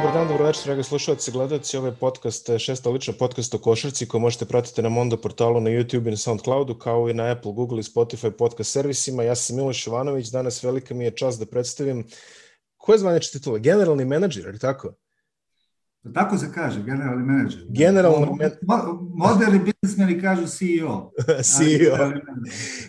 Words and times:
Dobar 0.00 0.14
dan, 0.14 0.28
dobro 0.28 0.46
večer, 0.46 0.64
dragi 0.64 0.82
slušalci 0.82 1.30
i 1.30 1.32
gledalci. 1.32 1.76
Ovo 1.76 1.86
je 1.86 1.92
podcast, 1.92 2.50
šesta 2.58 2.90
lična 2.90 3.14
podcast 3.18 3.54
o 3.54 3.58
košarci 3.58 4.08
koji 4.08 4.20
možete 4.20 4.44
pratiti 4.44 4.82
na 4.82 4.88
Mondo 4.88 5.16
portalu 5.16 5.60
na 5.60 5.70
YouTube 5.70 6.06
i 6.06 6.10
na 6.10 6.16
Soundcloudu, 6.16 6.74
kao 6.74 7.08
i 7.08 7.14
na 7.14 7.32
Apple, 7.32 7.52
Google 7.52 7.80
i 7.80 7.82
Spotify 7.82 8.30
podcast 8.30 8.72
servisima. 8.72 9.22
Ja 9.22 9.34
sam 9.34 9.56
Miloš 9.56 9.86
Ivanović, 9.86 10.28
danas 10.28 10.62
velika 10.62 10.94
mi 10.94 11.04
je 11.04 11.10
čast 11.10 11.40
da 11.40 11.46
predstavim 11.46 12.04
koje 12.76 12.98
zvaniče 12.98 13.30
titula? 13.30 13.58
Generalni 13.58 14.04
menadžer, 14.04 14.44
ili 14.44 14.58
tako? 14.58 14.92
Tako 16.14 16.38
se 16.38 16.52
kaže, 16.54 16.82
generalni 16.82 17.24
menadžer. 17.24 17.64
Generalni 17.68 18.26
men... 18.38 18.50
Moderni 19.14 19.58
biznismeni 19.58 20.20
kažu 20.20 20.46
CEO. 20.46 21.10
CEO. 21.52 21.96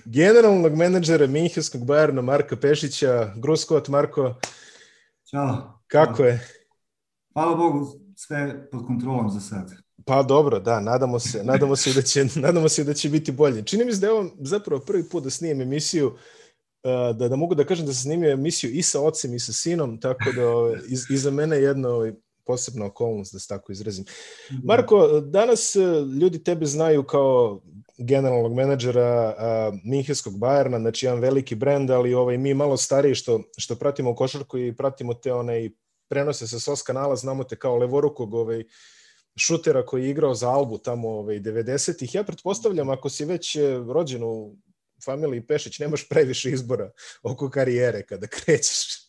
Generalnog 0.06 0.76
menadžera 0.76 1.28
Minhenskog 1.28 1.86
Bajerna 1.86 2.22
Marka 2.22 2.56
Pešića. 2.56 3.34
Gruskot, 3.36 3.88
Marko. 3.88 4.34
Ćao. 5.26 5.82
Kako 5.88 6.18
Ćao. 6.18 6.26
je? 6.26 6.61
Hvala 7.34 7.56
Bogu, 7.56 7.88
sve 8.16 8.70
pod 8.72 8.86
kontrolom 8.88 9.30
za 9.30 9.40
sad. 9.40 9.72
Pa 10.06 10.24
dobro, 10.24 10.60
da, 10.60 10.80
nadamo 10.80 11.20
se, 11.20 11.44
nadamo 11.44 11.76
se 11.76 11.94
da 11.94 12.02
će, 12.02 12.26
nadamo 12.46 12.70
se 12.70 12.84
da 12.84 12.94
će 12.94 13.10
biti 13.10 13.32
bolje. 13.32 13.64
Čini 13.64 13.86
mi 13.86 13.94
se 13.94 14.00
da 14.00 14.08
je 14.08 14.14
ovo 14.14 14.30
zapravo 14.40 14.82
prvi 14.82 15.10
put 15.10 15.24
da 15.24 15.30
snijem 15.30 15.62
emisiju 15.62 16.08
uh, 16.08 17.18
da, 17.18 17.28
da 17.28 17.36
mogu 17.36 17.56
da 17.56 17.64
kažem 17.64 17.86
da 17.86 17.94
sam 17.94 18.02
snimio 18.02 18.32
emisiju 18.32 18.72
i 18.72 18.82
sa 18.82 19.02
ocem 19.02 19.34
i 19.34 19.40
sa 19.40 19.54
sinom, 19.54 20.00
tako 20.00 20.32
da 20.36 20.50
ovaj, 20.50 20.76
iz, 20.94 21.06
iza 21.10 21.32
mene 21.32 21.56
je 21.56 21.64
jedna 21.64 21.90
ovaj, 21.90 22.14
posebna 22.46 22.86
okolnost, 22.86 23.34
da 23.34 23.40
se 23.40 23.48
tako 23.48 23.72
izrazim. 23.72 24.06
Marko, 24.64 25.20
danas 25.20 25.76
uh, 25.76 26.08
ljudi 26.22 26.44
tebe 26.44 26.66
znaju 26.66 27.04
kao 27.04 27.62
generalnog 27.98 28.54
menadžera 28.54 29.36
uh, 29.38 29.80
Minhenskog 29.84 30.38
Bajerna, 30.38 30.80
znači 30.80 31.06
jedan 31.06 31.20
veliki 31.20 31.56
brend, 31.56 31.92
ali 31.92 32.14
ovaj, 32.14 32.38
mi 32.38 32.54
malo 32.54 32.78
stariji 32.78 33.16
što, 33.16 33.42
što 33.58 33.76
pratimo 33.76 34.16
košarku 34.16 34.58
i 34.58 34.76
pratimo 34.76 35.14
te 35.14 35.34
one 35.34 35.66
i 35.66 35.76
prenose 36.12 36.48
sa 36.48 36.60
SOS 36.60 36.84
kanala, 36.84 37.16
znamo 37.16 37.44
te 37.44 37.56
kao 37.56 37.78
levorukog 37.78 38.34
ovaj, 38.34 38.64
šutera 39.36 39.86
koji 39.86 40.04
je 40.04 40.10
igrao 40.10 40.36
za 40.36 40.50
Albu 40.50 40.78
tamo 40.78 41.10
ovaj, 41.10 41.40
90-ih. 41.40 42.16
Ja 42.16 42.24
pretpostavljam, 42.24 42.90
ako 42.90 43.10
si 43.10 43.26
već 43.26 43.56
eh, 43.56 43.62
rođen 43.94 44.24
u 44.24 44.56
familiji 45.06 45.48
Pešić, 45.48 45.80
nemaš 45.80 46.10
previše 46.10 46.52
izbora 46.52 46.92
oko 47.24 47.50
karijere 47.50 48.04
kada 48.06 48.28
krećeš. 48.28 49.02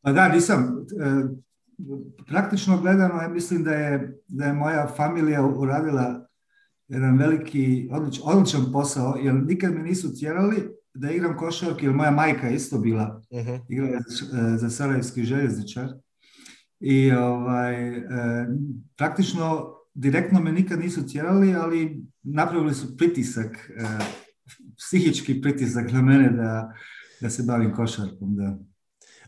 Pa 0.00 0.12
da, 0.12 0.28
nisam. 0.28 0.86
E, 1.00 1.24
praktično 2.26 2.80
gledano, 2.80 3.22
ja 3.22 3.28
mislim 3.28 3.64
da 3.64 3.74
je, 3.74 4.20
da 4.28 4.44
je 4.44 4.52
moja 4.52 4.86
familija 4.96 5.42
uradila 5.44 6.28
jedan 6.88 7.18
veliki, 7.18 7.88
odlič, 7.92 8.20
odličan 8.24 8.72
posao, 8.72 9.16
jer 9.16 9.34
nikad 9.34 9.74
me 9.74 9.82
nisu 9.82 10.14
tjerali 10.18 10.76
da 10.94 11.10
igram 11.10 11.36
košarku, 11.36 11.84
jer 11.84 11.92
moja 11.92 12.10
majka 12.10 12.46
je 12.46 12.54
isto 12.54 12.78
bila, 12.78 13.22
uh 13.30 13.38
-huh. 13.38 13.60
igrala 13.68 14.00
za, 14.08 14.58
za 14.58 14.70
Sarajevski 14.70 15.24
željezničar. 15.24 15.88
I 16.80 17.12
ovaj, 17.12 17.88
e, 17.96 18.02
praktično 18.96 19.74
direktno 19.94 20.40
me 20.40 20.52
nikad 20.52 20.80
nisu 20.80 21.06
tjerali, 21.06 21.54
ali 21.54 22.02
napravili 22.22 22.74
su 22.74 22.96
pritisak, 22.96 23.70
e, 23.76 24.04
psihički 24.76 25.40
pritisak 25.42 25.92
na 25.92 26.02
mene 26.02 26.30
da, 26.30 26.72
da 27.20 27.30
se 27.30 27.42
bavim 27.42 27.74
košarkom. 27.74 28.36
Da. 28.36 28.58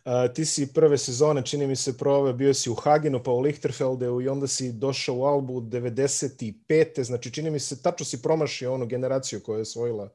Uh, 0.07 0.35
ti 0.35 0.45
si 0.45 0.73
prve 0.73 0.99
sezone, 0.99 1.43
čini 1.43 1.67
mi 1.67 1.77
se, 1.77 1.97
proveo, 1.99 2.33
bio 2.33 2.55
si 2.55 2.71
u 2.71 2.75
Hagenu, 2.75 3.23
pa 3.23 3.31
u 3.31 3.41
Lichterfeldeu 3.41 4.21
i 4.21 4.29
onda 4.29 4.47
si 4.47 4.73
došao 4.73 5.17
u 5.17 5.25
Albu 5.25 5.61
95. 5.61 7.03
Znači, 7.03 7.31
čini 7.31 7.51
mi 7.51 7.59
se, 7.59 7.83
tačno 7.83 8.07
si 8.07 8.23
promašio 8.23 8.75
onu 8.75 8.87
generaciju 8.87 9.41
koja 9.41 9.57
je 9.57 9.63
osvojila 9.63 10.09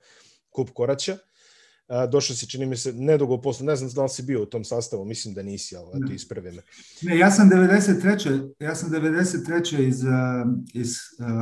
kup 0.50 0.70
Koraća 0.74 1.18
došao 2.12 2.36
si, 2.36 2.50
čini 2.50 2.66
mi 2.66 2.78
se, 2.78 2.94
nedugo 2.94 3.42
posle, 3.42 3.66
ne 3.66 3.76
znam 3.76 3.90
da 3.90 4.04
li 4.04 4.10
si 4.10 4.24
bio 4.24 4.44
u 4.44 4.46
tom 4.46 4.64
sastavu, 4.64 5.06
mislim 5.06 5.34
da 5.34 5.44
nisi, 5.44 5.76
ali 5.76 6.04
eto, 6.04 6.14
ispravi 6.14 6.52
me. 6.52 6.62
Ne, 7.02 7.18
ja 7.18 7.32
sam 7.32 7.50
93. 7.50 8.54
Ja 8.60 8.76
sam 8.76 8.90
93. 8.90 9.88
iz, 9.88 10.04
iz 10.74 10.96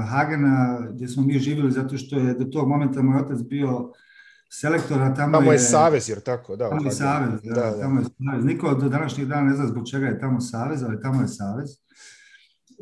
Hagena, 0.10 0.88
gdje 0.94 1.08
smo 1.08 1.24
mi 1.24 1.40
živjeli, 1.40 1.72
zato 1.72 1.98
što 1.98 2.18
je 2.18 2.34
do 2.34 2.46
tog 2.46 2.68
momenta 2.68 3.02
moj 3.02 3.22
otac 3.22 3.40
bio 3.42 3.92
selektora, 4.52 5.14
tamo, 5.16 5.38
tamo 5.38 5.52
je... 5.52 5.56
je 5.56 5.60
savez, 5.60 6.10
jer 6.10 6.20
tako, 6.20 6.56
da. 6.56 6.70
Tamo 6.70 6.86
je 6.86 6.92
savez, 6.92 7.42
da, 7.44 7.54
da, 7.54 7.62
da. 7.62 7.80
tamo 7.82 8.00
je 8.00 8.06
savez. 8.06 8.46
Niko 8.46 8.74
do 8.74 8.90
današnjeg 8.90 9.28
dana 9.28 9.50
ne 9.50 9.56
zna 9.56 9.68
zbog 9.68 9.90
čega 9.90 10.06
je 10.06 10.20
tamo 10.20 10.42
savez, 10.42 10.84
ali 10.84 11.02
tamo 11.02 11.22
je 11.22 11.28
savez. 11.28 11.70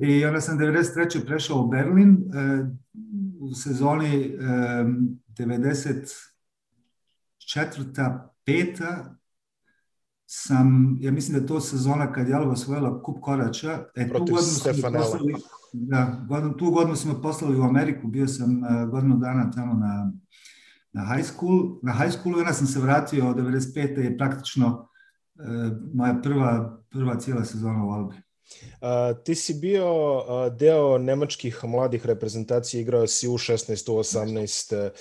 I 0.01 0.25
onda 0.25 0.41
sam 0.41 0.59
93. 0.59 1.25
prešao 1.25 1.61
u 1.61 1.67
Berlin, 1.67 2.17
e, 2.35 2.65
u 3.39 3.53
sezoni 3.53 4.37
90 5.37 6.36
četvrta, 7.47 8.33
peta 8.45 9.15
sam, 10.25 10.97
ja 11.01 11.11
mislim 11.11 11.37
da 11.37 11.41
je 11.41 11.47
to 11.47 11.59
sezona 11.59 12.13
kad 12.13 12.27
je 12.27 12.35
Alba 12.35 12.51
osvojila 12.51 13.03
kup 13.03 13.17
korača. 13.21 13.85
E, 13.95 14.09
Protiv 14.09 14.25
tu 14.25 14.33
godinu 14.33 14.51
Stefanela. 14.51 15.05
Smo 15.05 15.17
poslali, 15.17 15.35
da, 15.73 16.25
godinu, 16.29 16.57
tu 16.57 16.71
godinu 16.71 16.95
smo 16.95 17.21
poslali 17.21 17.59
u 17.59 17.63
Ameriku, 17.63 18.07
bio 18.07 18.27
sam 18.27 18.63
e, 18.63 18.85
godinu 18.91 19.17
dana 19.17 19.51
tamo 19.51 19.73
na, 19.73 20.11
na 20.93 21.15
high 21.15 21.27
school. 21.27 21.79
Na 21.83 21.93
high 21.93 22.11
school 22.11 22.39
ja 22.39 22.53
sam 22.53 22.67
se 22.67 22.79
vratio 22.79 23.29
od 23.29 23.35
95. 23.35 23.99
je 23.99 24.17
praktično 24.17 24.89
e, 25.35 25.41
moja 25.93 26.19
prva, 26.23 26.81
prva 26.89 27.19
cijela 27.19 27.45
sezona 27.45 27.85
u 27.85 27.89
Albi. 27.89 28.15
Uh, 28.81 29.23
ti 29.23 29.35
si 29.35 29.53
bio 29.53 29.85
deo 30.59 30.97
nemačkih 30.97 31.59
mladih 31.63 32.05
reprezentacija, 32.05 32.81
igrao 32.81 33.07
si 33.07 33.27
u 33.27 33.33
16, 33.33 33.91
u 33.91 33.95
18 33.95 34.85
uh, 34.85 34.91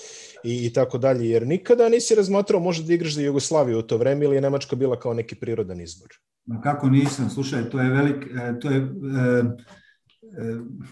i, 0.45 0.67
i 0.67 0.73
tako 0.73 0.99
dalje, 0.99 1.31
jer 1.31 1.47
nikada 1.47 1.89
nisi 1.89 2.15
razmatrao 2.15 2.61
možda 2.61 2.87
da 2.87 2.95
igraš 2.95 3.15
za 3.15 3.23
Jugoslaviju 3.23 3.79
u 3.79 3.83
to 3.83 3.97
vreme 3.97 4.25
ili 4.25 4.37
je 4.37 4.41
Nemačka 4.41 4.77
bila 4.77 4.99
kao 4.99 5.15
neki 5.15 5.35
prirodan 5.35 5.81
izbor? 5.81 6.09
Ma 6.45 6.61
kako 6.61 6.89
nisam, 6.89 7.31
slušaj, 7.31 7.71
to 7.71 7.81
je 7.81 7.91
velik, 7.91 8.25
to 8.61 8.71
je, 8.71 8.89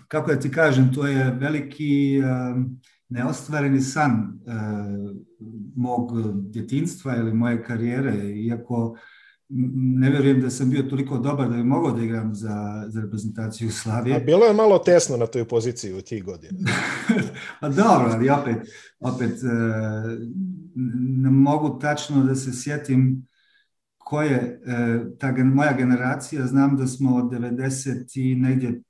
kako 0.08 0.32
da 0.32 0.40
ti 0.40 0.50
kažem, 0.50 0.94
to 0.94 1.06
je 1.06 1.36
veliki 1.40 2.20
neostvareni 3.08 3.80
san 3.80 4.10
e, 4.10 4.52
mog 5.76 6.12
djetinstva 6.50 7.16
ili 7.16 7.34
moje 7.34 7.62
karijere, 7.64 8.14
iako 8.30 8.96
ne 9.84 10.10
vjerujem 10.10 10.40
da 10.40 10.50
sam 10.50 10.70
bio 10.70 10.82
toliko 10.82 11.18
dobar 11.18 11.48
da 11.48 11.56
bi 11.56 11.64
mogao 11.64 11.92
da 11.92 12.02
igram 12.02 12.34
za, 12.34 12.84
za 12.88 13.00
reprezentaciju 13.00 13.70
Slavije. 13.70 14.16
A 14.16 14.20
bilo 14.20 14.46
je 14.46 14.52
malo 14.52 14.78
tesno 14.78 15.16
na 15.16 15.26
toj 15.26 15.44
poziciji 15.44 15.92
u 15.92 16.00
tih 16.00 16.24
godina. 16.24 16.58
pa 17.60 17.68
dobro, 17.68 18.10
ali 18.12 18.30
opet, 18.30 18.56
opet 19.00 19.32
e, 19.32 19.46
ne 21.22 21.30
mogu 21.30 21.78
tačno 21.78 22.24
da 22.24 22.34
se 22.34 22.52
sjetim 22.52 23.26
ko 23.98 24.22
je 24.22 24.60
e, 24.66 25.00
ta 25.18 25.32
moja 25.32 25.72
generacija. 25.76 26.46
Znam 26.46 26.76
da 26.76 26.86
smo 26.86 27.16
od 27.16 27.24
90 27.24 28.20
i 28.20 28.34
negdje 28.34 28.82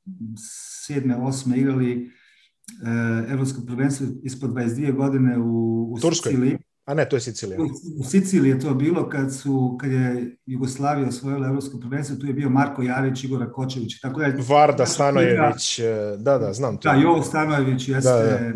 7. 0.88 1.16
8. 1.18 1.56
igrali 1.56 2.10
Eh, 2.82 3.32
evropsko 3.32 3.62
prvenstvo 3.66 4.06
ispod 4.22 4.50
22 4.50 4.92
godine 4.92 5.38
u, 5.38 5.82
u 5.92 5.98
Turskoj. 6.00 6.32
Siciliji. 6.32 6.58
A 6.84 6.94
ne, 6.94 7.08
to 7.08 7.16
je 7.16 7.20
Sicilija. 7.20 7.58
U, 7.98 8.04
Siciliji 8.04 8.50
je 8.50 8.60
to 8.60 8.74
bilo 8.74 9.08
kad 9.08 9.34
su 9.34 9.78
kad 9.80 9.92
je 9.92 10.36
Jugoslavija 10.46 11.08
osvojila 11.08 11.46
evropsko 11.48 11.78
prvenstvo, 11.78 12.16
tu 12.16 12.26
je 12.26 12.32
bio 12.32 12.50
Marko 12.50 12.82
Jarić, 12.82 13.24
Igor 13.24 13.52
Kočević, 13.52 14.00
tako 14.00 14.20
da 14.20 14.26
Varda 14.48 14.86
Stanojević, 14.86 15.80
da, 16.18 16.38
da, 16.38 16.52
znam 16.52 16.76
to. 16.76 16.88
Da, 16.88 16.94
Jovo 16.94 17.22
Stanojević, 17.22 17.88
jeste. 17.88 18.10
Da, 18.10 18.18
da. 18.18 18.52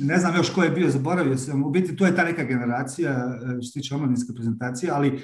Ne 0.00 0.18
znam 0.18 0.36
još 0.36 0.50
ko 0.50 0.62
je 0.62 0.70
bio, 0.70 0.90
zaboravio 0.90 1.36
sam. 1.36 1.64
U 1.64 1.70
biti 1.70 1.96
to 1.96 2.06
je 2.06 2.16
ta 2.16 2.24
neka 2.24 2.44
generacija 2.44 3.10
eh, 3.10 3.46
što 3.52 3.62
se 3.62 3.72
tiče 3.72 3.94
omladinske 3.94 4.32
prezentacije, 4.34 4.92
ali 4.92 5.20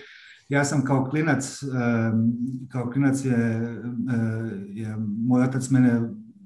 ja 0.49 0.65
sam 0.65 0.85
kao 0.85 1.05
klinac, 1.11 1.61
kao 2.69 2.91
klinac 2.91 3.25
je, 3.25 3.33
je 4.69 4.97
moj 5.27 5.43
otac 5.43 5.71
mene 5.71 6.01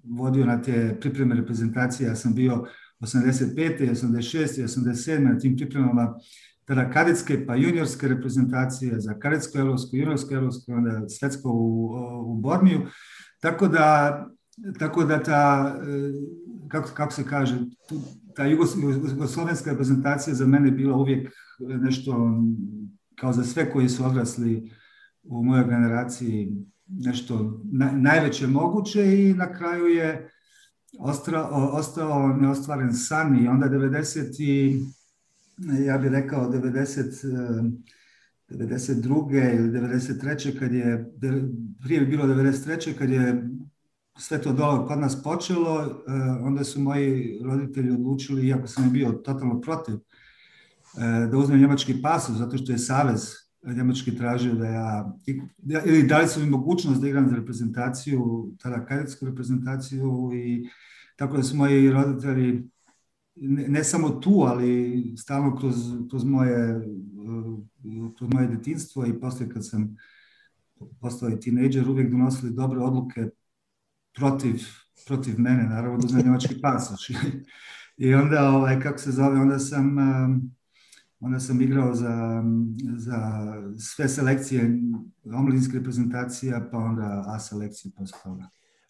vodio 0.04 0.46
na 0.46 0.62
te 0.62 0.96
pripreme 1.00 1.34
reprezentacije, 1.34 2.06
ja 2.06 2.16
sam 2.16 2.34
bio 2.34 2.64
85. 3.00 3.90
86. 3.90 4.62
87. 4.62 5.18
na 5.18 5.38
tim 5.38 5.56
pripremama 5.56 6.14
tada 6.64 6.90
kadetske 6.90 7.46
pa 7.46 7.54
juniorske 7.56 8.08
reprezentacije 8.08 9.00
za 9.00 9.14
kadetsko 9.18 9.58
evropsko, 9.58 9.96
juniorsko 9.96 10.34
evropsko, 10.34 10.72
onda 10.72 11.08
svetsko 11.08 11.50
u, 11.50 11.94
u 12.24 12.34
Bormiju. 12.34 12.80
Tako 13.40 13.68
da, 13.68 14.26
tako 14.78 15.04
da 15.04 15.22
ta, 15.22 15.76
kako, 16.68 16.90
kako 16.94 17.12
se 17.12 17.24
kaže, 17.24 17.58
ta 18.36 18.46
jugoslovenska 18.46 19.70
reprezentacija 19.70 20.34
za 20.34 20.46
mene 20.46 20.70
bila 20.70 20.96
uvijek 20.96 21.32
nešto 21.60 22.42
kao 23.14 23.32
za 23.32 23.44
sve 23.44 23.70
koji 23.70 23.88
su 23.88 24.04
odrasli 24.04 24.70
u 25.22 25.44
mojoj 25.44 25.64
generaciji 25.64 26.52
nešto 26.88 27.62
na, 27.72 27.92
najveće 27.92 28.46
moguće 28.46 29.20
i 29.20 29.34
na 29.34 29.52
kraju 29.52 29.86
je 29.86 30.30
ostao, 30.98 31.70
ostao 31.72 32.28
neostvaren 32.28 32.94
san 32.94 33.44
i 33.44 33.48
onda 33.48 33.66
90 33.66 34.42
i 34.42 34.80
ja 35.86 35.98
bih 35.98 36.10
rekao 36.10 36.50
90 36.50 37.70
92. 38.50 39.56
ili 39.56 39.68
93. 39.68 40.58
kad 40.58 40.72
je, 40.72 41.12
prije 41.82 42.00
bi 42.00 42.06
bilo 42.06 42.26
93. 42.26 42.98
kad 42.98 43.10
je 43.10 43.48
sve 44.18 44.42
to 44.42 44.52
dole 44.52 44.86
kod 44.86 44.98
nas 44.98 45.22
počelo, 45.22 46.02
onda 46.42 46.64
su 46.64 46.80
moji 46.80 47.38
roditelji 47.44 47.90
odlučili, 47.90 48.46
iako 48.46 48.66
sam 48.66 48.92
bio 48.92 49.12
totalno 49.12 49.60
protiv, 49.60 49.94
da 51.30 51.38
uzmem 51.38 51.60
njemački 51.60 52.02
pasus, 52.02 52.36
zato 52.36 52.58
što 52.58 52.72
je 52.72 52.78
Savez 52.78 53.49
Njemački 53.62 54.16
tražio 54.16 54.54
da 54.54 54.66
ja, 54.66 55.16
ili 55.86 56.02
dali 56.02 56.28
su 56.28 56.40
mi 56.40 56.50
mogućnost 56.50 57.00
da 57.00 57.08
igram 57.08 57.28
za 57.28 57.36
reprezentaciju, 57.36 58.52
tada 58.58 58.84
kadetsku 58.84 59.26
reprezentaciju 59.26 60.30
i 60.34 60.68
tako 61.16 61.36
da 61.36 61.42
su 61.42 61.56
moji 61.56 61.90
roditelji 61.90 62.70
ne, 63.36 63.84
samo 63.84 64.08
tu, 64.10 64.44
ali 64.46 65.14
stalno 65.18 65.56
kroz, 65.56 65.74
kroz 66.10 66.24
moje 66.24 66.80
kroz 68.16 68.30
moje 68.32 68.46
detinstvo 68.46 69.06
i 69.06 69.20
poslije 69.20 69.48
kad 69.48 69.66
sam 69.66 69.96
postao 71.00 71.30
i 71.30 71.40
tinejdžer 71.40 71.88
uvijek 71.88 72.10
donosili 72.10 72.54
dobre 72.54 72.80
odluke 72.80 73.28
protiv, 74.14 74.60
protiv 75.06 75.34
mene, 75.38 75.62
naravno 75.62 75.98
da 75.98 76.22
njemački 76.22 76.60
pasoš. 76.62 77.10
I 77.96 78.14
onda, 78.14 78.50
ovaj, 78.50 78.80
kako 78.80 78.98
se 78.98 79.12
zove, 79.12 79.40
onda 79.40 79.58
sam, 79.58 79.96
onda 81.20 81.40
sam 81.40 81.60
igrao 81.60 81.94
za, 81.94 82.42
za 82.96 83.18
sve 83.78 84.08
selekcije 84.08 84.78
omladinske 85.24 85.78
reprezentacija, 85.78 86.68
pa 86.72 86.78
onda 86.78 87.24
A 87.26 87.38
selekcije 87.38 87.92
posle. 87.98 88.18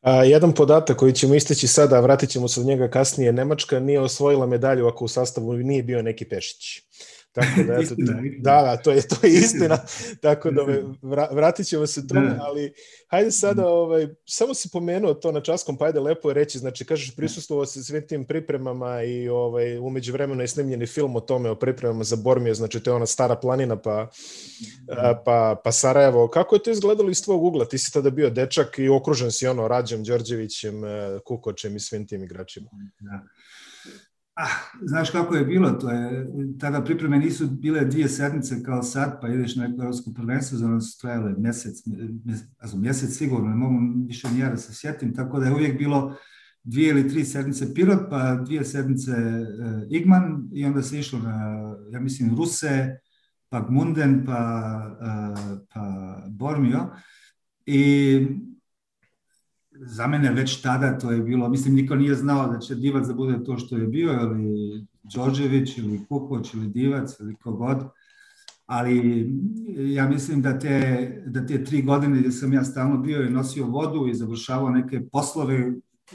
A, 0.02 0.24
jedan 0.24 0.52
podatak 0.52 0.96
koji 0.96 1.12
ćemo 1.12 1.34
isteći 1.34 1.66
sada, 1.66 1.96
a 1.96 2.00
vratit 2.00 2.30
ćemo 2.30 2.48
se 2.48 2.60
od 2.60 2.66
njega 2.66 2.88
kasnije, 2.88 3.32
Nemačka 3.32 3.80
nije 3.80 4.00
osvojila 4.00 4.46
medalju 4.46 4.86
ako 4.86 5.04
u 5.04 5.08
sastavu 5.08 5.52
nije 5.52 5.82
bio 5.82 6.02
neki 6.02 6.24
Pešić. 6.24 6.82
Tako 7.32 7.62
da, 7.66 7.74
eto, 7.82 7.94
da, 8.38 8.62
da, 8.62 8.76
to 8.76 8.90
je, 8.90 9.02
to 9.08 9.26
je 9.26 9.32
istina. 9.32 9.78
Tako 10.20 10.50
da 10.50 10.62
vratit 11.30 11.66
ćemo 11.66 11.86
se 11.86 12.06
tome, 12.06 12.36
ali 12.40 12.72
hajde 13.08 13.30
sada, 13.30 13.68
ovaj, 13.68 14.08
samo 14.24 14.54
si 14.54 14.68
pomenuo 14.72 15.14
to 15.14 15.32
na 15.32 15.40
časkom, 15.40 15.76
pa 15.76 15.84
ajde 15.84 16.00
lepo 16.00 16.30
je 16.30 16.34
reći, 16.34 16.58
znači 16.58 16.84
kažeš 16.84 17.16
prisustvovao 17.16 17.66
se 17.66 17.84
svim 17.84 18.06
tim 18.06 18.24
pripremama 18.24 19.02
i 19.02 19.28
ovaj, 19.28 19.78
umeđu 19.78 20.12
vremena 20.12 20.42
je 20.42 20.48
snimljeni 20.48 20.86
film 20.86 21.16
o 21.16 21.20
tome, 21.20 21.50
o 21.50 21.54
pripremama 21.54 22.04
za 22.04 22.16
Bormio, 22.16 22.54
znači 22.54 22.80
to 22.80 22.90
je 22.90 22.94
ona 22.94 23.06
stara 23.06 23.36
planina 23.36 23.76
pa, 23.76 24.10
pa, 25.24 25.60
pa 25.64 25.72
Sarajevo. 25.72 26.28
Kako 26.28 26.54
je 26.54 26.62
to 26.62 26.70
izgledalo 26.70 27.10
iz 27.10 27.22
tvojeg 27.22 27.42
ugla? 27.42 27.64
Ti 27.64 27.78
si 27.78 27.92
tada 27.92 28.10
bio 28.10 28.30
dečak 28.30 28.78
i 28.78 28.88
okružen 28.88 29.32
si 29.32 29.46
ono 29.46 29.68
Rađem, 29.68 30.04
Đorđevićem, 30.04 30.84
e, 30.84 31.18
Kukočem 31.24 31.76
i 31.76 31.80
svim 31.80 32.06
tim 32.06 32.24
igračima. 32.24 32.70
Da. 33.00 33.20
Ah, 34.42 34.48
znaš 34.82 35.10
kako 35.10 35.34
je 35.34 35.44
bilo, 35.44 35.70
to 35.70 35.90
je, 35.90 36.26
tada 36.60 36.84
pripreme 36.84 37.18
nisu 37.18 37.46
bile 37.46 37.84
dvije 37.84 38.08
sedmice 38.08 38.62
kao 38.62 38.82
sad, 38.82 39.20
pa 39.20 39.28
ideš 39.28 39.56
na 39.56 39.66
neko 39.66 39.82
evropsko 39.82 40.10
prvenstvo, 40.16 40.58
za 40.58 40.68
nas 40.68 40.98
trajale 40.98 41.34
mjesec, 41.38 41.82
mjesec, 42.24 42.48
mjesec 42.74 43.16
sigurno, 43.16 43.48
ne 43.48 43.56
mogu 43.56 43.76
više 44.06 44.28
ni 44.30 44.40
da 44.40 44.56
se 44.56 44.74
sjetim, 44.74 45.14
tako 45.14 45.40
da 45.40 45.46
je 45.46 45.52
uvijek 45.52 45.78
bilo 45.78 46.16
dvije 46.64 46.90
ili 46.90 47.08
tri 47.08 47.24
sedmice 47.24 47.74
Pirot, 47.74 48.00
pa 48.10 48.34
dvije 48.34 48.64
sedmice 48.64 49.12
uh, 49.12 49.82
Igman 49.90 50.48
i 50.52 50.64
onda 50.64 50.82
se 50.82 50.98
išlo 50.98 51.18
na, 51.18 51.64
ja 51.90 52.00
mislim, 52.00 52.36
Ruse, 52.36 52.98
pa 53.48 53.60
Gmunden, 53.60 54.24
pa, 54.26 54.80
uh, 55.00 55.58
pa 55.74 56.16
Bormio. 56.28 56.90
I 57.66 58.26
za 59.82 60.06
mene 60.06 60.32
već 60.32 60.60
tada 60.62 60.98
to 60.98 61.10
je 61.10 61.20
bilo, 61.20 61.48
mislim 61.48 61.74
niko 61.74 61.94
nije 61.94 62.14
znao 62.14 62.48
da 62.52 62.58
će 62.58 62.74
Divac 62.74 63.06
da 63.06 63.14
bude 63.14 63.44
to 63.44 63.58
što 63.58 63.76
je 63.76 63.86
bio, 63.86 64.12
ili 64.12 64.86
Đorđević, 65.14 65.78
ili 65.78 66.04
Kukoć, 66.08 66.54
ili 66.54 66.68
Divac, 66.68 67.20
ili 67.20 67.34
kogod, 67.34 67.88
ali 68.66 69.26
ja 69.76 70.08
mislim 70.08 70.42
da 70.42 70.58
te, 70.58 71.22
da 71.26 71.46
te 71.46 71.64
tri 71.64 71.82
godine 71.82 72.18
gdje 72.18 72.32
sam 72.32 72.52
ja 72.52 72.64
stalno 72.64 72.98
bio 72.98 73.22
i 73.22 73.30
nosio 73.30 73.66
vodu 73.66 74.06
i 74.08 74.14
završavao 74.14 74.70
neke 74.70 75.00
poslove 75.12 75.72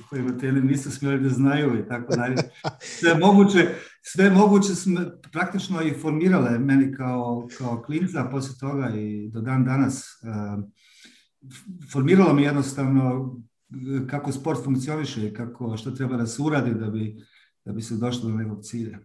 koje 0.09 0.21
hoteli 0.21 0.61
nisu 0.61 0.91
smjeli 0.91 1.19
da 1.19 1.29
znaju 1.29 1.79
i 1.79 1.87
tako 1.87 2.15
dalje. 2.15 2.35
Sve 2.99 3.17
moguće, 3.19 3.69
sve 4.01 4.29
moguće 4.29 4.75
smo 4.75 5.01
praktično 5.31 5.81
i 5.81 5.93
formirale 5.93 6.59
meni 6.59 6.95
kao, 6.95 7.47
kao 7.57 7.81
klinca, 7.85 8.27
poslije 8.31 8.59
toga 8.59 8.89
i 8.95 9.29
do 9.29 9.41
dan 9.41 9.65
danas 9.65 10.03
uh, 10.23 10.63
formiralo 11.91 12.33
mi 12.33 12.43
jednostavno 12.43 13.35
kako 14.09 14.31
sport 14.31 14.63
funkcioniše 14.63 15.33
kako, 15.33 15.77
što 15.77 15.91
treba 15.91 16.17
da 16.17 16.27
se 16.27 16.41
uradi 16.41 16.73
da 16.73 16.85
bi, 16.85 17.23
da 17.65 17.73
bi 17.73 17.81
se 17.81 17.95
došlo 17.95 18.29
do 18.29 18.35
nekog 18.35 18.63
cilja. 18.63 18.99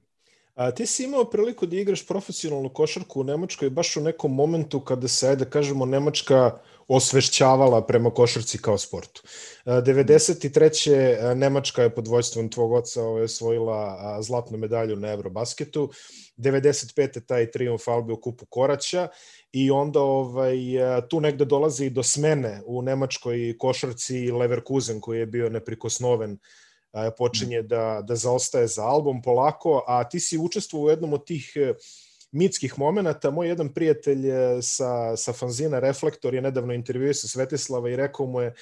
A 0.55 0.71
ti 0.71 0.87
si 0.87 1.05
imao 1.05 1.25
priliku 1.25 1.67
da 1.67 1.77
igraš 1.77 2.07
profesionalnu 2.07 2.69
košarku 2.69 3.21
u 3.21 3.25
Nemačkoj 3.25 3.71
baš 3.71 3.97
u 3.97 4.01
nekom 4.01 4.35
momentu 4.35 4.81
kada 4.81 5.09
se, 5.09 5.29
ajde 5.29 5.45
kažemo, 5.45 5.87
Nemačka 5.87 6.59
osvešćavala 6.89 7.87
prema 7.87 8.11
košarci 8.11 8.59
kao 8.59 8.79
sportu. 8.79 9.23
93. 9.67 11.35
Nemačka 11.35 11.83
je 11.83 11.95
pod 11.95 12.09
vojstvom 12.09 12.49
tvog 12.49 12.73
oca 12.73 13.03
ovaj, 13.03 13.23
osvojila 13.23 14.19
zlatnu 14.23 14.59
medalju 14.59 14.97
na 14.97 15.12
Eurobasketu. 15.12 15.91
95. 16.37 17.27
taj 17.27 17.51
triumf 17.51 17.89
Albe 17.89 18.12
u 18.12 18.21
kupu 18.21 18.47
Koraća 18.47 19.09
i 19.52 19.70
onda 19.70 20.00
ovaj, 20.00 20.56
tu 21.08 21.20
negde 21.20 21.44
dolazi 21.44 21.91
do 21.91 22.02
smene 22.02 22.62
u 22.67 22.82
nemačkoj 22.82 23.55
košarci 23.58 24.31
Leverkusen 24.31 25.00
koji 25.00 25.19
je 25.19 25.26
bio 25.26 25.50
neprikosnoven 25.50 26.38
počinje 27.19 27.62
da, 27.62 28.02
da 28.06 28.17
zaostaje 28.17 28.67
za 28.67 28.82
album 28.82 29.23
polako, 29.23 29.85
a 29.87 30.08
ti 30.08 30.20
si 30.20 30.38
učestvovao 30.38 30.87
u 30.87 30.91
jednom 30.91 31.12
od 31.12 31.26
tih 31.26 31.52
e, 31.55 31.75
mitskih 32.32 32.79
momenta. 32.79 33.31
Moj 33.31 33.49
jedan 33.49 33.69
prijatelj 33.75 34.31
e, 34.31 34.62
sa, 34.62 35.17
sa 35.17 35.32
fanzina 35.32 35.79
Reflektor 35.79 36.35
je 36.35 36.43
nedavno 36.43 36.73
intervjuo 36.73 37.14
sa 37.14 37.29
Svetislava 37.29 37.91
i 37.91 37.97
rekao 37.97 38.26
mu 38.26 38.41
je 38.41 38.55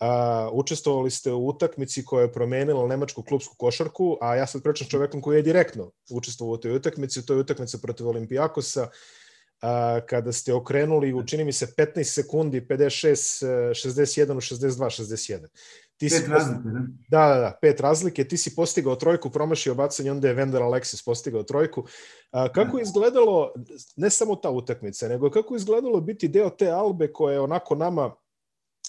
a, 0.00 0.50
učestvovali 0.52 1.10
ste 1.10 1.32
u 1.32 1.48
utakmici 1.48 2.04
koja 2.04 2.22
je 2.22 2.32
promenila 2.32 2.86
nemačku 2.86 3.22
klubsku 3.22 3.54
košarku, 3.58 4.18
a 4.20 4.34
ja 4.34 4.46
sad 4.46 4.62
pričam 4.62 4.86
s 4.86 4.90
čovekom 4.90 5.22
koji 5.22 5.36
je 5.36 5.42
direktno 5.42 5.90
učestvovao 6.10 6.54
u 6.54 6.58
toj 6.58 6.76
utakmici, 6.76 7.26
to 7.26 7.34
je 7.34 7.40
utakmica 7.40 7.78
protiv 7.82 8.08
Olimpijakosa, 8.08 8.88
a, 9.60 10.00
kada 10.06 10.32
ste 10.32 10.54
okrenuli, 10.54 11.14
učini 11.14 11.44
mi 11.44 11.52
se 11.52 11.66
15 11.66 12.04
sekundi, 12.04 12.60
56, 12.60 13.46
61 13.70 14.36
u 14.36 14.40
62, 14.40 15.02
61. 15.02 15.46
Ti 15.96 16.08
pet 16.08 16.22
si 16.22 16.30
razlike, 16.30 16.60
da? 16.64 16.80
Da, 17.08 17.34
da, 17.34 17.40
da, 17.40 17.58
pet 17.60 17.80
razlike. 17.80 18.24
Ti 18.24 18.36
si 18.36 18.54
postigao 18.54 18.96
trojku, 18.96 19.30
promašio 19.30 19.74
bacanje, 19.74 20.10
onda 20.10 20.28
je 20.28 20.34
Vendor 20.34 20.62
Alexis 20.62 21.04
postigao 21.04 21.42
trojku. 21.42 21.86
A, 22.30 22.52
kako 22.52 22.78
je 22.78 22.82
izgledalo, 22.82 23.52
ne 23.96 24.10
samo 24.10 24.36
ta 24.36 24.50
utakmica, 24.50 25.08
nego 25.08 25.30
kako 25.30 25.54
je 25.54 25.56
izgledalo 25.56 26.00
biti 26.00 26.28
deo 26.28 26.50
te 26.50 26.70
Albe 26.70 27.12
koja 27.12 27.32
je 27.32 27.40
onako 27.40 27.74
nama 27.74 28.14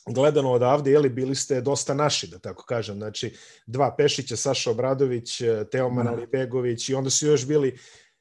gledano 0.06 0.52
odavde, 0.52 0.92
jeli, 0.92 1.10
bili 1.10 1.36
ste 1.36 1.62
dosta 1.62 1.94
naši, 1.94 2.28
da 2.28 2.40
tako 2.40 2.66
kažem. 2.66 2.96
Znači, 2.96 3.36
dva 3.68 3.96
Pešića, 3.98 4.36
Saša 4.36 4.72
Obradović, 4.72 5.42
Teoman. 5.72 6.08
Alibegović 6.08 6.90
i 6.90 6.96
onda 6.96 7.10
su 7.10 7.28
još 7.28 7.48
bili 7.48 7.78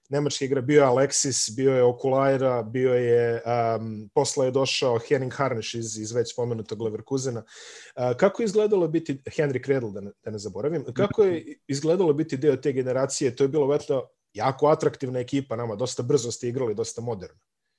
nemački 0.09 0.45
igra, 0.45 0.61
bio 0.61 0.83
je 0.83 0.89
Alexis, 0.89 1.57
bio 1.57 1.73
je 1.73 1.83
Okulajra, 1.83 2.63
bio 2.63 2.95
je, 2.95 3.43
um, 3.81 4.11
posle 4.15 4.47
je 4.47 4.51
došao 4.51 4.99
Henning 5.09 5.33
Harniš 5.33 5.75
iz, 5.75 5.99
iz 5.99 6.13
već 6.13 6.33
spomenutog 6.33 6.83
Leverkusena. 6.83 7.41
Uh, 7.41 8.17
kako 8.17 8.43
je 8.43 8.45
izgledalo 8.45 8.89
biti, 8.89 9.23
Henry 9.27 9.63
Kredl, 9.65 9.91
da 9.91 10.01
ne, 10.01 10.11
da 10.25 10.31
ne 10.31 10.39
zaboravim, 10.39 10.85
kako 10.95 11.23
je 11.23 11.59
izgledalo 11.67 12.13
biti 12.13 12.37
deo 12.37 12.57
te 12.57 12.73
generacije? 12.73 13.37
To 13.37 13.45
je 13.45 13.49
bilo 13.49 13.67
veto 13.67 14.09
jako 14.35 14.67
atraktivna 14.67 15.19
ekipa 15.19 15.57
nama, 15.57 15.77
dosta 15.77 16.03
brzo 16.03 16.31
ste 16.31 16.49
igrali, 16.49 16.75
dosta 16.75 17.03
moderno. 17.03 17.39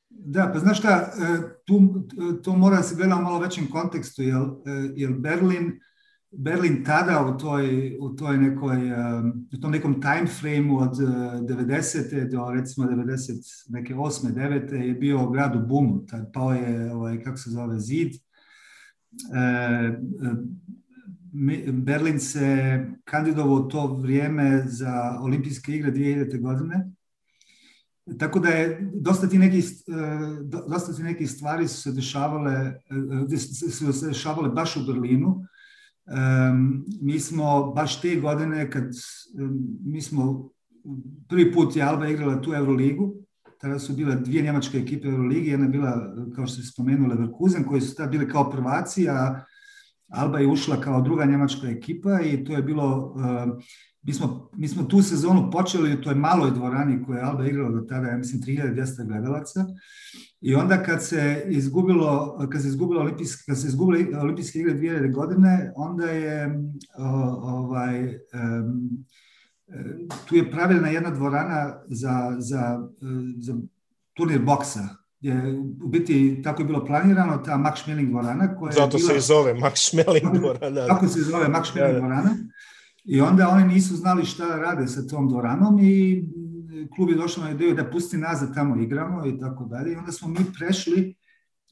Da, 0.10 0.50
pa 0.54 0.60
znaš 0.60 0.80
šta, 0.80 0.90
e, 0.90 1.40
tu, 1.66 1.80
to 2.44 2.54
mora 2.54 2.84
se 2.84 2.96
gleda 2.96 3.16
malo 3.16 3.40
većem 3.40 3.68
kontekstu, 3.72 4.24
jer, 4.24 4.36
e, 4.36 4.92
jer 4.96 5.12
Berlin 5.14 5.80
Berlin 6.32 6.84
tada 6.84 7.26
u 7.26 7.38
toj, 7.38 7.98
u 8.00 8.10
toj 8.10 8.38
nekoj, 8.38 8.78
um, 8.92 9.48
u 9.54 9.58
tom 9.62 9.72
nekom 9.72 10.02
time 10.02 10.28
frameu 10.28 10.78
od 10.78 10.94
90. 10.94 12.24
Uh, 12.24 12.30
do 12.30 12.52
recimo 12.52 12.88
90, 12.88 13.66
neke 13.70 13.96
8. 13.96 14.34
9. 14.34 14.74
je 14.74 14.94
bio 14.94 15.30
grad 15.30 15.56
u 15.56 15.68
bumu. 15.68 16.06
Tad 16.06 16.32
pao 16.34 16.54
je, 16.54 16.94
ovaj, 16.94 17.24
kako 17.24 17.38
se 17.38 17.50
zove, 17.50 17.80
zid. 17.80 18.14
E, 19.34 20.00
Berlin 21.72 22.20
se 22.20 22.80
kandidovao 23.04 23.56
u 23.56 23.68
to 23.68 23.88
vrijeme 23.94 24.64
za 24.68 25.18
olimpijske 25.22 25.76
igre 25.76 25.92
2000. 25.92 26.42
godine. 26.42 26.90
Tako 28.20 28.40
da 28.40 28.50
je 28.50 28.92
dosta 28.94 29.30
ti 29.30 29.38
nekih, 29.38 29.66
dosta 30.68 30.94
ti 30.94 31.04
nekih 31.04 31.32
stvari 31.32 31.68
su 31.68 31.82
se 31.82 31.92
dešavale, 31.92 32.74
su 33.80 33.94
se 33.94 34.08
dešavale 34.08 34.50
baš 34.50 34.78
u 34.78 34.86
Berlinu 34.88 35.46
Um, 36.10 36.86
mi 37.02 37.20
smo 37.20 37.72
baš 37.72 38.02
te 38.02 38.16
godine 38.16 38.72
kad 38.72 38.84
um, 38.84 39.60
mi 39.86 40.02
smo 40.02 40.50
prvi 41.28 41.54
put 41.54 41.76
je 41.76 41.84
Alba 41.84 42.08
igrala 42.08 42.42
tu 42.42 42.54
Euroligu, 42.54 43.16
tada 43.60 43.80
su 43.80 43.94
bile 43.94 44.16
dvije 44.16 44.44
njemačke 44.44 44.78
ekipe 44.78 45.08
Euroligi, 45.08 45.50
jedna 45.50 45.66
je 45.66 45.72
bila, 45.72 46.16
kao 46.36 46.48
što 46.48 46.56
se 46.56 46.72
spomenuo, 46.72 47.08
Leverkusen, 47.08 47.64
koji 47.64 47.82
su 47.82 47.96
tada 47.96 48.10
bili 48.10 48.30
kao 48.30 48.50
prvaci, 48.50 49.10
a 49.10 49.44
Alba 50.08 50.40
je 50.40 50.48
ušla 50.48 50.82
kao 50.82 51.02
druga 51.02 51.26
njemačka 51.26 51.68
ekipa 51.68 52.22
i 52.22 52.44
to 52.44 52.54
je 52.54 52.62
bilo, 52.62 53.14
um, 53.16 53.60
mi, 54.10 54.14
smo, 54.14 54.50
mi 54.54 54.68
smo 54.68 54.84
tu 54.84 55.02
sezonu 55.02 55.52
počeli 55.52 55.94
u 55.94 56.02
toj 56.02 56.16
maloj 56.16 56.52
dvorani 56.52 57.04
koju 57.06 57.16
je 57.16 57.24
Alba 57.24 57.46
igrala 57.46 57.72
do 57.72 57.82
tada, 57.82 58.08
ja 58.08 58.18
mislim, 58.18 58.42
3200 58.42 59.08
gledalaca 59.08 59.66
I 60.42 60.56
onda 60.56 60.84
kad 60.84 61.06
se 61.06 61.46
izgubilo, 61.50 62.38
kad 62.52 62.62
se 62.62 62.68
izgubilo 62.68 63.02
olimpijske, 63.02 63.44
kad 63.48 63.62
se 63.62 63.68
izgubile 63.68 64.20
olimpijske 64.20 64.60
igre 64.60 64.74
2000 64.74 65.14
godine, 65.14 65.72
onda 65.76 66.06
je 66.06 66.60
ovaj 67.42 68.20
tu 70.26 70.36
je 70.36 70.52
pravilna 70.52 70.88
jedna 70.88 71.10
dvorana 71.10 71.76
za, 71.88 72.36
za, 72.40 72.88
za 73.38 73.56
turnir 74.14 74.42
boksa 74.42 74.88
je 75.22 75.60
u 75.84 75.88
biti 75.88 76.42
tako 76.44 76.62
je 76.62 76.66
bilo 76.66 76.86
planirano, 76.86 77.38
ta 77.38 77.58
Max 77.58 77.82
Schmeling 77.82 78.10
dvorana. 78.10 78.56
Koja 78.56 78.72
Zato 78.72 78.98
je 78.98 79.02
bila, 79.02 79.12
se 79.12 79.18
i 79.18 79.22
zove 79.22 79.54
Max 79.54 79.76
Schmeling 79.76 80.38
dvorana. 80.40 80.88
Tako 80.88 81.08
se 81.08 81.22
zove 81.22 81.48
Max 81.48 81.66
Schmeling 81.66 81.98
dvorana. 81.98 82.30
I 83.04 83.22
onda 83.22 83.50
oni 83.50 83.74
nisu 83.74 83.96
znali 83.96 84.26
šta 84.26 84.48
rade 84.48 84.88
sa 84.88 85.08
tom 85.08 85.30
dvoranom 85.30 85.80
i 85.80 86.24
klub 86.96 87.10
je 87.10 87.16
došao 87.16 87.44
na 87.44 87.52
ideju 87.52 87.76
da 87.76 87.90
pusti 87.92 88.18
nas 88.18 88.40
da 88.40 88.54
tamo 88.54 88.82
igramo 88.82 89.26
i 89.26 89.40
tako 89.40 89.66
dalje. 89.66 89.94
I 89.94 89.96
onda 89.96 90.12
smo 90.12 90.28
mi 90.28 90.40
prešli 90.60 91.16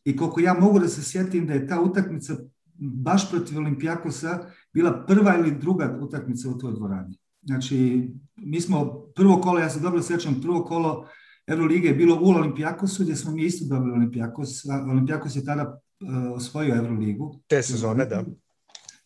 i 0.03 0.17
koliko 0.17 0.39
ja 0.39 0.53
mogu 0.53 0.79
da 0.79 0.87
se 0.87 1.03
sjetim 1.03 1.47
da 1.47 1.53
je 1.53 1.67
ta 1.67 1.81
utakmica 1.81 2.33
baš 2.79 3.31
protiv 3.31 3.57
Olimpijakosa 3.57 4.39
bila 4.73 5.05
prva 5.07 5.37
ili 5.37 5.57
druga 5.59 5.99
utakmica 6.01 6.49
u 6.49 6.57
toj 6.57 6.73
dvorani. 6.73 7.17
Znači, 7.41 8.09
mi 8.35 8.61
smo 8.61 9.01
prvo 9.15 9.41
kolo, 9.41 9.59
ja 9.59 9.69
se 9.69 9.79
dobro 9.79 10.01
sjećam, 10.01 10.41
prvo 10.41 10.63
kolo 10.63 11.07
Eurolige 11.47 11.87
je 11.87 11.93
bilo 11.93 12.19
u 12.21 12.27
Olimpijakosu 12.27 13.03
gdje 13.03 13.15
smo 13.15 13.31
mi 13.31 13.43
isto 13.43 13.75
dobili 13.75 13.93
Olimpijakos. 13.93 14.65
Olimpijakos 14.91 15.35
je 15.35 15.45
tada 15.45 15.63
uh, 15.99 16.35
osvojio 16.35 16.75
Euroligu. 16.75 17.39
Te 17.47 17.61
sezone, 17.61 18.05
da. 18.05 18.23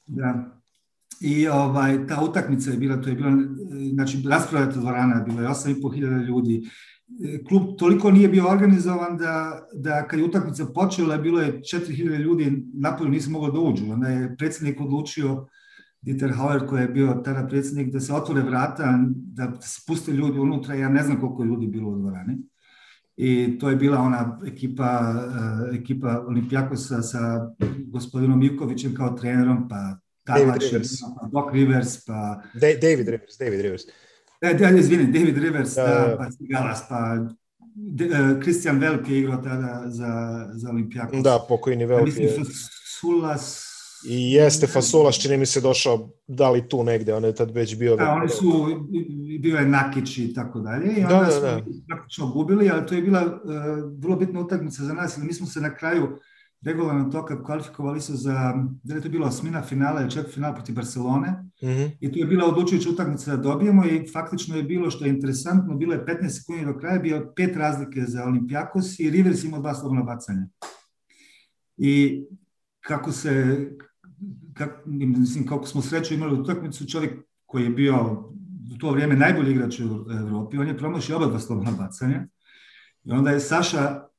Da. 0.05 0.60
I 1.21 1.47
ovaj, 1.47 2.07
ta 2.07 2.23
utakmica 2.23 2.71
je 2.71 2.77
bila, 2.77 3.01
to 3.01 3.09
je 3.09 3.15
bila, 3.15 3.31
znači 3.93 4.23
rasprodata 4.29 4.79
dvorana 4.79 5.15
je 5.15 5.23
bila 5.23 5.41
8.500 5.41 6.25
ljudi. 6.25 6.69
Klub 7.47 7.63
toliko 7.77 8.11
nije 8.11 8.29
bio 8.29 8.47
organizovan 8.49 9.17
da, 9.17 9.61
da 9.73 10.07
kad 10.07 10.19
je 10.19 10.25
utakmica 10.25 10.65
počela, 10.65 11.17
bilo 11.17 11.41
je 11.41 11.59
4.000 11.59 12.17
ljudi, 12.17 12.63
napolju 12.73 13.09
nisu 13.09 13.31
mogli 13.31 13.51
da 13.51 13.59
uđu. 13.59 13.91
Onda 13.91 14.07
je 14.07 14.35
predsjednik 14.37 14.81
odlučio, 14.81 15.47
Dieter 16.01 16.31
Hauer 16.31 16.67
koji 16.67 16.81
je 16.81 16.87
bio 16.87 17.21
tada 17.25 17.47
predsjednik, 17.47 17.93
da 17.93 17.99
se 17.99 18.13
otvore 18.13 18.41
vrata, 18.41 18.99
da 19.15 19.61
se 19.61 19.81
puste 19.87 20.11
ljudi 20.11 20.39
unutra, 20.39 20.75
ja 20.75 20.89
ne 20.89 21.03
znam 21.03 21.19
koliko 21.19 21.43
je 21.43 21.47
ljudi 21.47 21.67
bilo 21.67 21.89
u 21.89 21.99
dvorani. 21.99 22.37
I 23.17 23.57
to 23.59 23.69
je 23.69 23.75
bila 23.75 23.99
ona 23.99 24.39
ekipa, 24.45 25.13
ekipa 25.73 26.23
Olimpijakosa 26.27 27.01
sa 27.01 27.49
gospodinom 27.85 28.43
Ivkovićem 28.43 28.95
kao 28.95 29.09
trenerom, 29.09 29.67
pa 29.69 29.97
David 30.37 30.61
Rivers. 30.61 30.89
Doc 31.31 31.53
Rivers, 31.53 32.05
pa... 32.05 32.41
David 32.53 33.07
Rivers, 33.07 33.37
David 33.39 33.61
Rivers. 33.61 33.81
E, 34.41 34.53
da, 34.53 34.69
izvini, 34.69 35.11
David 35.11 35.37
Rivers, 35.37 35.75
da, 35.75 35.83
da, 35.83 36.15
pa 36.17 36.27
Galas, 36.39 36.83
pa 36.89 37.17
Kristijan 38.41 38.75
uh, 38.75 38.81
Velk 38.81 39.09
je 39.09 39.19
igrao 39.19 39.37
tada 39.37 39.83
za, 39.85 40.45
za 40.53 40.69
Olimpijakos. 40.69 41.23
Da, 41.23 41.45
pokojni 41.49 41.85
Velk 41.85 42.05
Mislim, 42.05 42.25
je. 42.27 42.35
Sulas... 42.99 43.67
I 44.05 44.33
jeste 44.33 44.67
Fasulas, 44.67 45.15
čini 45.15 45.37
mi 45.37 45.45
se 45.45 45.61
došao, 45.61 46.09
da 46.27 46.49
li 46.49 46.69
tu 46.69 46.83
negde, 46.83 47.13
on 47.13 47.23
je 47.23 47.35
tad 47.35 47.51
već 47.51 47.77
bio... 47.77 47.95
Da, 47.95 48.09
oni 48.09 48.29
su, 48.29 48.67
bio 49.39 49.57
je 49.57 49.65
Nakić 49.65 50.17
i 50.17 50.33
tako 50.33 50.59
dalje, 50.59 50.93
i 50.93 51.03
onda 51.03 51.15
da, 51.15 51.25
da, 51.25 51.31
smo 51.31 51.41
da. 51.41 51.61
praktično 51.87 52.27
gubili, 52.27 52.69
ali 52.69 52.85
to 52.85 52.95
je 52.95 53.01
bila 53.01 53.25
uh, 53.25 53.41
vrlo 53.99 54.15
bitna 54.15 54.39
utakmica 54.39 54.83
za 54.83 54.93
nas, 54.93 55.17
mi 55.17 55.33
smo 55.33 55.47
se 55.47 55.61
na 55.61 55.75
kraju 55.75 56.17
regularno 56.65 57.09
toka 57.09 57.43
kvalifikovali 57.43 58.01
su 58.01 58.15
za, 58.15 58.53
da 58.83 58.95
je 58.95 59.01
to 59.01 59.09
bilo 59.09 59.27
osmina 59.27 59.61
finala 59.61 60.01
ili 60.01 60.11
četvrt 60.11 60.33
finala 60.33 60.53
protiv 60.53 60.75
Barcelone 60.75 61.31
mm 61.31 61.67
-hmm. 61.67 61.91
i 61.99 62.11
to 62.11 62.19
je 62.19 62.25
bila 62.25 62.45
odlučujuća 62.45 62.89
utakmica 62.89 63.35
da 63.35 63.41
dobijemo 63.41 63.85
i 63.85 64.07
faktično 64.13 64.55
je 64.55 64.63
bilo 64.63 64.91
što 64.91 65.05
je 65.05 65.09
interesantno, 65.09 65.75
bilo 65.75 65.93
je 65.93 66.05
15 66.05 66.29
sekundi 66.29 66.65
do 66.65 66.77
kraja, 66.77 66.99
bio 66.99 67.33
pet 67.35 67.55
razlike 67.55 68.01
za 68.01 68.23
Olimpijakos 68.23 68.99
i 68.99 69.09
Rivers 69.09 69.43
imao 69.43 69.59
dva 69.59 69.73
slobodna 69.73 70.03
bacanja. 70.03 70.47
I 71.77 72.23
kako 72.81 73.11
se, 73.11 73.57
kak, 74.53 74.69
mislim, 74.85 75.45
kako 75.45 75.67
smo 75.67 75.81
sreću 75.81 76.13
imali 76.13 76.39
utakmicu, 76.39 76.87
čovjek 76.87 77.13
koji 77.45 77.63
je 77.63 77.69
bio 77.69 77.95
u 78.73 78.77
to 78.77 78.91
vrijeme 78.91 79.15
najbolji 79.15 79.51
igrač 79.51 79.79
u 79.79 80.05
Evropi, 80.19 80.57
on 80.57 80.67
je 80.67 80.77
promašio 80.77 81.15
oba 81.15 81.25
dva 81.25 81.39
slobodna 81.39 81.71
bacanja. 81.71 82.27
I 83.03 83.11
onda 83.11 83.31
je 83.31 83.39
Saša 83.39 84.10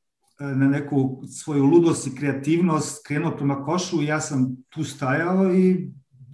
na 0.47 0.69
neku 0.69 1.23
svoju 1.29 1.65
ludost 1.65 2.07
i 2.07 2.17
kreativnost 2.17 3.07
krenuo 3.07 3.37
prema 3.37 3.65
košu 3.65 4.03
i 4.03 4.07
ja 4.07 4.21
sam 4.21 4.57
tu 4.69 4.85
stajao 4.85 5.55
i, 5.55 5.91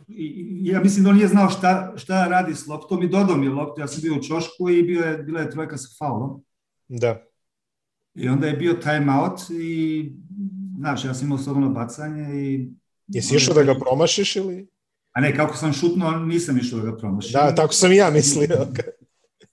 i 0.08 0.60
ja 0.62 0.80
mislim 0.80 1.04
da 1.04 1.10
on 1.10 1.16
nije 1.16 1.28
znao 1.28 1.50
šta, 1.50 1.92
šta 1.96 2.28
radi 2.28 2.54
s 2.54 2.66
loptom 2.66 3.02
i 3.02 3.08
dodao 3.08 3.36
mi 3.36 3.48
loptu. 3.48 3.80
Ja 3.80 3.86
sam 3.86 4.02
bio 4.02 4.14
u 4.14 4.22
čošku 4.22 4.70
i 4.70 4.82
bio 4.82 5.00
je, 5.00 5.18
bila 5.18 5.40
je 5.40 5.50
trojka 5.50 5.76
sa 5.76 5.88
faulom. 5.98 6.44
Da. 6.88 7.22
I 8.14 8.28
onda 8.28 8.46
je 8.46 8.56
bio 8.56 8.72
time 8.72 9.12
out 9.20 9.40
i 9.50 10.12
znaš, 10.78 11.04
ja 11.04 11.14
sam 11.14 11.26
imao 11.26 11.38
slobodno 11.38 11.68
bacanje 11.68 12.44
i... 12.44 12.70
Jesi 13.06 13.36
išao 13.36 13.54
da 13.54 13.62
ga 13.62 13.74
promašiš 13.74 14.36
ili? 14.36 14.68
A 15.12 15.20
ne, 15.20 15.36
kako 15.36 15.56
sam 15.56 15.72
šutnuo, 15.72 16.10
nisam 16.10 16.58
išao 16.58 16.78
da 16.78 16.90
ga 16.90 16.96
promašim. 16.96 17.32
Da, 17.32 17.54
tako 17.54 17.72
sam 17.72 17.92
i 17.92 17.96
ja 17.96 18.10
mislio. 18.10 18.66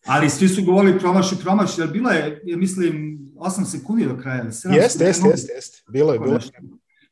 Ali 0.05 0.29
svi 0.29 0.47
su 0.47 0.63
govorili 0.63 1.00
promaši, 1.00 1.35
promaši, 1.43 1.81
jer 1.81 1.89
bila 1.89 2.12
je, 2.12 2.41
ja 2.45 2.57
mislim, 2.57 3.19
8 3.35 3.65
sekundi 3.65 4.05
do 4.05 4.17
kraja. 4.17 4.43
Jeste, 4.43 4.69
jeste, 4.69 5.05
jeste, 5.05 5.53
jeste. 5.53 5.83
Bilo 5.91 6.13
je, 6.13 6.19
bilo 6.19 6.33
je. 6.33 6.41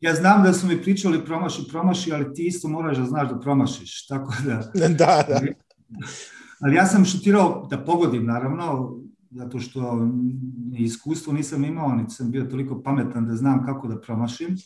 Ja 0.02 0.16
znam 0.16 0.44
da 0.44 0.54
su 0.54 0.68
mi 0.68 0.82
pričali 0.82 1.26
promaši, 1.26 1.62
promaši, 1.70 2.14
ali 2.14 2.34
ti 2.34 2.46
isto 2.48 2.68
moraš 2.68 2.98
da 2.98 3.06
znaš 3.06 3.30
da 3.30 3.40
promašiš. 3.40 4.08
Tako 4.08 4.34
da... 4.46 4.72
da, 4.88 5.26
da. 5.28 5.42
Ali 6.60 6.76
ja 6.76 6.86
sam 6.86 7.06
šutirao 7.06 7.68
da 7.70 7.84
pogodim, 7.84 8.26
naravno, 8.26 8.98
zato 9.32 9.60
što 9.60 10.10
iskustvo 10.78 11.34
nisam 11.34 11.64
imao, 11.64 11.96
niti 11.96 12.14
sam 12.14 12.32
bio 12.32 12.44
toliko 12.44 12.82
pametan 12.82 13.28
da 13.28 13.36
znam 13.36 13.66
kako 13.66 13.88
da 13.88 14.02
promašim. 14.02 14.58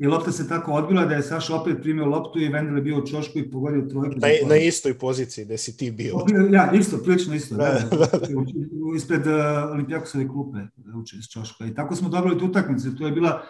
I 0.00 0.06
lopta 0.06 0.32
se 0.32 0.48
tako 0.48 0.72
odbila 0.72 1.04
da 1.04 1.14
je 1.14 1.22
Saša 1.22 1.54
opet 1.54 1.76
primio 1.82 2.06
loptu 2.06 2.40
i 2.40 2.48
Vendel 2.48 2.76
je 2.76 2.82
bio 2.82 2.98
u 2.98 3.06
čošku 3.06 3.38
i 3.38 3.50
pogodio 3.50 3.82
trojku. 3.82 4.14
Na, 4.16 4.48
na 4.48 4.56
istoj 4.56 4.98
poziciji 4.98 5.44
gde 5.44 5.58
si 5.58 5.76
ti 5.76 5.90
bio. 5.90 6.14
Ja, 6.56 6.72
isto, 6.74 6.98
prilično 6.98 7.34
isto. 7.34 7.56
Da, 7.56 7.64
da, 7.90 7.96
da. 7.96 8.28
Ispred 8.96 9.26
uh, 9.26 9.34
Olimpijakosove 9.72 10.28
klupe 10.28 10.58
uče 11.00 11.16
iz 11.16 11.24
čoška. 11.24 11.66
I 11.66 11.74
tako 11.74 11.96
smo 11.96 12.08
dobili 12.08 12.38
tu 12.38 12.46
utakmicu. 12.46 12.96
To 12.96 13.06
je 13.06 13.12
bila, 13.12 13.42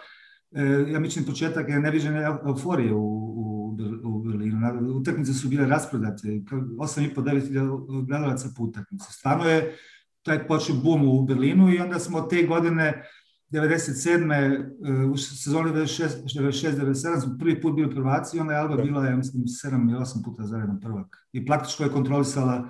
uh, 0.51 0.91
ja 0.91 0.99
mislim, 0.99 1.25
početak 1.25 1.67
neviđene 1.67 2.27
euforije 2.47 2.93
u, 2.93 3.05
u, 3.35 3.77
u 4.03 4.19
Berlinu. 4.19 4.57
Utakmice 4.95 5.33
su 5.33 5.47
bile 5.47 5.67
rasprodate. 5.67 6.27
8,5-9 6.27 8.05
gledalaca 8.07 8.49
po 8.57 8.63
utakmici. 8.63 9.13
Stvarno 9.13 9.45
je 9.45 9.75
taj 10.21 10.47
počeo 10.47 10.75
bum 10.75 11.09
u 11.09 11.21
Berlinu 11.21 11.73
i 11.73 11.79
onda 11.79 11.99
smo 11.99 12.21
te 12.21 12.43
godine 12.43 13.03
97. 13.51 15.11
u 15.11 15.17
sezoni 15.17 15.71
96-97 15.71 17.21
smo 17.21 17.37
prvi 17.39 17.61
put 17.61 17.75
bili 17.75 17.95
prvaci 17.95 18.37
i 18.37 18.39
onda 18.39 18.53
je 18.53 18.59
Alba 18.59 18.75
bila, 18.75 19.05
ja 19.05 19.15
mislim, 19.15 19.43
7 19.43 19.89
ili 19.89 19.99
8 19.99 20.23
puta 20.25 20.43
zaredno 20.43 20.79
prvak. 20.81 21.27
I 21.31 21.45
praktično 21.45 21.85
je 21.85 21.91
kontrolisala 21.91 22.69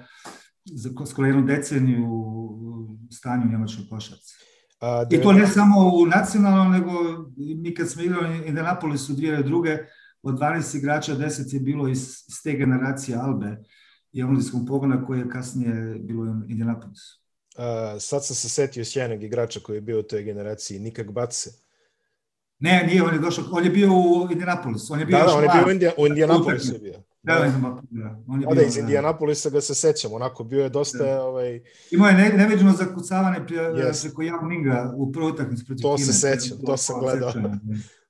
za 0.66 0.90
skoro 1.06 1.28
jednu 1.28 1.42
deceniju 1.42 2.08
stanju 3.12 3.52
njemačkoj 3.52 3.86
košarci. 3.90 4.36
A, 4.82 5.06
I 5.10 5.22
to 5.22 5.32
ne 5.32 5.48
samo 5.48 5.92
u 5.94 6.06
nacionalnom, 6.06 6.72
nego 6.72 6.92
mi 7.38 7.74
kad 7.76 7.90
smo 7.90 8.04
igrali 8.04 8.48
Indianapolisu 8.48 9.14
dvije 9.14 9.34
ili 9.34 9.44
druge, 9.44 9.78
od 10.24 10.40
12 10.40 10.78
igrača 10.78 11.16
10 11.16 11.54
je 11.54 11.60
bilo 11.60 11.88
iz, 11.88 12.00
iz 12.00 12.44
te 12.44 12.54
generacije 12.54 13.18
Albe 13.18 13.64
i 14.12 14.24
omladinskog 14.24 14.62
pogona 14.68 15.06
koje 15.06 15.20
je 15.20 15.30
kasnije 15.30 16.00
bilo 16.00 16.24
u 16.24 16.50
Indianapolisu. 16.50 17.21
Uh, 17.58 18.02
sad 18.02 18.26
sam 18.26 18.36
se 18.36 18.50
setio 18.50 18.86
sjajnog 18.86 19.24
igrača 19.24 19.60
koji 19.60 19.78
je 19.78 19.82
bio 19.82 20.00
u 20.00 20.04
toj 20.04 20.24
generaciji, 20.24 20.80
Nikak 20.80 21.12
Batse. 21.12 21.50
Ne, 22.60 22.84
nije, 22.88 23.04
on 23.04 23.14
je 23.14 23.20
došao, 23.20 23.46
on 23.52 23.64
je 23.64 23.70
bio 23.70 23.90
u 23.94 24.28
Indianapolisu. 24.32 24.94
On 24.94 25.00
je 25.00 25.06
bio 25.06 25.18
da, 25.18 25.26
da, 25.26 25.34
on 25.34 25.44
je 25.44 25.50
bio 25.54 25.68
u, 25.68 25.72
Indija, 25.72 25.92
u 25.98 26.08
Indianapolisu. 26.08 26.74
Je 26.74 26.80
bio. 26.80 26.94
Da, 27.24 27.34
da. 27.90 28.24
On 28.28 28.42
je 28.42 28.48
bio, 28.48 28.56
da, 28.56 28.62
iz 28.62 28.78
Indianapolisa 28.78 29.50
ga 29.50 29.62
se 29.62 29.76
sećam, 29.76 30.14
onako 30.14 30.44
bio 30.44 30.64
je 30.64 30.70
dosta... 30.70 30.98
Da. 30.98 31.24
Ovaj... 31.24 31.62
Imao 31.92 32.10
je 32.10 32.14
ne, 32.14 32.30
neviđeno 32.30 32.72
zakucavanje 32.72 33.46
prije, 33.46 33.62
yes. 33.62 34.02
preko 34.02 34.22
Yao 34.22 34.48
Minga 34.48 34.94
u 34.96 35.12
prvoj 35.12 35.32
utakmici 35.32 35.66
protiv 35.66 35.82
To 35.82 35.98
se 35.98 36.14
sećam, 36.14 36.58
to 36.66 36.78
sam 36.78 37.00
gledao. 37.00 37.34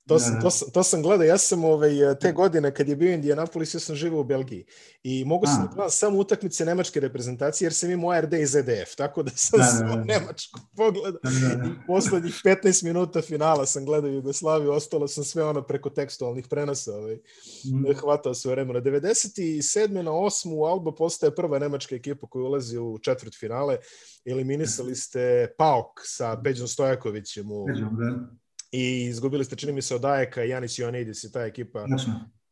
To, 0.08 0.18
sam, 0.18 0.34
da, 0.34 0.40
da. 0.40 0.50
to, 0.50 0.70
to 0.72 0.82
sam 0.82 1.02
gledao, 1.02 1.24
ja 1.24 1.38
sam 1.38 1.64
ovaj, 1.64 1.90
te 2.20 2.32
godine 2.32 2.74
kad 2.74 2.88
je 2.88 2.96
bio 2.96 3.12
Indianapolis, 3.12 3.74
ja 3.74 3.80
sam 3.80 3.96
živao 3.96 4.20
u 4.20 4.24
Belgiji 4.24 4.64
i 5.02 5.24
mogu 5.24 5.46
sam 5.46 5.62
da 5.62 5.68
gledam 5.74 5.90
samo 5.90 6.18
utakmice 6.18 6.64
nemačke 6.64 7.00
reprezentacije 7.00 7.66
jer 7.66 7.74
sam 7.74 7.90
imao 7.90 8.20
RD 8.20 8.32
i 8.32 8.46
ZDF, 8.46 8.96
tako 8.96 9.22
da 9.22 9.30
sam 9.34 9.60
da, 9.60 9.64
samo 9.64 9.94
nemačku 9.94 10.60
pogledao. 10.76 11.20
I 11.66 11.86
poslednjih 11.86 12.34
15 12.44 12.84
minuta 12.84 13.22
finala 13.22 13.66
sam 13.66 13.84
gledao 13.84 14.10
Jugoslaviju, 14.10 14.72
ostalo 14.72 15.08
sam 15.08 15.24
sve 15.24 15.44
ono 15.44 15.62
preko 15.62 15.90
tekstualnih 15.90 16.46
prenosa 16.50 16.94
ovaj, 16.94 17.14
mm. 17.14 17.94
hvatao 18.00 18.34
sve 18.34 18.52
vremena. 18.52 18.80
97. 18.80 20.02
na 20.02 20.10
8. 20.10 20.54
u 20.54 20.64
Alba 20.64 20.94
postaje 20.94 21.34
prva 21.34 21.58
nemačka 21.58 21.94
ekipa 21.94 22.26
koja 22.26 22.44
ulazi 22.44 22.78
u 22.78 22.98
četvrt 22.98 23.38
finale. 23.40 23.76
Eliminisali 24.24 24.94
ste 24.94 25.54
PAOK 25.58 26.00
sa 26.04 26.40
Peđom 26.44 26.68
Stojakovićem 26.68 27.52
u, 27.52 27.66
Peđom, 27.66 27.96
da 27.96 28.41
i 28.72 29.04
izgubili 29.04 29.44
ste 29.44 29.56
čini 29.56 29.72
mi 29.72 29.82
se 29.82 29.94
od 29.94 30.04
Ajeka, 30.04 30.42
Janis 30.42 30.78
Ionidis 30.78 31.24
i 31.24 31.32
ta 31.32 31.44
ekipa 31.44 31.86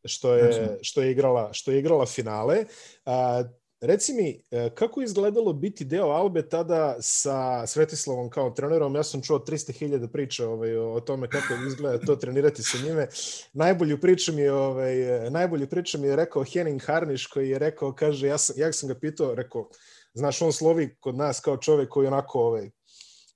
što 0.05 0.35
je, 0.35 0.77
što 0.81 1.01
je 1.01 1.11
igrala 1.11 1.53
što 1.53 1.71
je 1.71 1.79
igrala 1.79 2.05
finale. 2.05 2.65
A, 3.05 3.43
reci 3.81 4.13
mi, 4.13 4.43
e, 4.51 4.69
kako 4.75 5.01
je 5.01 5.05
izgledalo 5.05 5.53
biti 5.53 5.85
deo 5.85 6.05
Albe 6.05 6.49
tada 6.49 6.95
sa 6.99 7.67
Svetislavom 7.67 8.29
kao 8.29 8.49
trenerom? 8.49 8.95
Ja 8.95 9.03
sam 9.03 9.21
čuo 9.21 9.39
300.000 9.39 10.11
priča 10.11 10.49
ovaj, 10.49 10.77
o 10.77 10.99
tome 10.99 11.29
kako 11.29 11.53
izgleda 11.67 12.05
to 12.05 12.15
trenirati 12.15 12.63
sa 12.63 12.77
njime. 12.85 13.07
Najbolju 13.53 14.01
priču 14.01 14.33
mi 14.33 14.41
je, 14.41 14.53
ovaj, 14.53 15.29
najbolju 15.29 15.67
priču 15.69 15.99
mi 15.99 16.07
je 16.07 16.15
rekao 16.15 16.43
Henning 16.43 16.81
Harniš 16.81 17.27
koji 17.27 17.49
je 17.49 17.59
rekao, 17.59 17.93
kaže, 17.93 18.27
ja 18.27 18.37
sam, 18.37 18.55
ja 18.59 18.73
sam 18.73 18.89
ga 18.89 18.95
pitao, 18.99 19.35
rekao, 19.35 19.69
znaš, 20.13 20.41
on 20.41 20.53
slovi 20.53 20.95
kod 20.99 21.15
nas 21.15 21.39
kao 21.39 21.57
čovek 21.57 21.89
koji 21.89 22.07
onako 22.07 22.39
ovaj, 22.39 22.69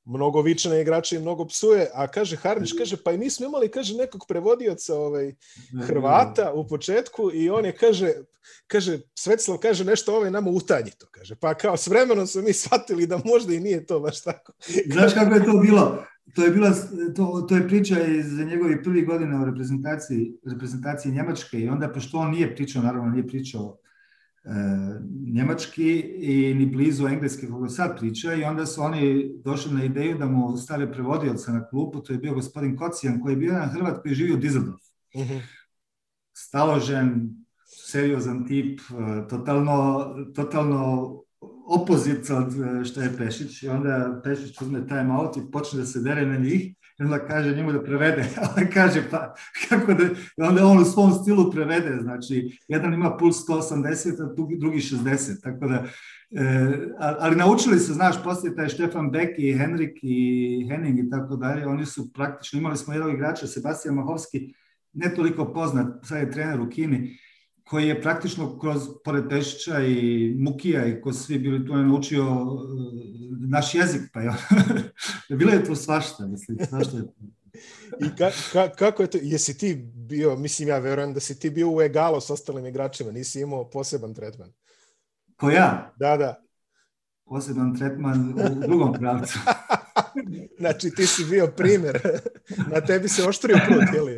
mnogo 0.06 0.42
viče 0.42 0.70
na 0.70 0.80
igrača 0.80 1.16
i 1.16 1.20
mnogo 1.20 1.46
psuje, 1.46 1.90
a 1.94 2.08
kaže 2.08 2.36
Harnić, 2.36 2.74
kaže, 2.78 2.98
pa 3.04 3.12
i 3.12 3.18
mi 3.18 3.30
smo 3.30 3.46
imali, 3.46 3.72
kaže, 3.72 3.98
nekog 3.98 4.26
prevodioca 4.28 4.96
ovaj, 4.96 5.34
Hrvata 5.88 6.54
u 6.54 6.68
početku 6.68 7.32
i 7.34 7.50
on 7.50 7.66
je, 7.66 7.76
kaže, 7.76 8.14
kaže, 8.68 9.00
Svetislav 9.16 9.58
kaže 9.58 9.86
nešto 9.86 10.16
ovaj 10.16 10.32
nama 10.32 10.50
utanji 10.50 10.92
to, 10.98 11.08
kaže, 11.12 11.36
pa 11.36 11.54
kao 11.54 11.78
s 11.78 11.88
vremenom 11.88 12.28
smo 12.28 12.42
mi 12.42 12.54
shvatili 12.54 13.08
da 13.08 13.22
možda 13.26 13.54
i 13.54 13.60
nije 13.60 13.86
to 13.86 14.00
baš 14.00 14.24
tako. 14.24 14.54
Znaš 14.94 15.14
kako 15.14 15.34
je 15.34 15.46
to 15.46 15.58
bilo? 15.58 16.04
To 16.36 16.44
je, 16.44 16.52
bila, 16.52 16.72
to, 17.16 17.46
to 17.50 17.56
je 17.56 17.68
priča 17.68 18.02
iz 18.02 18.38
njegovih 18.38 18.78
prvih 18.84 19.06
godina 19.06 19.42
o 19.42 19.46
reprezentaciji, 19.46 20.34
reprezentaciji 20.46 21.12
Njemačke 21.12 21.60
i 21.60 21.70
onda, 21.70 21.90
pošto 21.90 22.18
on 22.18 22.32
nije 22.32 22.56
pričao, 22.56 22.84
naravno 22.84 23.10
nije 23.10 23.28
pričao 23.28 23.78
njemački 25.34 26.00
i 26.18 26.54
ni 26.54 26.66
blizu 26.66 27.08
engleske 27.08 27.48
kako 27.48 27.70
sad 27.70 28.00
priča 28.00 28.34
i 28.34 28.44
onda 28.44 28.66
su 28.66 28.82
oni 28.82 29.32
došli 29.44 29.74
na 29.74 29.84
ideju 29.84 30.18
da 30.18 30.26
mu 30.26 30.58
stave 30.58 30.92
prevodioca 30.94 31.52
na 31.52 31.68
klupu, 31.68 32.00
to 32.00 32.14
je 32.14 32.20
bio 32.20 32.34
gospodin 32.34 32.78
Kocijan 32.78 33.22
koji 33.22 33.34
je 33.34 33.38
bio 33.38 33.54
na 33.54 33.68
Hrvat 33.68 34.02
koji 34.02 34.12
je 34.12 34.16
živio 34.16 34.36
u 34.36 34.40
Dizeldorf. 34.40 34.82
Uh 35.16 35.22
mhm. 35.22 35.38
Staložen, 36.34 37.30
seriozan 37.66 38.48
tip, 38.48 38.80
e, 38.80 39.28
totalno, 39.28 40.06
totalno 40.36 41.14
opozit 41.68 42.30
od 42.30 42.54
e, 42.62 42.86
što 42.86 43.02
je 43.02 43.18
Pešić 43.18 43.64
i 43.64 43.68
onda 43.68 44.22
Pešić 44.24 44.62
uzme 44.62 44.88
time 44.88 45.14
out 45.14 45.38
i 45.38 45.52
počne 45.52 45.80
da 45.80 45.86
se 45.86 46.00
dere 46.00 46.26
na 46.26 46.38
njih 46.38 46.76
i 47.00 47.04
onda 47.04 47.28
kaže 47.28 47.56
njemu 47.56 47.72
da 47.72 47.84
prevede, 47.84 48.26
ali 48.56 48.70
kaže 48.70 49.04
pa 49.12 49.36
kako 49.70 49.94
da, 49.94 50.04
i 50.38 50.42
onda 50.42 50.66
on 50.66 50.78
u 50.78 50.86
svom 50.86 51.14
stilu 51.14 51.52
prevede, 51.52 51.98
znači 52.02 52.60
jedan 52.68 52.94
ima 52.94 53.18
puls 53.18 53.38
180, 53.48 54.24
a 54.24 54.34
drugi 54.60 54.80
60, 54.80 55.42
tako 55.44 55.68
da, 55.68 55.86
e, 56.32 56.78
ali 57.20 57.36
naučili 57.36 57.80
se, 57.80 57.94
znaš, 57.94 58.24
poslije 58.24 58.56
taj 58.56 58.70
Štefan 58.70 59.12
Beck 59.12 59.32
i 59.38 59.54
Henrik 59.54 59.98
i 60.02 60.68
Henning 60.70 61.00
i 61.00 61.10
tako 61.10 61.36
dalje, 61.36 61.68
oni 61.68 61.86
su 61.86 62.14
praktično, 62.14 62.60
imali 62.60 62.78
smo 62.78 62.94
jednog 62.94 63.14
igrača, 63.14 63.48
Sebastian 63.48 63.96
Mahovski, 63.96 64.54
ne 64.94 65.16
toliko 65.16 65.54
poznat, 65.54 66.06
sad 66.06 66.18
je 66.18 66.32
trener 66.32 66.62
u 66.62 66.70
Kini, 66.70 67.18
koji 67.68 67.88
je 67.88 68.02
praktično 68.02 68.60
kroz, 68.60 68.82
pored 69.04 69.24
Pešića 69.30 69.80
i 69.80 70.34
Mukija 70.40 70.86
i 70.86 71.02
ko 71.02 71.14
svi 71.14 71.40
bili 71.40 71.68
tu 71.68 71.74
je 71.74 71.86
naučio 71.86 72.44
uh, 72.44 72.62
naš 73.50 73.76
jezik, 73.76 74.02
pa 74.14 74.22
je, 74.22 74.34
bilo 75.38 75.52
je 75.52 75.64
to 75.64 75.76
svašta, 75.76 76.28
mislim, 76.28 76.58
svašta 76.70 76.98
je 76.98 77.04
I 78.00 78.16
ka, 78.18 78.30
ka, 78.54 78.70
kako 78.70 79.04
je 79.04 79.10
to, 79.10 79.18
jesi 79.22 79.58
ti 79.58 79.76
bio, 79.96 80.36
mislim 80.36 80.70
ja 80.70 80.78
verujem 80.78 81.14
da 81.14 81.20
si 81.20 81.40
ti 81.40 81.50
bio 81.50 81.72
u 81.72 81.82
egalo 81.82 82.22
s 82.22 82.30
ostalim 82.30 82.66
igračima, 82.66 83.12
nisi 83.12 83.42
imao 83.42 83.70
poseban 83.70 84.14
tretman. 84.14 84.54
Ko 85.36 85.50
ja? 85.50 85.94
Da, 86.00 86.18
da. 86.18 86.42
Poseban 87.26 87.78
tretman 87.78 88.30
u 88.30 88.68
drugom 88.68 88.94
pravcu. 88.94 89.40
znači 90.60 90.90
ti 90.90 91.06
si 91.06 91.26
bio 91.30 91.48
primer. 91.48 92.00
Na 92.74 92.82
tebi 92.82 93.08
se 93.08 93.24
oštrio 93.24 93.58
prut, 93.68 93.84
jeli? 93.94 94.18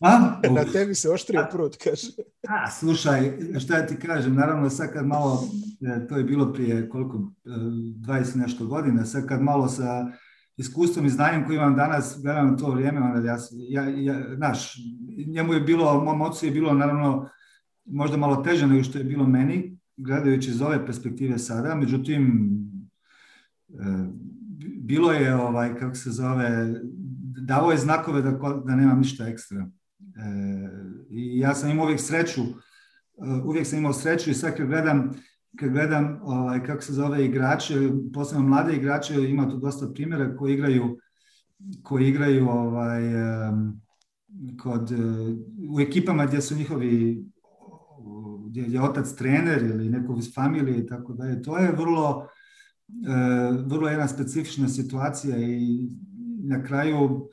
A? 0.00 0.40
Na 0.56 0.64
tebi 0.72 0.94
se 0.94 1.10
oštrio 1.10 1.46
prut, 1.50 1.76
kaže. 1.84 2.08
A, 2.48 2.70
slušaj, 2.70 3.32
šta 3.60 3.76
ja 3.76 3.86
ti 3.86 3.96
kažem, 3.96 4.34
naravno 4.34 4.70
sad 4.70 4.92
kad 4.92 5.06
malo, 5.06 5.48
e, 5.80 6.06
to 6.08 6.16
je 6.16 6.24
bilo 6.24 6.52
prije 6.52 6.88
koliko, 6.88 7.32
20 7.44 8.34
e, 8.34 8.38
nešto 8.38 8.66
godina, 8.66 9.04
sad 9.04 9.26
kad 9.26 9.42
malo 9.42 9.68
sa 9.68 10.06
iskustvom 10.56 11.06
i 11.06 11.10
znanjem 11.10 11.46
koji 11.46 11.56
imam 11.56 11.76
danas, 11.76 12.18
gledam 12.22 12.58
to 12.58 12.70
vrijeme, 12.70 13.00
onda 13.00 13.28
ja, 13.28 13.36
ja, 13.68 13.84
ja, 13.96 14.36
znaš, 14.36 14.74
njemu 15.26 15.54
je 15.54 15.60
bilo, 15.60 16.04
mom 16.04 16.20
ocu 16.20 16.46
je 16.46 16.52
bilo 16.52 16.74
naravno 16.74 17.28
možda 17.84 18.16
malo 18.16 18.36
teže 18.36 18.66
nego 18.66 18.82
što 18.82 18.98
je 18.98 19.04
bilo 19.04 19.26
meni, 19.26 19.78
gledajući 19.96 20.50
iz 20.50 20.62
ove 20.62 20.86
perspektive 20.86 21.38
sada, 21.38 21.74
međutim, 21.74 22.50
e, 23.68 23.74
bilo 24.90 25.12
je, 25.12 25.34
ovaj, 25.34 25.74
kako 25.74 25.94
se 25.94 26.10
zove, 26.10 26.74
davo 27.46 27.70
je 27.70 27.78
znakove 27.78 28.22
da, 28.22 28.30
da 28.64 28.76
nemam 28.76 28.98
ništa 28.98 29.28
ekstra. 29.28 29.58
E, 29.58 29.68
I 31.10 31.38
ja 31.38 31.54
sam 31.54 31.70
imao 31.70 31.84
uvijek 31.84 32.00
sreću, 32.00 32.40
e, 32.40 32.46
uvijek 33.44 33.66
sam 33.66 33.78
imao 33.78 33.92
sreću 33.92 34.30
i 34.30 34.34
sad 34.34 34.56
kad 34.56 34.66
gledam, 34.66 35.10
kad 35.58 35.70
gledam 35.70 36.18
ovaj, 36.22 36.64
kako 36.64 36.82
se 36.82 36.92
zove 36.92 37.24
igrače, 37.24 37.74
posebno 38.14 38.48
mlade 38.48 38.76
igrače, 38.76 39.14
ima 39.14 39.50
tu 39.50 39.56
dosta 39.56 39.92
primjera 39.94 40.36
koji 40.36 40.54
igraju 40.54 40.98
koji 41.82 42.08
igraju 42.08 42.48
ovaj, 42.48 43.02
kod, 44.62 44.90
u 45.70 45.80
ekipama 45.80 46.26
gdje 46.26 46.40
su 46.40 46.56
njihovi 46.56 47.24
gdje 48.50 48.62
je 48.62 48.82
otac 48.82 49.14
trener 49.14 49.62
ili 49.62 49.90
nekog 49.90 50.18
iz 50.18 50.34
familije 50.34 50.78
i 50.78 50.86
tako 50.86 51.12
dalje. 51.12 51.42
To 51.42 51.58
je 51.58 51.72
vrlo, 51.72 52.26
e, 52.26 52.39
vrlo 53.66 53.88
jedna 53.88 54.08
specifična 54.08 54.68
situacija 54.68 55.38
i 55.38 55.88
na 56.42 56.62
kraju 56.62 57.28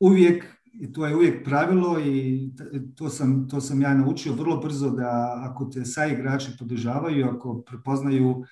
uvijek 0.00 0.44
i 0.72 0.92
to 0.92 1.06
je 1.06 1.16
uvijek 1.16 1.44
pravilo 1.44 2.00
i 2.00 2.50
to 2.96 3.08
sam, 3.08 3.48
to 3.48 3.60
sam 3.60 3.82
ja 3.82 3.94
naučio 3.94 4.32
vrlo 4.32 4.56
brzo 4.56 4.90
da 4.90 5.40
ako 5.50 5.64
te 5.64 5.84
sa 5.84 6.06
igrači 6.06 6.50
podržavaju, 6.58 7.26
ako 7.26 7.62
prepoznaju 7.62 8.44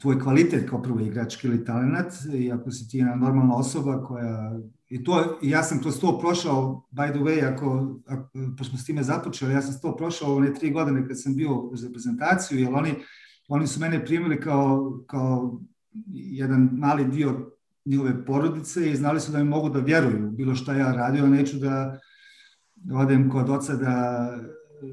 tvoj 0.00 0.20
kvalitet 0.20 0.70
kao 0.70 0.82
prvo 0.82 1.00
igrački 1.00 1.46
ili 1.46 1.64
talent 1.64 2.12
i 2.34 2.52
ako 2.52 2.70
si 2.70 2.88
ti 2.88 2.98
jedna 2.98 3.14
normalna 3.14 3.56
osoba 3.56 4.04
koja 4.04 4.60
i 4.88 5.04
to, 5.04 5.38
ja 5.42 5.62
sam 5.62 5.80
kroz 5.80 6.00
to 6.00 6.18
prošao, 6.18 6.86
by 6.90 7.10
the 7.10 7.18
way, 7.18 7.54
ako, 7.54 7.98
ako 8.06 8.28
pa 8.58 8.64
smo 8.64 8.78
s 8.78 8.84
time 8.84 9.02
započeli, 9.02 9.54
ja 9.54 9.62
sam 9.62 9.80
to 9.80 9.96
prošao 9.96 10.36
one 10.36 10.54
tri 10.54 10.70
godine 10.70 11.08
kad 11.08 11.22
sam 11.22 11.34
bio 11.36 11.70
za 11.72 11.86
reprezentaciju, 11.86 12.58
jer 12.58 12.74
oni, 12.74 12.94
oni 13.48 13.66
su 13.66 13.80
mene 13.80 14.04
primili 14.04 14.40
kao, 14.40 15.00
kao 15.06 15.60
jedan 16.12 16.68
mali 16.72 17.04
dio 17.04 17.56
njihove 17.84 18.24
porodice 18.24 18.90
i 18.90 18.96
znali 18.96 19.20
su 19.20 19.32
da 19.32 19.38
mi 19.38 19.44
mogu 19.44 19.68
da 19.68 19.78
vjeruju 19.78 20.30
bilo 20.30 20.54
šta 20.54 20.74
ja 20.74 20.92
radio, 20.92 21.26
neću 21.26 21.58
da 21.58 21.98
odem 22.94 23.30
kod 23.30 23.50
oca 23.50 23.76
da, 23.76 24.30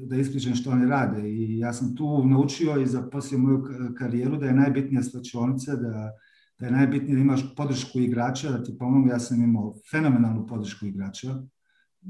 da 0.02 0.16
ispričam 0.16 0.54
što 0.54 0.70
oni 0.70 0.86
rade. 0.86 1.28
I 1.30 1.58
ja 1.58 1.72
sam 1.72 1.96
tu 1.96 2.26
naučio 2.26 2.80
i 2.80 2.86
za 2.86 3.02
poslije 3.02 3.38
moju 3.38 3.64
karijeru 3.98 4.36
da 4.36 4.46
je 4.46 4.54
najbitnija 4.54 5.02
slačionica, 5.02 5.76
da, 5.76 6.12
da 6.58 6.66
je 6.66 6.72
najbitnije 6.72 7.14
da 7.14 7.20
imaš 7.20 7.54
podršku 7.56 7.98
igrača, 7.98 8.50
da 8.50 8.62
ti 8.62 8.78
pomogu. 8.78 9.08
Ja 9.08 9.18
sam 9.18 9.44
imao 9.44 9.74
fenomenalnu 9.90 10.46
podršku 10.46 10.86
igrača. 10.86 11.34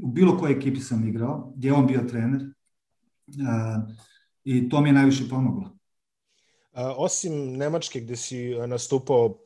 U 0.02 0.12
bilo 0.12 0.38
kojoj 0.38 0.56
ekipi 0.56 0.80
sam 0.80 1.08
igrao, 1.08 1.52
gdje 1.56 1.68
je 1.68 1.72
on 1.72 1.86
bio 1.86 2.00
trener. 2.00 2.54
I 4.44 4.68
to 4.68 4.80
mi 4.80 4.88
je 4.88 4.92
najviše 4.92 5.28
pomoglo. 5.28 5.73
A, 6.74 6.94
osim 6.96 7.56
Nemačke 7.56 8.00
gde 8.00 8.16
si 8.16 8.54
nastupao 8.66 9.38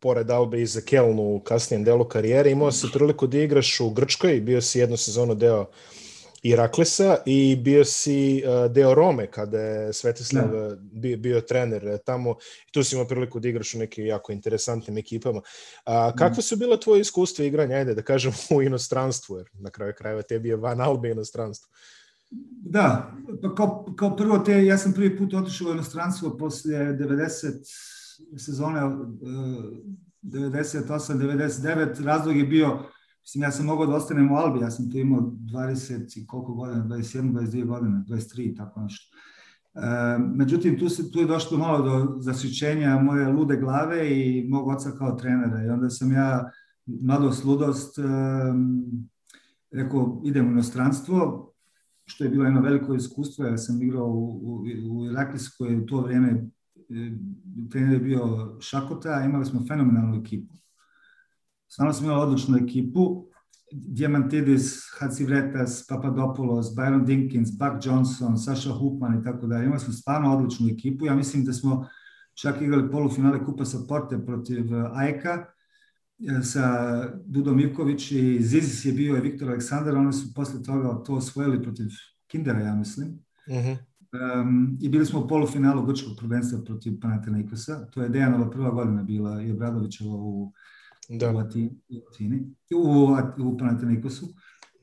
pored 0.00 0.30
Albe 0.30 0.62
i 0.62 0.66
za 0.66 0.80
Kelnu 0.80 1.22
u 1.22 1.40
kasnijem 1.40 1.84
delu 1.84 2.04
karijere, 2.04 2.50
imao 2.50 2.72
si 2.72 2.86
priliku 2.92 3.26
da 3.26 3.38
igraš 3.38 3.80
u 3.80 3.90
Grčkoj, 3.90 4.40
bio 4.40 4.60
si 4.60 4.78
jednu 4.78 4.96
sezonu 4.96 5.34
deo 5.34 5.66
Iraklesa 6.42 7.16
i 7.26 7.56
bio 7.56 7.84
si 7.84 8.42
uh, 8.46 8.72
deo 8.72 8.94
Rome 8.94 9.26
kada 9.30 9.60
je 9.60 9.92
Svetislav 9.92 10.48
da. 10.48 10.76
bio, 10.80 11.16
bio 11.16 11.40
trener 11.40 11.98
tamo 12.04 12.36
i 12.68 12.72
tu 12.72 12.84
si 12.84 12.94
imao 12.94 13.08
priliku 13.08 13.40
da 13.40 13.48
igraš 13.48 13.74
u 13.74 13.78
nekim 13.78 14.06
jako 14.06 14.32
interesantnim 14.32 14.98
ekipama. 14.98 15.40
A, 15.84 16.12
kakve 16.16 16.42
su 16.42 16.56
bila 16.56 16.76
tvoje 16.76 17.00
iskustva 17.00 17.44
igranja, 17.44 17.76
ajde 17.76 17.94
da 17.94 18.02
kažem, 18.02 18.32
u 18.56 18.62
inostranstvu, 18.62 19.36
jer 19.36 19.46
na 19.52 19.70
kraju 19.70 19.92
krajeva 19.98 20.22
tebi 20.22 20.48
je 20.48 20.56
van 20.56 20.80
Albe 20.80 21.10
inostranstvo. 21.10 21.68
Da, 22.70 23.12
pa 23.42 23.54
kao, 23.54 23.94
kao 23.96 24.16
prvo 24.16 24.38
te, 24.38 24.64
ja 24.64 24.78
sam 24.78 24.92
prvi 24.92 25.18
put 25.18 25.34
otišao 25.34 25.68
u 25.68 25.72
inostranstvo 25.72 26.36
posle 26.36 26.72
90 26.72 27.52
sezone 28.38 28.80
98-99, 30.22 32.04
razlog 32.04 32.36
je 32.36 32.44
bio, 32.44 32.78
mislim, 33.20 33.42
ja 33.42 33.50
sam 33.50 33.66
mogao 33.66 33.86
da 33.86 33.94
ostanem 33.94 34.32
u 34.32 34.36
Albi, 34.36 34.60
ja 34.60 34.70
sam 34.70 34.90
tu 34.90 34.98
imao 34.98 35.20
20 35.20 36.18
i 36.18 36.26
koliko 36.26 36.54
godina, 36.54 36.84
21, 36.84 37.32
22 37.32 37.66
godine, 37.66 38.04
23, 38.08 38.56
tako 38.56 38.80
nešto. 38.80 39.16
E, 39.74 40.18
međutim, 40.18 40.78
tu, 40.78 40.88
se, 40.88 41.12
tu 41.12 41.18
je 41.18 41.26
došlo 41.26 41.58
malo 41.58 41.82
do 41.82 42.20
zasićenja 42.20 42.98
moje 42.98 43.28
lude 43.28 43.56
glave 43.56 44.20
i 44.20 44.48
mog 44.48 44.68
oca 44.68 44.90
kao 44.98 45.12
trenera 45.12 45.64
i 45.64 45.68
onda 45.68 45.90
sam 45.90 46.12
ja 46.12 46.50
mladost, 46.86 47.44
ludost, 47.44 47.98
e, 47.98 48.02
rekao, 49.70 50.22
idem 50.24 50.48
u 50.48 50.50
inostranstvo, 50.50 51.52
što 52.06 52.24
je 52.24 52.30
bilo 52.30 52.44
jedno 52.44 52.60
veliko 52.60 52.94
iskustvo, 52.94 53.46
ja 53.46 53.56
sam 53.56 53.82
igrao 53.82 54.06
u, 54.06 54.40
u, 54.42 54.64
u 54.90 55.06
Iraklis 55.06 55.48
koji 55.48 55.72
je 55.72 55.78
u 55.78 55.86
to 55.86 56.00
vrijeme 56.00 56.50
trener 57.70 57.92
je 57.92 57.98
bio 57.98 58.56
Šakota, 58.60 59.24
imali 59.24 59.44
smo 59.44 59.64
fenomenalnu 59.68 60.20
ekipu. 60.20 60.54
Stvarno 61.68 61.92
smo 61.92 62.06
imali 62.06 62.22
odličnu 62.22 62.58
ekipu, 62.58 63.26
Diamantidis, 63.72 64.80
Hacivretas, 64.98 65.86
Papadopoulos, 65.88 66.66
Byron 66.66 67.04
Dinkins, 67.04 67.50
Buck 67.50 67.86
Johnson, 67.86 68.38
Saša 68.38 68.72
Hupman 68.72 69.20
i 69.20 69.24
tako 69.24 69.46
dalje. 69.46 69.64
Imali 69.64 69.80
smo 69.80 69.92
stvarno 69.92 70.36
odličnu 70.36 70.68
ekipu. 70.68 71.06
Ja 71.06 71.14
mislim 71.14 71.44
da 71.44 71.52
smo 71.52 71.88
čak 72.34 72.60
igrali 72.60 72.90
polufinale 72.90 73.44
Kupa 73.44 73.64
sa 73.64 73.78
Porte 73.88 74.18
protiv 74.26 74.74
eh, 74.74 74.90
Ajka 74.92 75.46
sa 76.42 77.04
Dudom 77.24 77.60
Ivković 77.60 78.12
i 78.12 78.42
Zizis 78.42 78.84
je 78.84 78.92
bio 78.92 79.16
i 79.16 79.20
Viktor 79.20 79.48
Aleksandar. 79.48 79.96
Oni 79.96 80.12
su 80.12 80.34
posle 80.34 80.62
toga 80.62 81.02
to 81.04 81.14
osvojili 81.14 81.62
protiv 81.62 81.86
Kindera, 82.26 82.60
ja 82.60 82.74
mislim. 82.74 83.08
Uh. 83.46 83.54
-huh. 83.54 83.76
Um, 84.12 84.78
I 84.80 84.88
bili 84.88 85.06
smo 85.06 85.20
u 85.20 85.28
polufinalu 85.28 85.86
grčkog 85.86 86.12
prvenstva 86.18 86.58
protiv 86.64 87.00
Panathinaikosa. 87.00 87.86
To 87.86 88.02
je 88.02 88.08
Dejanova 88.08 88.50
prva 88.50 88.70
godina 88.70 89.02
bila 89.02 89.42
i 89.42 89.52
Obradovićeva 89.52 90.14
u 90.14 90.52
da. 91.08 91.32
u 91.32 91.38
Atini, 91.38 91.70
u, 92.74 93.16
u 93.38 93.58
Panatenikosu. 93.58 94.26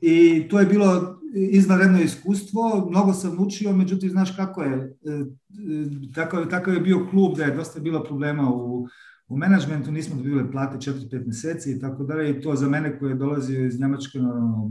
I 0.00 0.46
to 0.50 0.60
je 0.60 0.66
bilo 0.66 1.20
izvanredno 1.34 2.00
iskustvo, 2.00 2.86
mnogo 2.90 3.12
sam 3.12 3.40
učio, 3.40 3.72
međutim, 3.72 4.10
znaš 4.10 4.36
kako 4.36 4.62
je, 4.62 4.96
e, 5.06 5.10
e, 5.10 6.12
tako, 6.14 6.44
tako 6.44 6.70
je 6.70 6.80
bio 6.80 7.06
klub 7.10 7.36
da 7.36 7.44
je 7.44 7.56
dosta 7.56 7.80
bilo 7.80 8.04
problema 8.04 8.50
u, 8.50 8.86
u 9.28 9.36
menadžmentu, 9.36 9.92
nismo 9.92 10.16
dobili 10.16 10.50
plate 10.50 10.90
4-5 10.90 11.24
mjeseci 11.24 11.72
i 11.72 11.80
tako 11.80 12.04
dalje 12.04 12.30
i 12.30 12.40
to 12.40 12.56
za 12.56 12.68
mene 12.68 12.98
koji 12.98 13.10
je 13.10 13.16
dolazio 13.16 13.66
iz 13.66 13.80
Njemačke 13.80 14.18
ono, 14.18 14.70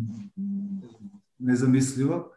nezamislivo. 1.40 2.30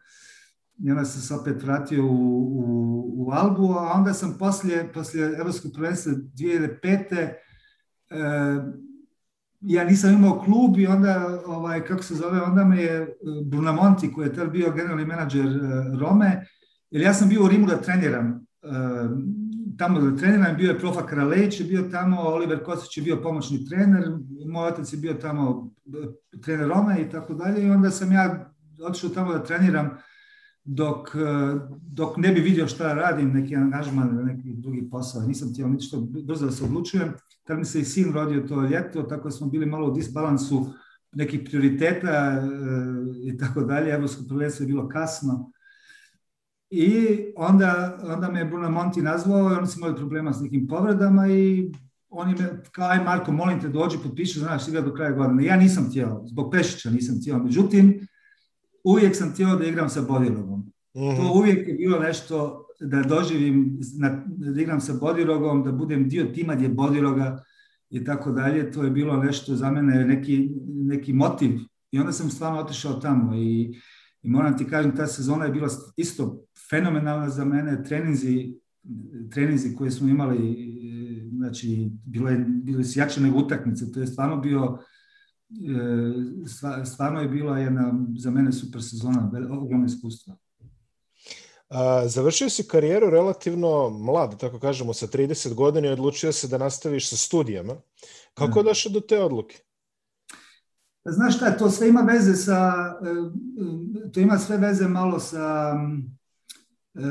I 0.77 0.91
onda 0.91 1.05
sam 1.05 1.21
se 1.21 1.33
opet 1.33 1.63
vratio 1.63 2.05
u, 2.05 2.09
u, 2.09 3.13
u 3.17 3.31
Albu, 3.31 3.73
a 3.73 3.93
onda 3.95 4.13
sam 4.13 4.35
poslije, 4.39 4.91
poslije 4.93 5.35
Evropskog 5.37 5.71
prvenstva 5.75 6.13
2005. 6.13 7.13
E, 7.19 7.33
ja 9.61 9.83
nisam 9.83 10.13
imao 10.13 10.39
klub 10.39 10.77
i 10.77 10.87
onda, 10.87 11.41
ovaj, 11.45 11.85
kako 11.85 12.03
se 12.03 12.15
zove, 12.15 12.41
onda 12.41 12.65
me 12.65 12.81
je 12.81 13.01
e, 13.01 13.07
Brunamonti, 13.45 14.13
koji 14.13 14.27
je 14.27 14.33
tada 14.33 14.49
bio 14.49 14.71
generalni 14.71 15.05
menadžer 15.05 15.45
e, 15.45 15.59
Rome, 15.99 16.45
jer 16.91 17.01
ja 17.01 17.13
sam 17.13 17.29
bio 17.29 17.43
u 17.43 17.47
Rimu 17.47 17.67
da 17.67 17.81
treniram, 17.81 18.27
e, 18.27 18.67
tamo 19.77 20.01
da 20.01 20.17
treniram, 20.17 20.55
bio 20.57 20.71
je 20.71 20.79
Profa 20.79 21.05
Kraleć, 21.05 21.59
je 21.59 21.65
bio 21.65 21.89
tamo, 21.91 22.21
Oliver 22.21 22.63
Kosić 22.63 22.97
je 22.97 23.03
bio 23.03 23.21
pomoćni 23.21 23.65
trener, 23.65 24.11
moj 24.47 24.67
otac 24.67 24.93
je 24.93 24.99
bio 24.99 25.13
tamo 25.13 25.71
trener 26.43 26.67
Rome 26.67 27.01
i 27.01 27.09
tako 27.09 27.33
dalje 27.33 27.67
i 27.67 27.69
onda 27.69 27.91
sam 27.91 28.11
ja 28.11 28.53
otišao 28.87 29.09
tamo 29.09 29.33
da 29.33 29.43
treniram 29.43 29.89
dok, 30.63 31.15
dok 31.81 32.17
ne 32.17 32.31
bi 32.31 32.41
vidio 32.41 32.67
šta 32.67 32.93
radim, 32.93 33.31
neki 33.33 33.55
angažman, 33.55 34.25
neki 34.25 34.53
drugi 34.53 34.89
posao. 34.89 35.21
Nisam 35.21 35.49
htio 35.53 35.67
ništa 35.67 35.97
brzo 36.25 36.45
da 36.45 36.51
se 36.51 36.63
odlučujem 36.63 37.13
tad 37.47 37.57
mi 37.57 37.65
se 37.65 37.79
i 37.79 37.85
sin 37.85 38.13
rodio 38.13 38.47
to 38.47 38.61
ljeto, 38.61 39.03
tako 39.03 39.31
smo 39.31 39.47
bili 39.47 39.65
malo 39.65 39.87
u 39.87 39.91
disbalansu 39.91 40.65
nekih 41.11 41.41
prioriteta 41.45 42.07
e, 42.07 42.41
i 43.23 43.37
tako 43.37 43.61
dalje. 43.61 43.93
Evropsko 43.93 44.23
prvenstvo 44.29 44.63
je 44.63 44.67
bilo 44.67 44.89
kasno. 44.89 45.51
I 46.69 47.17
onda, 47.35 47.99
onda 48.03 48.31
me 48.31 48.39
je 48.39 48.45
Bruno 48.45 48.69
Monti 48.69 49.01
nazvao 49.01 49.51
i 49.51 49.55
oni 49.55 49.67
su 49.67 49.79
imali 49.79 49.95
problema 49.95 50.33
s 50.33 50.41
nekim 50.41 50.67
povredama 50.67 51.27
i 51.27 51.71
on 52.09 52.29
je 52.29 52.35
me, 52.35 52.63
kao, 52.71 52.89
aj 52.89 53.03
Marko, 53.03 53.31
molim 53.31 53.61
te, 53.61 53.67
dođi, 53.69 53.97
potpiši, 54.03 54.39
znaš, 54.39 54.67
igra 54.67 54.81
do 54.81 54.93
kraja 54.93 55.11
godine. 55.11 55.45
Ja 55.45 55.57
nisam 55.57 55.85
htio, 55.89 56.21
zbog 56.25 56.51
Pešića 56.51 56.89
nisam 56.89 57.15
htio. 57.21 57.37
Međutim, 57.37 58.07
uvijek 58.83 59.15
sam 59.15 59.31
htio 59.31 59.55
da 59.55 59.65
igram 59.65 59.89
sa 59.89 60.01
Bodirogom. 60.01 60.59
Mm 60.59 60.99
-hmm. 60.99 61.15
To 61.15 61.23
mhm. 61.23 61.31
uvijek 61.31 61.67
je 61.67 61.73
bilo 61.73 61.99
nešto 61.99 62.65
da 62.79 63.01
doživim, 63.01 63.79
da 64.25 64.61
igram 64.61 64.81
sa 64.81 64.93
Bodirogom, 64.93 65.63
da 65.63 65.71
budem 65.71 66.09
dio 66.09 66.25
tima 66.25 66.55
gdje 66.55 66.69
Bodiroga 66.69 67.43
i 67.89 68.03
tako 68.03 68.31
dalje, 68.31 68.71
to 68.71 68.83
je 68.83 68.91
bilo 68.91 69.17
nešto 69.17 69.55
za 69.55 69.71
mene, 69.71 70.05
neki, 70.05 70.49
neki 70.67 71.13
motiv. 71.13 71.51
I 71.91 71.99
onda 71.99 72.11
sam 72.11 72.29
stvarno 72.29 72.59
otišao 72.59 72.93
tamo 72.93 73.35
i, 73.35 73.73
i 74.27 74.29
moram 74.29 74.57
ti 74.57 74.67
kažem, 74.67 74.95
ta 74.95 75.07
sezona 75.07 75.45
je 75.45 75.51
bila 75.51 75.67
isto 75.97 76.43
fenomenalna 76.69 77.29
za 77.29 77.45
mene, 77.45 77.83
treninzi, 77.83 78.59
treninzi 79.31 79.75
koje 79.75 79.91
smo 79.91 80.09
imali, 80.09 80.37
znači, 81.37 81.91
bilo 82.05 82.29
je, 82.29 82.45
bili 82.47 82.83
su 82.83 82.99
jače 82.99 83.21
nego 83.21 83.39
utakmice, 83.39 83.91
to 83.91 83.99
je 83.99 84.07
stvarno 84.07 84.37
bio, 84.37 84.77
e, 85.49 86.85
stvarno 86.85 87.21
je 87.21 87.27
bila 87.27 87.59
jedna 87.59 87.93
za 88.17 88.31
mene 88.31 88.51
super 88.51 88.83
sezona, 88.83 89.31
ogromno 89.61 89.85
iskustva. 89.85 90.35
A, 91.69 92.07
završio 92.07 92.49
si 92.49 92.67
karijeru 92.67 93.09
relativno 93.09 93.89
mlad, 93.89 94.39
tako 94.39 94.59
kažemo, 94.59 94.93
sa 94.93 95.07
30 95.07 95.53
godina 95.53 95.87
i 95.87 95.91
odlučio 95.91 96.31
se 96.31 96.47
da 96.47 96.57
nastaviš 96.57 97.09
sa 97.09 97.17
studijama. 97.17 97.75
Kako 98.33 98.59
je 98.59 98.63
došao 98.63 98.91
do 98.91 98.99
te 98.99 99.19
odluke? 99.19 99.66
Znaš 101.09 101.35
šta, 101.35 101.57
to 101.57 101.69
sve 101.69 101.89
ima 101.89 102.01
veze 102.01 102.33
sa, 102.33 102.73
e, 103.03 103.09
e, 104.07 104.11
to 104.11 104.19
ima 104.19 104.37
sve 104.37 104.57
veze 104.57 104.87
malo 104.87 105.19
sa, 105.19 105.75
e, 106.95 107.01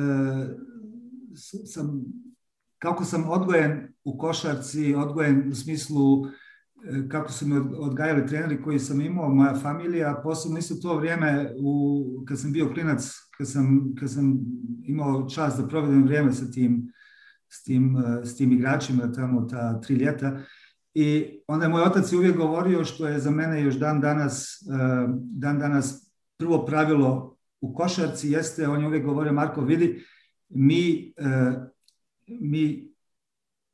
sa 1.66 1.80
kako 2.78 3.04
sam 3.04 3.28
odgojen 3.28 3.88
u 4.04 4.18
košarci, 4.18 4.94
odgojen 4.94 5.48
u 5.50 5.54
smislu 5.54 6.24
kako 7.08 7.32
su 7.32 7.46
me 7.46 7.60
odgajali 7.60 8.26
treneri 8.26 8.62
koji 8.62 8.78
sam 8.78 9.00
imao, 9.00 9.34
moja 9.34 9.54
familija, 9.54 10.20
posebno 10.22 10.58
isto 10.58 10.74
to 10.74 10.96
vrijeme 10.96 11.54
u, 11.58 12.04
kad 12.28 12.40
sam 12.40 12.52
bio 12.52 12.72
klinac, 12.74 13.10
kad 13.38 13.50
sam, 13.50 13.94
kad 14.00 14.10
sam 14.10 14.38
imao 14.84 15.28
čast 15.28 15.60
da 15.60 15.68
provedem 15.68 16.04
vrijeme 16.04 16.32
sa 16.32 16.50
tim, 16.50 16.92
s 17.48 17.62
tim, 17.62 17.96
s 18.24 18.36
tim 18.36 18.52
igračima 18.52 19.12
tamo 19.12 19.40
ta 19.40 19.80
tri 19.80 19.94
ljeta. 19.94 20.38
I 20.98 21.40
onda 21.46 21.64
je 21.64 21.68
moj 21.68 21.82
otac 21.82 22.12
uvijek 22.12 22.36
govorio 22.36 22.84
što 22.84 23.06
je 23.06 23.18
za 23.18 23.30
mene 23.30 23.62
još 23.62 23.74
dan 23.74 24.00
danas, 24.00 24.62
dan 25.18 25.58
danas 25.58 26.12
prvo 26.36 26.66
pravilo 26.66 27.36
u 27.60 27.74
košarci 27.74 28.30
jeste, 28.30 28.68
on 28.68 28.80
je 28.80 28.86
uvijek 28.86 29.04
govorio, 29.04 29.32
Marko, 29.32 29.60
vidi, 29.60 30.04
mi, 30.48 31.12
mi 32.26 32.88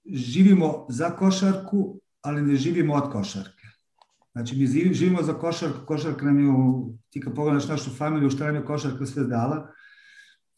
živimo 0.04 0.86
za 0.88 1.10
košarku, 1.10 2.00
ali 2.20 2.42
ne 2.42 2.56
živimo 2.56 2.94
od 2.94 3.12
košarke. 3.12 3.66
Znači, 4.32 4.56
mi 4.56 4.66
živimo 4.94 5.22
za 5.22 5.32
košarku, 5.32 5.86
košarka 5.86 6.24
nam 6.24 6.38
je, 6.38 6.52
ti 7.10 7.20
kad 7.20 7.34
pogledaš 7.34 7.68
našu 7.68 7.90
familiju, 7.90 8.30
šta 8.30 8.46
nam 8.46 8.54
je 8.54 8.64
košarka 8.64 9.06
sve 9.06 9.24
dala. 9.24 9.70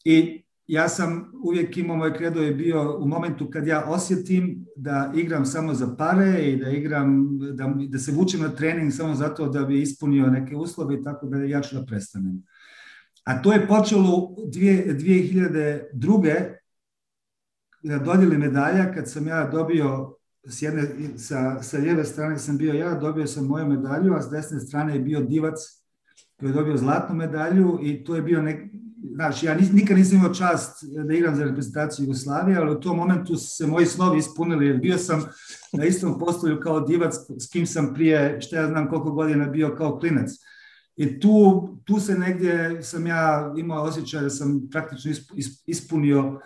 I 0.03 0.44
ja 0.67 0.89
sam 0.89 1.31
uvijek 1.43 1.77
imao, 1.77 1.97
moj 1.97 2.13
kredo 2.13 2.41
je 2.41 2.53
bio 2.53 2.97
u 2.99 3.07
momentu 3.07 3.49
kad 3.49 3.67
ja 3.67 3.85
osjetim 3.85 4.65
da 4.75 5.11
igram 5.15 5.45
samo 5.45 5.73
za 5.73 5.95
pare 5.95 6.41
i 6.41 6.57
da 6.57 6.69
igram, 6.69 7.39
da, 7.53 7.73
da 7.87 7.99
se 7.99 8.11
vučem 8.11 8.41
na 8.41 8.49
trening 8.49 8.93
samo 8.93 9.15
zato 9.15 9.49
da 9.49 9.63
bi 9.63 9.81
ispunio 9.81 10.27
neke 10.27 10.55
uslove 10.55 10.95
i 10.95 11.03
tako 11.03 11.25
da 11.25 11.37
ja 11.37 11.61
ću 11.61 11.75
da 11.75 11.85
prestanem. 11.85 12.43
A 13.23 13.41
to 13.41 13.53
je 13.53 13.67
počelo 13.67 14.35
2002. 14.37 16.55
da 17.83 17.99
dodjeli 17.99 18.37
medalja 18.37 18.93
kad 18.93 19.11
sam 19.11 19.27
ja 19.27 19.47
dobio 19.47 20.15
s 20.47 20.61
jedne, 20.61 20.83
sa, 21.17 21.63
sa 21.63 21.77
lijeve 21.77 22.03
strane 22.03 22.39
sam 22.39 22.57
bio 22.57 22.73
ja, 22.73 22.93
dobio 22.93 23.27
sam 23.27 23.45
moju 23.45 23.67
medalju, 23.67 24.13
a 24.13 24.21
s 24.21 24.29
desne 24.29 24.59
strane 24.59 24.93
je 24.93 24.99
bio 24.99 25.21
divac 25.21 25.55
koji 26.39 26.49
je 26.49 26.53
dobio 26.53 26.77
zlatnu 26.77 27.15
medalju 27.15 27.79
i 27.81 28.03
to 28.03 28.15
je 28.15 28.21
bio 28.21 28.41
nek, 28.41 28.71
znaš, 29.13 29.43
ja 29.43 29.57
nikad 29.73 29.97
nisam 29.97 30.17
imao 30.17 30.33
čast 30.33 30.83
da 31.07 31.13
igram 31.13 31.35
za 31.35 31.43
reprezentaciju 31.43 32.03
Jugoslavije, 32.03 32.57
ali 32.57 32.71
u 32.71 32.79
tom 32.79 32.97
momentu 32.97 33.35
se 33.35 33.67
moji 33.67 33.85
snovi 33.85 34.19
ispunili, 34.19 34.67
jer 34.67 34.77
bio 34.77 34.97
sam 34.97 35.25
na 35.73 35.85
istom 35.85 36.19
postolju 36.19 36.59
kao 36.59 36.79
divac 36.79 37.13
s 37.39 37.49
kim 37.51 37.65
sam 37.65 37.93
prije, 37.93 38.41
što 38.41 38.55
ja 38.55 38.67
znam 38.67 38.89
koliko 38.89 39.11
godina 39.11 39.45
bio 39.45 39.75
kao 39.75 39.99
klinac. 39.99 40.29
I 40.95 41.19
tu, 41.19 41.67
tu 41.85 41.99
se 41.99 42.17
negdje 42.17 42.83
sam 42.83 43.07
ja 43.07 43.53
imao 43.57 43.83
osjećaj 43.83 44.21
da 44.21 44.29
sam 44.29 44.67
praktično 44.71 45.11
ispunio 45.65 46.39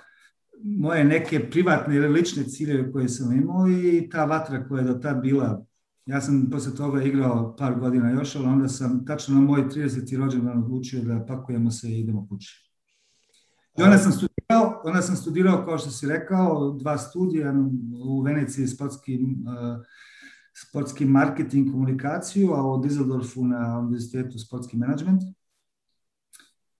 moje 0.63 1.03
neke 1.03 1.49
privatne 1.49 1.95
ili 1.95 2.07
lične 2.07 2.43
ciljeve 2.43 2.91
koje 2.91 3.09
sam 3.09 3.33
imao 3.33 3.67
i 3.69 4.09
ta 4.11 4.25
vatra 4.25 4.67
koja 4.67 4.81
je 4.81 4.87
do 4.87 4.93
tad 4.93 5.21
bila. 5.21 5.65
Ja 6.09 6.21
sam 6.21 6.49
posle 6.51 6.75
toga 6.75 7.03
igrao 7.03 7.55
par 7.55 7.79
godina 7.79 8.11
još, 8.11 8.35
ali 8.35 8.45
onda 8.45 8.67
sam 8.67 9.05
tačno 9.05 9.35
na 9.35 9.41
moj 9.41 9.63
30. 9.69 10.17
rođendan 10.17 10.63
odlučio 10.63 11.01
da 11.03 11.25
pakujemo 11.25 11.71
se 11.71 11.89
i 11.89 11.99
idemo 11.99 12.27
kući. 12.29 12.71
I 13.77 13.81
onda 13.83 13.97
sam 13.97 14.11
studirao, 14.11 14.81
onda 14.85 15.01
sam 15.01 15.15
studirao, 15.15 15.65
kao 15.65 15.77
što 15.77 15.89
si 15.89 16.07
rekao, 16.07 16.71
dva 16.71 16.97
studija 16.97 17.53
u 18.05 18.21
Veneciji 18.21 18.67
sportski, 18.67 19.19
uh, 19.23 19.85
sportski 20.53 21.05
marketing 21.05 21.71
komunikaciju, 21.71 22.53
a 22.53 22.73
u 22.73 22.83
Düsseldorfu 22.83 23.47
na 23.47 23.79
univerzitetu 23.79 24.39
sportski 24.39 24.77
management. 24.77 25.21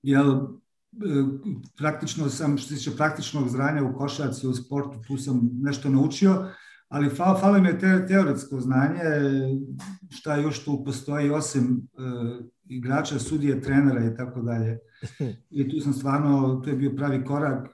Jel, 0.02 0.48
praktično 1.78 2.30
sam, 2.30 2.58
što 2.58 2.70
se 2.70 2.76
tiče 2.76 2.98
praktičnog 2.98 3.50
znanja 3.50 3.84
u 3.84 3.98
košarci, 3.98 4.48
u 4.48 4.54
sportu, 4.54 5.02
tu 5.08 5.18
sam 5.18 5.50
nešto 5.54 5.90
naučio, 5.90 6.46
ali 6.90 7.10
fal, 7.10 7.40
falo 7.40 7.60
mi 7.62 7.68
je 7.68 7.80
te, 7.80 8.06
teoretsko 8.08 8.60
znanje, 8.60 9.04
šta 10.10 10.36
još 10.36 10.66
tu 10.66 10.84
postoji 10.86 11.30
osim 11.30 11.90
uh, 11.94 12.46
igrača, 12.66 13.20
sudije, 13.20 13.62
trenera 13.62 14.06
i 14.06 14.16
tako 14.16 14.42
dalje. 14.42 14.80
I 15.50 15.70
tu 15.70 15.80
sam 15.80 15.94
stvarno, 15.94 16.62
to 16.64 16.70
je 16.70 16.76
bio 16.76 16.94
pravi 16.96 17.26
korak 17.26 17.68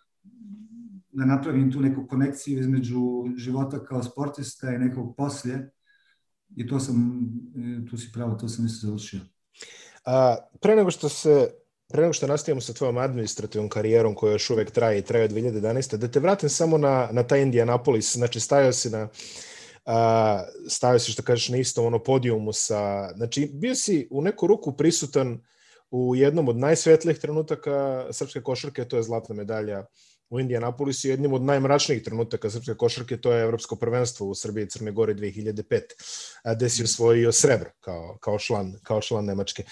da 1.12 1.26
napravim 1.26 1.72
tu 1.72 1.82
neku 1.82 2.08
konekciju 2.08 2.60
između 2.60 3.02
života 3.38 3.84
kao 3.84 4.04
sportista 4.04 4.74
i 4.74 4.78
nekog 4.80 5.16
poslije. 5.18 5.72
I 6.56 6.68
to 6.68 6.80
sam, 6.80 7.26
e, 7.56 7.86
tu 7.90 7.98
si 7.98 8.12
pravo, 8.14 8.36
to 8.36 8.48
sam 8.48 8.66
isto 8.66 8.88
završio. 8.88 9.20
A, 10.06 10.36
pre 10.62 10.76
nego 10.76 10.92
što 10.92 11.10
se 11.10 11.50
pre 11.88 12.02
nego 12.02 12.14
što 12.14 12.28
nastavimo 12.28 12.62
sa 12.62 12.74
tvojom 12.74 12.98
administrativnom 12.98 13.70
karijerom 13.70 14.16
koja 14.16 14.32
još 14.32 14.50
uvek 14.50 14.72
traje 14.72 15.00
i 15.00 15.02
traje 15.02 15.26
od 15.26 15.32
2011. 15.32 15.98
Da 15.98 16.08
te 16.08 16.20
vratim 16.20 16.50
samo 16.50 16.78
na, 16.78 17.10
na 17.12 17.24
taj 17.24 17.42
Indianapolis. 17.42 18.16
Znači, 18.16 18.40
stajao 18.40 18.74
si 18.74 18.90
na 18.90 19.08
Uh, 19.86 19.92
stavio 20.70 21.00
si 21.00 21.12
što 21.12 21.24
kažeš 21.24 21.50
na 21.50 21.58
istom 21.58 21.86
ono 21.86 22.04
podijumu 22.04 22.54
sa, 22.54 23.12
znači 23.16 23.50
bio 23.54 23.76
si 23.76 24.08
u 24.12 24.22
neku 24.22 24.48
ruku 24.48 24.78
prisutan 24.78 25.42
u 25.92 26.16
jednom 26.16 26.48
od 26.48 26.58
najsvetlijih 26.58 27.20
trenutaka 27.20 28.08
srpske 28.12 28.42
košarke, 28.42 28.86
to 28.86 28.98
je 28.98 29.04
zlatna 29.04 29.36
medalja 29.36 29.86
u 30.30 30.40
Indianapolisu 30.40 31.08
jednim 31.08 31.34
od 31.34 31.42
najmračnijih 31.42 32.04
trenutaka 32.04 32.50
srpske 32.50 32.74
košarke, 32.74 33.18
to 33.18 33.34
je 33.34 33.44
Evropsko 33.44 33.76
prvenstvo 33.76 34.28
u 34.28 34.36
Srbiji 34.36 34.64
i 34.64 34.70
Crne 34.70 34.92
Gore 34.92 35.14
2005, 35.14 35.82
gde 36.56 36.70
si 36.70 36.84
osvojio 36.84 37.32
srebro 37.32 37.70
kao, 37.80 38.18
kao, 38.22 38.40
član, 38.40 38.74
kao 38.84 39.02
član 39.02 39.26
Nemačke. 39.26 39.64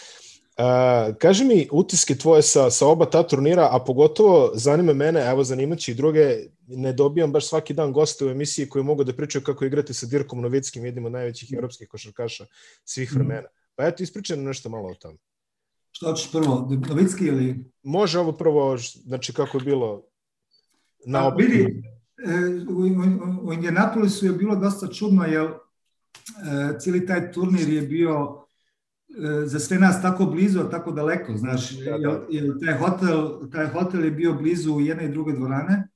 Uh, 0.57 1.15
kaži 1.17 1.45
mi 1.45 1.67
utiske 1.71 2.15
tvoje 2.15 2.41
sa, 2.41 2.69
sa 2.71 2.87
oba 2.87 3.05
ta 3.05 3.23
turnira, 3.27 3.69
a 3.71 3.79
pogotovo 3.85 4.51
zanima 4.53 4.93
mene, 4.93 5.25
evo 5.29 5.43
zanimaći 5.43 5.91
i 5.91 5.95
druge, 5.95 6.37
ne 6.67 6.93
dobijam 6.93 7.31
baš 7.31 7.49
svaki 7.49 7.73
dan 7.73 7.93
goste 7.93 8.25
u 8.25 8.29
emisiji 8.29 8.69
koji 8.69 8.83
mogu 8.83 9.03
da 9.03 9.15
pričaju 9.15 9.43
kako 9.43 9.65
igrate 9.65 9.93
sa 9.93 10.05
Dirkom 10.05 10.41
Novickim, 10.41 10.85
jednim 10.85 11.05
od 11.05 11.11
najvećih 11.11 11.53
evropskih 11.53 11.87
košarkaša 11.87 12.45
svih 12.85 13.11
mhm. 13.11 13.19
vremena. 13.19 13.47
Pa 13.75 13.87
eto, 13.87 14.03
ispričaj 14.03 14.37
nešto 14.37 14.69
malo 14.69 14.89
o 14.89 14.95
tome. 14.95 15.17
Što 15.91 16.09
hoćeš 16.09 16.31
prvo, 16.31 16.69
Novicki 16.89 17.25
ili? 17.25 17.71
Može 17.83 18.19
ovo 18.19 18.31
prvo, 18.31 18.77
znači 19.05 19.33
kako 19.33 19.57
je 19.57 19.63
bilo 19.63 20.03
na 21.05 21.29
pa, 21.29 21.35
vidi, 21.35 21.83
e, 22.27 22.33
u, 22.69 23.47
u 23.47 23.53
Indianapolisu 23.53 24.25
je 24.25 24.31
bilo 24.31 24.55
dosta 24.55 24.87
čudno, 24.87 25.25
jer 25.25 25.45
e, 25.45 26.79
cijeli 26.79 27.05
taj 27.05 27.31
turnir 27.31 27.69
je 27.69 27.81
bio 27.81 28.42
za 29.45 29.59
sve 29.59 29.79
nas 29.79 30.01
tako 30.01 30.25
blizu, 30.25 30.59
a 30.59 30.69
tako 30.69 30.91
daleko, 30.91 31.37
znaš, 31.37 31.71
jer, 31.81 32.19
jer 32.29 32.53
taj, 32.65 32.77
hotel, 32.77 33.49
taj 33.51 33.67
hotel 33.67 34.05
je 34.05 34.11
bio 34.11 34.33
blizu 34.33 34.79
jedne 34.79 35.05
i 35.05 35.11
druge 35.11 35.33
dvorane, 35.33 35.87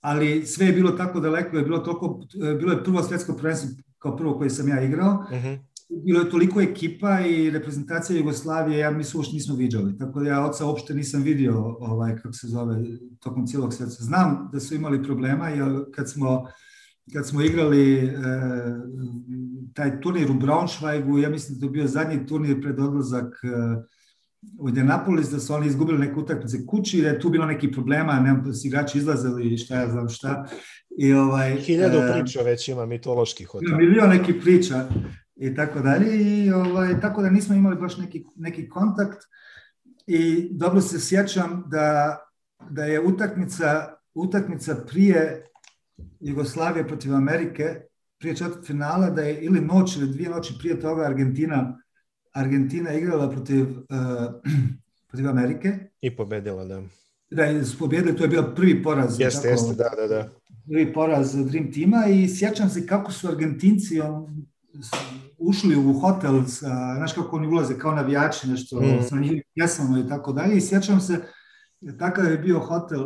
ali 0.00 0.46
sve 0.46 0.66
je 0.66 0.72
bilo 0.72 0.90
tako 0.90 1.20
daleko, 1.20 1.56
je 1.56 1.64
bilo, 1.64 1.78
toliko, 1.78 2.20
bilo 2.58 2.72
je 2.72 2.84
prvo 2.84 3.02
svjetsko 3.02 3.32
prvenstvo 3.32 3.70
kao 3.98 4.16
prvo 4.16 4.38
koje 4.38 4.50
sam 4.50 4.68
ja 4.68 4.82
igrao, 4.82 5.26
uh 5.30 5.36
-huh 5.36 5.58
bilo 5.88 6.20
je 6.20 6.30
toliko 6.30 6.60
ekipa 6.60 7.20
i 7.20 7.50
reprezentacija 7.50 8.18
Jugoslavije, 8.18 8.78
ja 8.78 8.90
mislim 8.90 9.18
uopšte 9.18 9.34
nismo 9.34 9.54
viđali. 9.54 9.98
Tako 9.98 10.20
da 10.20 10.28
ja 10.28 10.44
oca 10.44 10.66
uopšte 10.66 10.94
nisam 10.94 11.22
vidio, 11.22 11.76
ovaj, 11.80 12.16
kako 12.16 12.32
se 12.32 12.46
zove, 12.46 12.76
tokom 13.20 13.46
cijelog 13.46 13.74
sveta. 13.74 13.90
Znam 13.90 14.48
da 14.52 14.60
su 14.60 14.74
imali 14.74 15.02
problema, 15.02 15.48
jer 15.48 15.84
kad 15.94 16.10
smo, 16.10 16.48
kad 17.12 17.28
smo 17.28 17.42
igrali 17.42 17.96
e, 17.98 18.10
taj 19.74 20.00
turnir 20.00 20.30
u 20.30 20.34
Braunschweigu, 20.34 21.18
ja 21.18 21.30
mislim 21.30 21.58
da 21.58 21.66
je 21.66 21.70
bio 21.70 21.86
zadnji 21.86 22.26
turnir 22.26 22.62
pred 22.62 22.80
odlazak 22.80 23.34
e, 23.44 23.48
u 24.58 24.68
Indianapolis, 24.68 25.30
da 25.30 25.40
su 25.40 25.54
oni 25.54 25.66
izgubili 25.66 25.98
neke 25.98 26.20
utakmice 26.20 26.66
kući, 26.66 27.02
da 27.02 27.08
je 27.08 27.20
tu 27.20 27.30
bilo 27.30 27.46
neki 27.46 27.72
problema, 27.72 28.40
da 28.44 28.52
su 28.52 28.66
igrači 28.66 28.98
izlazili 28.98 29.58
šta 29.58 29.80
ja 29.80 29.90
znam 29.90 30.08
šta. 30.08 30.46
I 30.98 31.12
ovaj, 31.12 31.56
Hiljadu 31.56 31.98
e, 31.98 32.12
priča 32.12 32.42
već 32.42 32.68
ima 32.68 32.86
mitoloških. 32.86 33.48
Milion 33.78 34.08
nekih 34.08 34.34
priča 34.42 34.88
i 35.36 35.54
tako 35.54 35.80
dalje. 35.80 36.06
I 36.16 36.50
ovaj, 36.50 37.00
tako 37.00 37.22
da 37.22 37.30
nismo 37.30 37.54
imali 37.54 37.76
baš 37.76 37.96
neki, 37.96 38.24
neki 38.36 38.68
kontakt 38.68 39.18
i 40.06 40.48
dobro 40.50 40.80
se 40.80 41.00
sjećam 41.00 41.64
da, 41.66 42.18
da 42.70 42.84
je 42.84 43.00
utakmica, 43.00 43.94
utakmica 44.14 44.76
prije 44.86 45.44
Jugoslavije 46.24 46.88
protiv 46.88 47.14
Amerike, 47.14 47.80
prije 48.18 48.36
četvrt 48.36 48.66
finala, 48.66 49.10
da 49.10 49.22
je 49.22 49.40
ili 49.40 49.60
noć 49.60 49.96
ili 49.96 50.12
dvije 50.12 50.30
noći 50.30 50.54
prije 50.58 50.80
toga 50.80 51.02
Argentina 51.02 51.78
Argentina 52.34 52.92
igrala 52.92 53.30
protiv, 53.30 53.70
uh, 53.70 54.40
protiv 55.08 55.28
Amerike. 55.28 55.78
I 56.00 56.16
pobedila, 56.16 56.64
da. 56.64 56.82
Da, 57.30 57.64
su 57.64 57.78
pobedili, 57.78 58.16
to 58.16 58.24
je 58.24 58.28
bio 58.28 58.52
prvi 58.56 58.82
poraz. 58.82 59.20
Jeste, 59.20 59.48
jeste, 59.48 59.74
da, 59.74 59.90
da, 59.96 60.06
da. 60.06 60.30
Prvi 60.66 60.92
poraz 60.92 61.34
Dream 61.46 61.72
tima 61.72 62.06
i 62.06 62.28
sjećam 62.28 62.70
se 62.70 62.86
kako 62.86 63.12
su 63.12 63.28
Argentinci 63.28 64.00
on, 64.00 64.46
ušli 65.38 65.76
u 65.76 65.92
hotel, 65.92 66.44
sa, 66.44 66.94
znaš 66.96 67.12
kako 67.12 67.36
oni 67.36 67.46
ulaze 67.46 67.78
kao 67.78 67.94
navijači, 67.94 68.48
nešto 68.48 68.80
mm. 68.80 69.02
sa 69.08 69.16
pjesmama 69.54 69.98
i 69.98 70.08
tako 70.08 70.32
dalje. 70.32 70.56
I 70.56 70.60
sjećam 70.60 71.00
se, 71.00 71.20
takav 71.98 72.30
je 72.30 72.38
bio 72.38 72.58
hotel, 72.58 73.02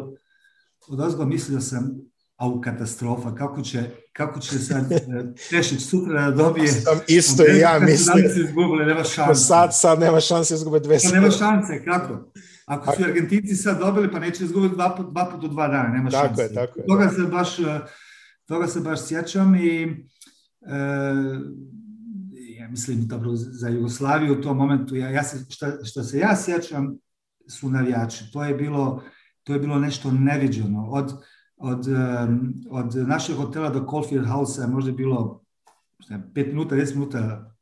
od 0.89 1.01
ozgo 1.01 1.25
mislio 1.27 1.61
sam, 1.61 2.01
a 2.39 2.49
u 2.49 2.61
katastrofa, 2.61 3.35
kako 3.35 3.63
će, 3.63 3.91
kako 4.13 4.41
će 4.41 4.59
sad 4.59 4.93
e, 4.93 4.99
Tešić 5.51 5.83
sutra 5.83 6.31
da 6.31 6.37
dobije... 6.37 6.69
Sam 6.69 6.99
isto 7.09 7.43
i 7.43 7.59
ja 7.59 7.79
mislim. 7.81 8.25
Izgubili, 8.27 8.87
nema 8.87 9.05
šanse. 9.05 9.45
Sad, 9.45 9.71
sad 9.73 10.01
nema 10.01 10.21
šanse 10.21 10.55
izgube 10.55 10.81
dve 10.81 10.99
pa 11.05 11.15
nema 11.15 11.31
šanse, 11.31 11.85
kako? 11.85 12.33
Ako 12.67 12.97
su 12.97 13.05
Argentinci 13.05 13.55
sad 13.55 13.79
dobili, 13.79 14.13
pa 14.13 14.19
neće 14.19 14.45
izgubiti 14.45 14.75
dva 14.75 14.95
put, 14.97 15.13
dva 15.13 15.31
put 15.31 15.41
do 15.41 15.49
dva 15.49 15.69
dana, 15.69 15.89
nema 15.89 16.11
tako 16.11 16.27
šanse. 16.27 16.43
Je, 16.43 16.55
tako 16.55 16.81
je. 16.81 16.87
Toga 16.87 17.09
se 17.09 17.23
baš, 17.23 17.59
e, 17.59 17.81
toga 18.47 18.67
se 18.67 18.81
baš 18.81 19.07
sjećam 19.07 19.55
i 19.55 19.83
e, 20.63 20.79
mislim, 22.71 23.07
dobro, 23.07 23.31
za 23.35 23.69
Jugoslaviju 23.69 24.39
u 24.39 24.43
tom 24.43 24.57
momentu, 24.57 24.97
ja, 24.97 25.09
ja 25.09 25.23
se, 25.23 25.47
šta, 25.49 25.85
šta 25.85 26.03
se 26.03 26.19
ja 26.19 26.37
sjećam, 26.37 26.99
su 27.49 27.71
navijači. 27.71 28.33
To 28.33 28.45
je 28.45 28.55
bilo, 28.55 29.03
to 29.43 29.53
je 29.53 29.59
bilo 29.59 29.79
nešto 29.79 30.11
neviđeno. 30.11 30.89
Od, 30.91 31.13
od, 31.59 31.87
od 32.71 32.95
našeg 32.95 33.37
hotela 33.37 33.71
do 33.71 33.87
Caulfield 33.91 34.27
House 34.27 34.61
je 34.61 34.67
možda 34.67 34.93
bilo 34.93 35.45
šta, 35.99 36.21
5 36.35 36.47
minuta, 36.47 36.75
10 36.75 36.95
minuta 36.95 37.53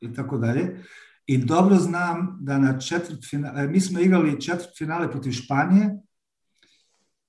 i 0.00 0.14
tako 0.14 0.38
dalje. 0.38 0.82
I 1.26 1.38
dobro 1.38 1.76
znam 1.76 2.38
da 2.40 2.58
na 2.58 2.80
četvrt 2.80 3.30
finale, 3.30 3.68
mi 3.68 3.80
smo 3.80 4.00
igrali 4.00 4.40
četvrt 4.40 4.78
finale 4.78 5.10
protiv 5.10 5.30
Španije, 5.32 5.98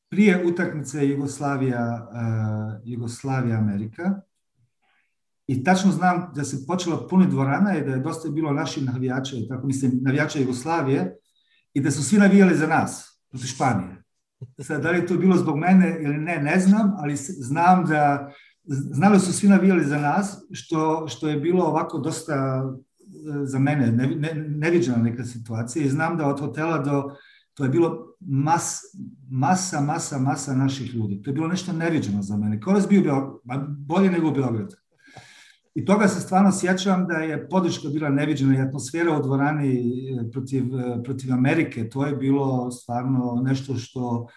prije 0.09 0.45
utakmice 0.45 1.07
Jugoslavija, 1.07 2.09
uh, 2.11 2.81
Jugoslavija 2.85 3.57
Amerika 3.57 4.21
I 5.47 5.63
tačno 5.63 5.91
znam 5.91 6.31
da 6.35 6.43
se 6.43 6.65
počela 6.67 7.07
puni 7.07 7.27
dvorana 7.27 7.77
i 7.77 7.81
da 7.85 7.91
je 7.91 7.99
dosta 7.99 8.29
bilo 8.29 8.53
naših 8.53 8.85
navijača, 8.85 9.35
tako 9.49 9.67
mislim, 9.67 9.99
navijača 10.01 10.39
Jugoslavije, 10.39 11.15
i 11.73 11.81
da 11.81 11.91
su 11.91 12.03
svi 12.03 12.17
navijali 12.17 12.55
za 12.55 12.67
nas, 12.67 13.21
protiv 13.29 13.47
Španije. 13.47 13.96
Sad, 14.61 14.81
da 14.81 14.91
li 14.91 14.97
je 14.97 15.05
to 15.05 15.17
bilo 15.17 15.37
zbog 15.37 15.57
mene 15.57 15.97
ili 16.01 16.17
ne, 16.17 16.37
ne 16.41 16.59
znam, 16.59 16.93
ali 16.97 17.15
znam 17.15 17.85
da 17.85 18.31
znali 18.67 19.19
su 19.19 19.33
svi 19.33 19.47
navijali 19.47 19.85
za 19.85 19.97
nas, 19.97 20.45
što, 20.51 21.07
što 21.07 21.27
je 21.27 21.39
bilo 21.39 21.63
ovako 21.63 21.97
dosta 21.97 22.33
e, 22.33 23.45
za 23.45 23.59
mene 23.59 23.91
ne, 23.91 24.07
ne, 24.07 24.33
neviđena 24.47 24.97
neka 24.97 25.23
situacija 25.23 25.85
i 25.85 25.89
znam 25.89 26.17
da 26.17 26.27
od 26.27 26.39
hotela 26.39 26.77
do, 26.77 27.11
to 27.53 27.63
je 27.63 27.69
bilo 27.69 28.15
mas, 28.19 28.79
masa, 29.29 29.81
masa, 29.81 30.17
masa 30.17 30.55
naših 30.55 30.95
ljudi. 30.95 31.21
To 31.21 31.29
je 31.29 31.33
bilo 31.33 31.47
nešto 31.47 31.73
neviđeno 31.73 32.21
za 32.21 32.37
mene. 32.37 32.59
Da 32.65 32.87
bio 32.89 33.41
bolje 33.67 34.11
nego 34.11 34.27
u 34.27 34.33
Beogradu. 34.33 34.75
I 35.77 35.85
toga 35.85 36.07
se 36.07 36.21
stvarno 36.21 36.51
sjećam 36.51 37.07
da 37.07 37.13
je 37.13 37.49
podrška 37.49 37.89
bila 37.89 38.09
neviđena 38.09 38.57
i 38.57 38.61
atmosfera 38.61 39.17
u 39.17 39.21
dvorani 39.21 39.73
e, 39.77 40.31
protiv, 40.31 40.63
e, 40.79 41.03
protiv 41.03 41.33
Amerike, 41.33 41.89
to 41.89 42.05
je 42.05 42.15
bilo 42.15 42.71
stvarno 42.71 43.41
nešto 43.45 43.75
što, 43.75 44.27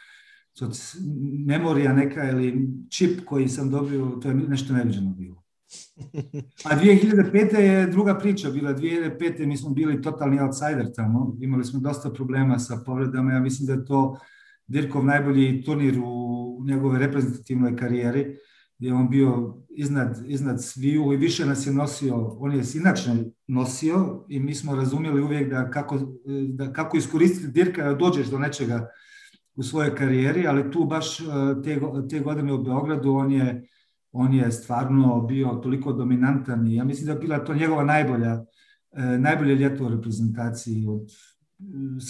memorija 1.47 1.93
neka 1.93 2.31
ili 2.31 2.69
čip 2.91 3.25
koji 3.25 3.49
sam 3.49 3.71
dobio, 3.71 4.07
to 4.07 4.29
je 4.29 4.35
nešto 4.35 4.73
neviđeno 4.73 5.11
bilo. 5.11 5.43
A 6.65 6.77
2005. 6.77 7.59
je 7.59 7.87
druga 7.87 8.19
priča 8.19 8.51
bila. 8.51 8.75
2005. 8.75 9.47
mi 9.47 9.57
smo 9.57 9.71
bili 9.71 10.03
totalni 10.03 10.41
outsider 10.41 10.93
tamo. 10.95 11.37
Imali 11.41 11.65
smo 11.65 11.81
dosta 11.81 12.11
problema 12.11 12.59
sa 12.59 12.83
povredama. 12.87 13.33
Ja 13.33 13.41
mislim 13.41 13.67
da 13.67 13.73
je 13.73 13.85
to 13.85 14.19
Dirkov 14.67 15.05
najbolji 15.05 15.63
turnir 15.63 16.01
u 16.05 16.61
njegove 16.67 16.99
reprezentativnoj 16.99 17.77
karijeri 17.77 18.37
je 18.81 18.95
on 18.95 19.11
bio 19.11 19.57
iznad, 19.69 20.23
iznad 20.27 20.65
sviju 20.65 21.13
i 21.13 21.17
više 21.17 21.47
nas 21.47 21.67
je 21.67 21.73
nosio, 21.73 22.17
on 22.17 22.53
je 22.53 22.63
inače 22.75 23.11
nosio 23.47 24.25
i 24.29 24.41
mi 24.41 24.55
smo 24.55 24.77
razumjeli 24.77 25.23
uvijek 25.23 25.51
da 25.51 25.71
kako, 25.71 25.99
da 26.49 26.73
kako 26.73 26.97
iskoristiti 26.97 27.49
Dirka 27.49 27.85
da 27.85 27.95
dođeš 27.95 28.27
do 28.27 28.39
nečega 28.39 28.89
u 29.55 29.63
svojoj 29.63 29.95
karijeri, 29.95 30.47
ali 30.47 30.71
tu 30.71 30.85
baš 30.85 31.21
e, 31.21 31.25
te, 31.65 31.81
te 32.11 32.21
godine 32.21 32.53
u 32.53 32.63
Beogradu 32.63 33.13
on 33.13 33.33
je, 33.33 33.69
on 34.13 34.35
je 34.35 34.53
stvarno 34.53 35.21
bio 35.21 35.49
toliko 35.49 35.93
dominantan 35.93 36.67
i 36.67 36.75
ja 36.75 36.85
mislim 36.85 37.07
da 37.07 37.13
je 37.13 37.19
bila 37.19 37.45
to 37.45 37.55
njegova 37.55 37.85
najbolja, 37.85 38.45
e, 38.93 39.19
najbolje 39.19 39.55
ljeto 39.55 39.85
u 39.85 39.89
reprezentaciji 39.89 40.87
od 40.87 41.11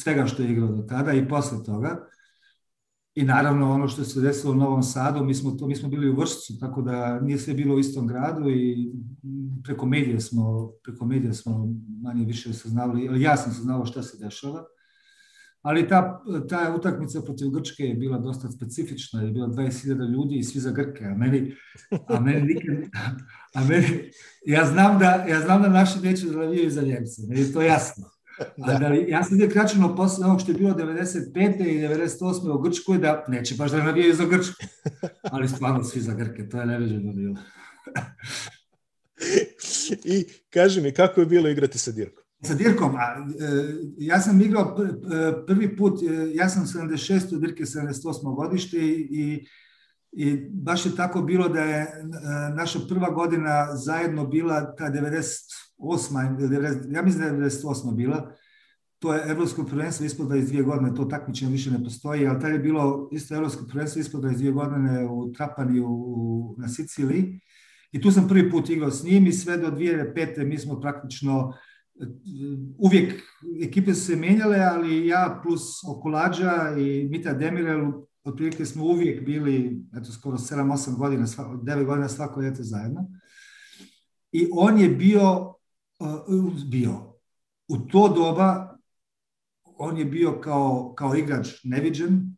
svega 0.03 0.27
što 0.27 0.43
je 0.43 0.53
igrao 0.53 0.69
do 0.69 0.83
tada 0.83 1.13
i 1.13 1.29
posle 1.29 1.65
toga. 1.65 2.07
I 3.15 3.23
naravno 3.25 3.73
ono 3.73 3.89
što 3.89 4.05
se 4.05 4.21
desilo 4.21 4.53
u 4.53 4.57
Novom 4.57 4.83
Sadu, 4.83 5.25
mi 5.25 5.35
smo, 5.35 5.51
to, 5.51 5.67
mi 5.67 5.77
smo 5.77 5.89
bili 5.89 6.11
u 6.11 6.17
Vršcu, 6.17 6.59
tako 6.61 6.83
da 6.83 7.21
nije 7.21 7.39
sve 7.39 7.55
bilo 7.55 7.75
u 7.75 7.79
istom 7.79 8.07
gradu 8.07 8.51
i 8.51 8.93
preko 9.65 9.87
medija 9.87 10.21
smo, 10.21 10.73
preko 10.83 11.07
medija 11.07 11.33
smo 11.33 11.69
manje 12.03 12.25
više 12.25 12.53
saznali, 12.53 13.09
ali 13.09 13.23
ja 13.23 13.37
sam 13.37 13.53
saznao 13.53 13.87
šta 13.87 14.03
se 14.03 14.25
dešava. 14.25 14.65
Ali 15.63 15.89
ta, 15.89 16.23
ta 16.49 16.75
utakmica 16.79 17.21
protiv 17.23 17.51
Grčke 17.51 17.83
je 17.85 17.95
bila 17.95 18.19
dosta 18.19 18.51
specifična, 18.51 19.23
je 19.23 19.31
bila 19.31 19.49
20.000 19.49 20.13
ljudi 20.13 20.37
i 20.37 20.45
svi 20.45 20.61
za 20.61 20.71
Grke, 20.71 21.05
a 21.05 21.15
meni, 21.15 21.55
a 22.09 22.21
meni 22.21 22.43
nikad, 22.43 22.75
a 23.55 23.65
meni, 23.65 24.11
ja 24.47 24.67
znam 24.67 24.99
da, 24.99 25.25
ja 25.29 25.41
znam 25.41 25.63
da 25.63 25.69
naši 25.69 26.01
neće 26.01 26.27
da 26.27 26.37
navijaju 26.37 26.71
za 26.71 26.83
Njemce, 26.83 27.23
meni 27.29 27.41
je 27.41 27.53
to 27.53 27.63
jasno. 27.63 28.20
Da. 28.57 28.79
da 28.79 28.87
ja 28.87 29.25
sam 29.25 29.37
ide 29.37 29.49
kraćeno 29.49 29.97
posle 29.97 30.27
ovog 30.27 30.41
što 30.41 30.53
je 30.53 30.59
bilo 30.59 30.75
95. 30.75 31.67
i 31.67 31.79
98. 31.79 32.51
u 32.51 32.59
Grčkoj, 32.59 32.99
da 32.99 33.25
neće 33.29 33.55
baš 33.55 33.71
da 33.71 33.83
navijaju 33.83 34.15
za 34.15 34.25
Grčku. 34.25 34.65
Ali 35.33 35.49
stvarno 35.49 35.85
svi 35.85 36.01
za 36.01 36.15
Grke, 36.15 36.49
to 36.49 36.61
je 36.61 36.67
neviđeno 36.67 37.13
bilo. 37.13 37.37
I 40.05 40.25
kaži 40.51 40.81
mi, 40.81 40.93
kako 40.93 41.21
je 41.21 41.27
bilo 41.27 41.49
igrati 41.49 41.79
sa 41.79 41.93
Dirkom? 41.93 42.25
Sa 42.43 42.55
Dirkom, 42.55 42.95
a, 42.97 43.27
ja 43.99 44.21
sam 44.21 44.41
igrao 44.41 44.77
prvi 45.47 45.77
put, 45.77 46.01
ja 46.35 46.49
sam 46.49 46.65
76. 46.65 47.41
Dirke 47.41 47.65
78. 47.65 48.37
godište 48.37 48.77
i, 48.77 49.47
i 50.13 50.49
baš 50.51 50.87
je 50.87 50.97
tako 50.97 51.23
bilo 51.23 51.49
da 51.49 51.61
je 51.61 52.05
naša 52.57 52.79
prva 52.89 53.11
godina 53.11 53.77
zajedno 53.77 54.27
bila 54.27 54.77
ta 54.77 54.85
98. 54.85 56.95
ja 56.95 57.03
mislim 57.03 57.23
da 57.23 57.45
je 57.45 57.51
98. 57.51 57.95
bila, 57.95 58.33
to 58.99 59.15
je 59.15 59.31
Evropsko 59.31 59.65
prvenstvo 59.65 60.07
ispod 60.07 60.29
22 60.29 60.65
godine, 60.65 60.95
to 60.95 61.05
takmičenje 61.05 61.53
više 61.53 61.71
ne 61.71 61.85
postoji, 61.85 62.27
ali 62.27 62.41
tada 62.41 62.53
je 62.53 62.59
bilo 62.59 63.09
isto 63.13 63.35
Evropsko 63.35 63.67
prvenstvo 63.67 64.01
ispod 64.01 64.23
22 64.23 64.53
godine 64.53 65.07
u 65.07 65.33
Trapani 65.33 65.81
u, 65.81 66.55
na 66.59 66.69
Siciliji. 66.69 67.41
I 67.93 68.01
tu 68.01 68.11
sam 68.11 68.29
prvi 68.29 68.51
put 68.51 68.71
igrao 68.71 68.91
s 68.91 69.05
njim 69.05 69.27
i 69.27 69.33
sve 69.33 69.57
do 69.57 69.71
2005. 69.71 70.47
mi 70.47 70.59
smo 70.59 70.81
praktično 70.81 71.53
uvijek 72.79 73.23
ekipe 73.63 73.95
su 73.95 74.07
se 74.07 74.17
menjale, 74.17 74.59
ali 74.59 75.07
ja 75.07 75.41
plus 75.43 75.63
Okulađa 75.89 76.75
i 76.79 77.09
Mita 77.11 77.33
Demirel 77.33 77.93
otprilike 78.25 78.67
smo 78.67 78.85
uvijek 78.85 79.25
bili, 79.25 79.85
eto 79.97 80.13
skoro 80.13 80.39
7-8 80.39 80.97
godina, 80.97 81.27
9 81.27 81.85
godina 81.85 82.09
svako 82.09 82.43
ljeto 82.43 82.63
zajedno. 82.63 83.11
I 84.33 84.49
on 84.53 84.79
je 84.79 84.89
bio, 84.89 85.55
bio. 86.71 87.15
U 87.69 87.79
to 87.79 88.09
doba 88.09 88.77
on 89.83 89.99
je 89.99 90.05
bio 90.05 90.41
kao, 90.41 90.95
kao 90.97 91.15
igrač 91.17 91.49
neviđen, 91.65 92.37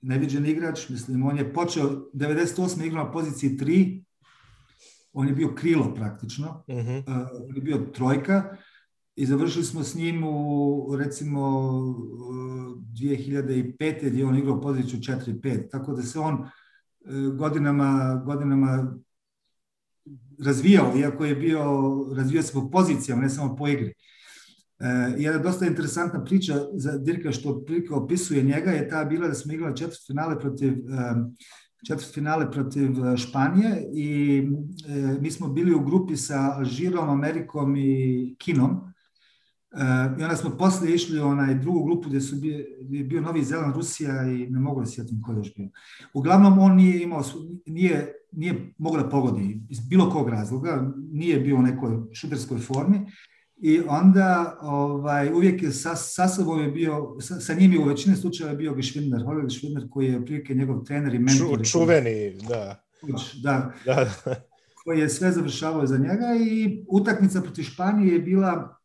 neviđen 0.00 0.46
igrač, 0.46 0.88
mislim, 0.88 1.26
on 1.26 1.38
je 1.38 1.54
počeo 1.54 1.84
98. 2.14 2.86
igrao 2.86 3.04
na 3.04 3.12
poziciji 3.12 3.50
3, 3.50 4.04
on 5.12 5.28
je 5.28 5.34
bio 5.34 5.54
krilo 5.54 5.94
praktično, 5.94 6.64
uh 6.66 6.76
on 7.48 7.56
je 7.56 7.62
bio 7.62 7.78
trojka 7.78 8.56
i 9.16 9.26
završili 9.26 9.64
smo 9.64 9.82
s 9.82 9.94
njim 9.94 10.24
u 10.24 10.96
recimo 10.98 11.40
2005. 13.00 14.10
gdje 14.10 14.26
on 14.26 14.38
igrao 14.38 14.60
poziciju 14.60 15.00
4-5, 15.00 15.70
tako 15.70 15.92
da 15.92 16.02
se 16.02 16.18
on 16.18 16.34
uh, 16.34 16.48
godinama, 17.36 18.22
godinama 18.26 18.94
razvijao, 20.38 20.96
iako 20.98 21.24
je 21.24 21.34
bio, 21.34 21.62
razvijao 22.16 22.42
se 22.42 22.52
po 22.52 22.70
pozicijama, 22.70 23.22
ne 23.22 23.30
samo 23.30 23.56
po 23.56 23.68
igri. 23.68 23.94
E, 24.78 25.14
jedna 25.18 25.38
dosta 25.38 25.66
interesantna 25.66 26.24
priča 26.24 26.54
za 26.72 26.98
Dirka 26.98 27.32
što 27.32 27.64
prilike 27.64 27.94
opisuje 27.94 28.42
njega 28.42 28.70
je 28.70 28.88
ta 28.88 29.04
bila 29.04 29.28
da 29.28 29.34
smo 29.34 29.52
igrali 29.52 29.76
četvrt 29.76 30.06
finale 30.06 30.40
protiv 30.40 30.74
četvrt 31.86 32.14
finale 32.14 32.50
protiv 32.50 32.90
e, 33.04 33.16
Španije 33.16 33.90
i 33.94 34.38
e, 34.88 35.18
mi 35.20 35.30
smo 35.30 35.48
bili 35.48 35.74
u 35.74 35.84
grupi 35.84 36.16
sa 36.16 36.54
Alžirom, 36.56 37.10
Amerikom 37.10 37.76
i 37.76 38.34
Kinom. 38.38 38.93
I 40.18 40.22
onda 40.22 40.36
smo 40.36 40.50
poslije 40.50 40.94
išli 40.94 41.20
u 41.20 41.26
onaj 41.26 41.54
drugu 41.54 41.84
grupu 41.84 42.08
gdje 42.08 42.20
su 42.20 42.36
bio, 42.36 42.58
je 42.80 43.04
bio 43.04 43.20
Novi 43.20 43.44
Zeland, 43.44 43.76
Rusija 43.76 44.22
i 44.22 44.46
ne 44.50 44.60
mogu 44.60 44.80
da 44.80 44.86
sjetim 44.86 45.22
ko 45.22 45.32
je 45.32 45.38
još 45.38 45.54
bio. 45.54 45.68
Uglavnom 46.14 46.58
on 46.58 46.76
nije 46.76 47.02
imao, 47.02 47.22
nije, 47.66 48.12
nije 48.32 48.74
mogao 48.78 49.02
da 49.02 49.08
pogodi 49.08 49.60
iz 49.70 49.80
bilo 49.88 50.10
kog 50.10 50.28
razloga, 50.28 50.92
nije 51.12 51.40
bio 51.40 51.56
u 51.56 51.62
nekoj 51.62 51.98
šuterskoj 52.12 52.58
formi 52.58 53.00
i 53.56 53.80
onda 53.88 54.58
ovaj, 54.62 55.32
uvijek 55.32 55.62
je 55.62 55.72
sa, 55.72 55.96
sa 55.96 56.28
sobom 56.28 56.60
je 56.60 56.68
bio, 56.68 57.16
sa, 57.20 57.40
sa 57.40 57.54
njim 57.54 57.72
je 57.72 57.78
u 57.78 57.84
većini 57.84 58.16
slučajeva 58.16 58.56
bio 58.56 58.74
Gešvindner, 58.74 59.24
Holger 59.24 59.44
Gešvindner 59.44 59.88
koji 59.90 60.06
je 60.06 60.24
prilike 60.24 60.54
njegov 60.54 60.84
trener 60.84 61.14
i 61.14 61.18
mentor. 61.18 61.58
Ču, 61.58 61.70
čuveni, 61.70 62.36
da. 62.48 62.84
Da, 63.42 63.72
da. 63.84 64.10
koji 64.84 65.00
je 65.00 65.08
sve 65.08 65.32
završavao 65.32 65.86
za 65.86 65.98
njega 65.98 66.26
i 66.40 66.84
utakmica 66.88 67.40
protiv 67.40 67.62
Španije 67.62 68.12
je 68.12 68.20
bila 68.20 68.76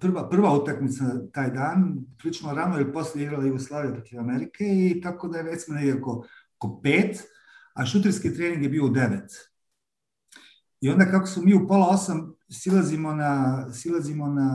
prva, 0.00 0.28
prva 0.28 0.52
utakmica 0.52 1.04
taj 1.32 1.50
dan, 1.50 2.04
prilično 2.18 2.52
rano 2.52 2.76
jer 2.76 2.92
poslije 2.92 3.24
igrala 3.24 3.44
Jugoslavija 3.44 3.92
protiv 3.92 4.20
Amerike 4.20 4.64
i 4.64 5.00
tako 5.02 5.28
da 5.28 5.38
je 5.38 5.44
recimo 5.44 5.76
negdje 5.76 6.00
oko, 6.00 6.26
oko 6.58 6.80
pet, 6.82 7.22
a 7.74 7.86
šuterski 7.86 8.34
trening 8.34 8.62
je 8.62 8.68
bio 8.68 8.84
u 8.84 8.88
devet. 8.88 9.30
I 10.80 10.90
onda 10.90 11.04
kako 11.04 11.26
smo 11.26 11.42
mi 11.42 11.54
u 11.54 11.66
pola 11.66 11.88
osam 11.88 12.34
silazimo 12.50 13.12
na, 13.12 13.66
silazimo 13.72 14.26
na, 14.26 14.50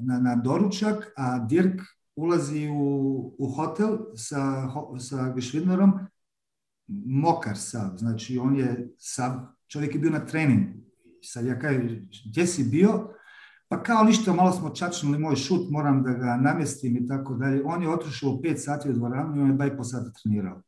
na, 0.00 0.18
na 0.18 0.36
doručak, 0.36 1.12
a 1.16 1.38
Dirk 1.38 1.80
ulazi 2.16 2.68
u, 2.68 3.34
u 3.38 3.50
hotel 3.50 3.98
sa, 4.14 4.68
sa 4.98 5.32
Gešvidnerom, 5.32 5.92
mokar 7.06 7.58
sav, 7.58 7.96
znači 7.96 8.38
on 8.38 8.56
je 8.56 8.94
sav, 8.98 9.32
čovjek 9.68 9.94
je 9.94 10.00
bio 10.00 10.10
na 10.10 10.26
treningu. 10.26 10.87
Sad 11.22 11.46
ja 11.46 11.58
kažem, 11.58 12.08
gdje 12.30 12.46
si 12.46 12.64
bio? 12.64 13.08
Pa 13.68 13.82
kao 13.82 14.04
ništa, 14.04 14.32
malo 14.32 14.52
smo 14.52 14.70
čačnuli 14.70 15.18
moj 15.18 15.36
šut, 15.36 15.70
moram 15.70 16.02
da 16.02 16.12
ga 16.12 16.36
namjestim 16.36 16.96
i 16.96 17.06
tako 17.06 17.34
dalje. 17.34 17.62
On 17.64 17.82
je 17.82 17.88
otišao 17.88 18.30
u 18.30 18.42
pet 18.42 18.62
sati 18.62 18.90
u 18.90 18.92
dvoranu 18.92 19.36
i 19.36 19.40
on 19.40 19.50
je 19.50 19.56
dva 19.56 19.66
i 19.66 19.76
po 19.76 19.84
sata 19.84 20.12
trenirao. 20.22 20.62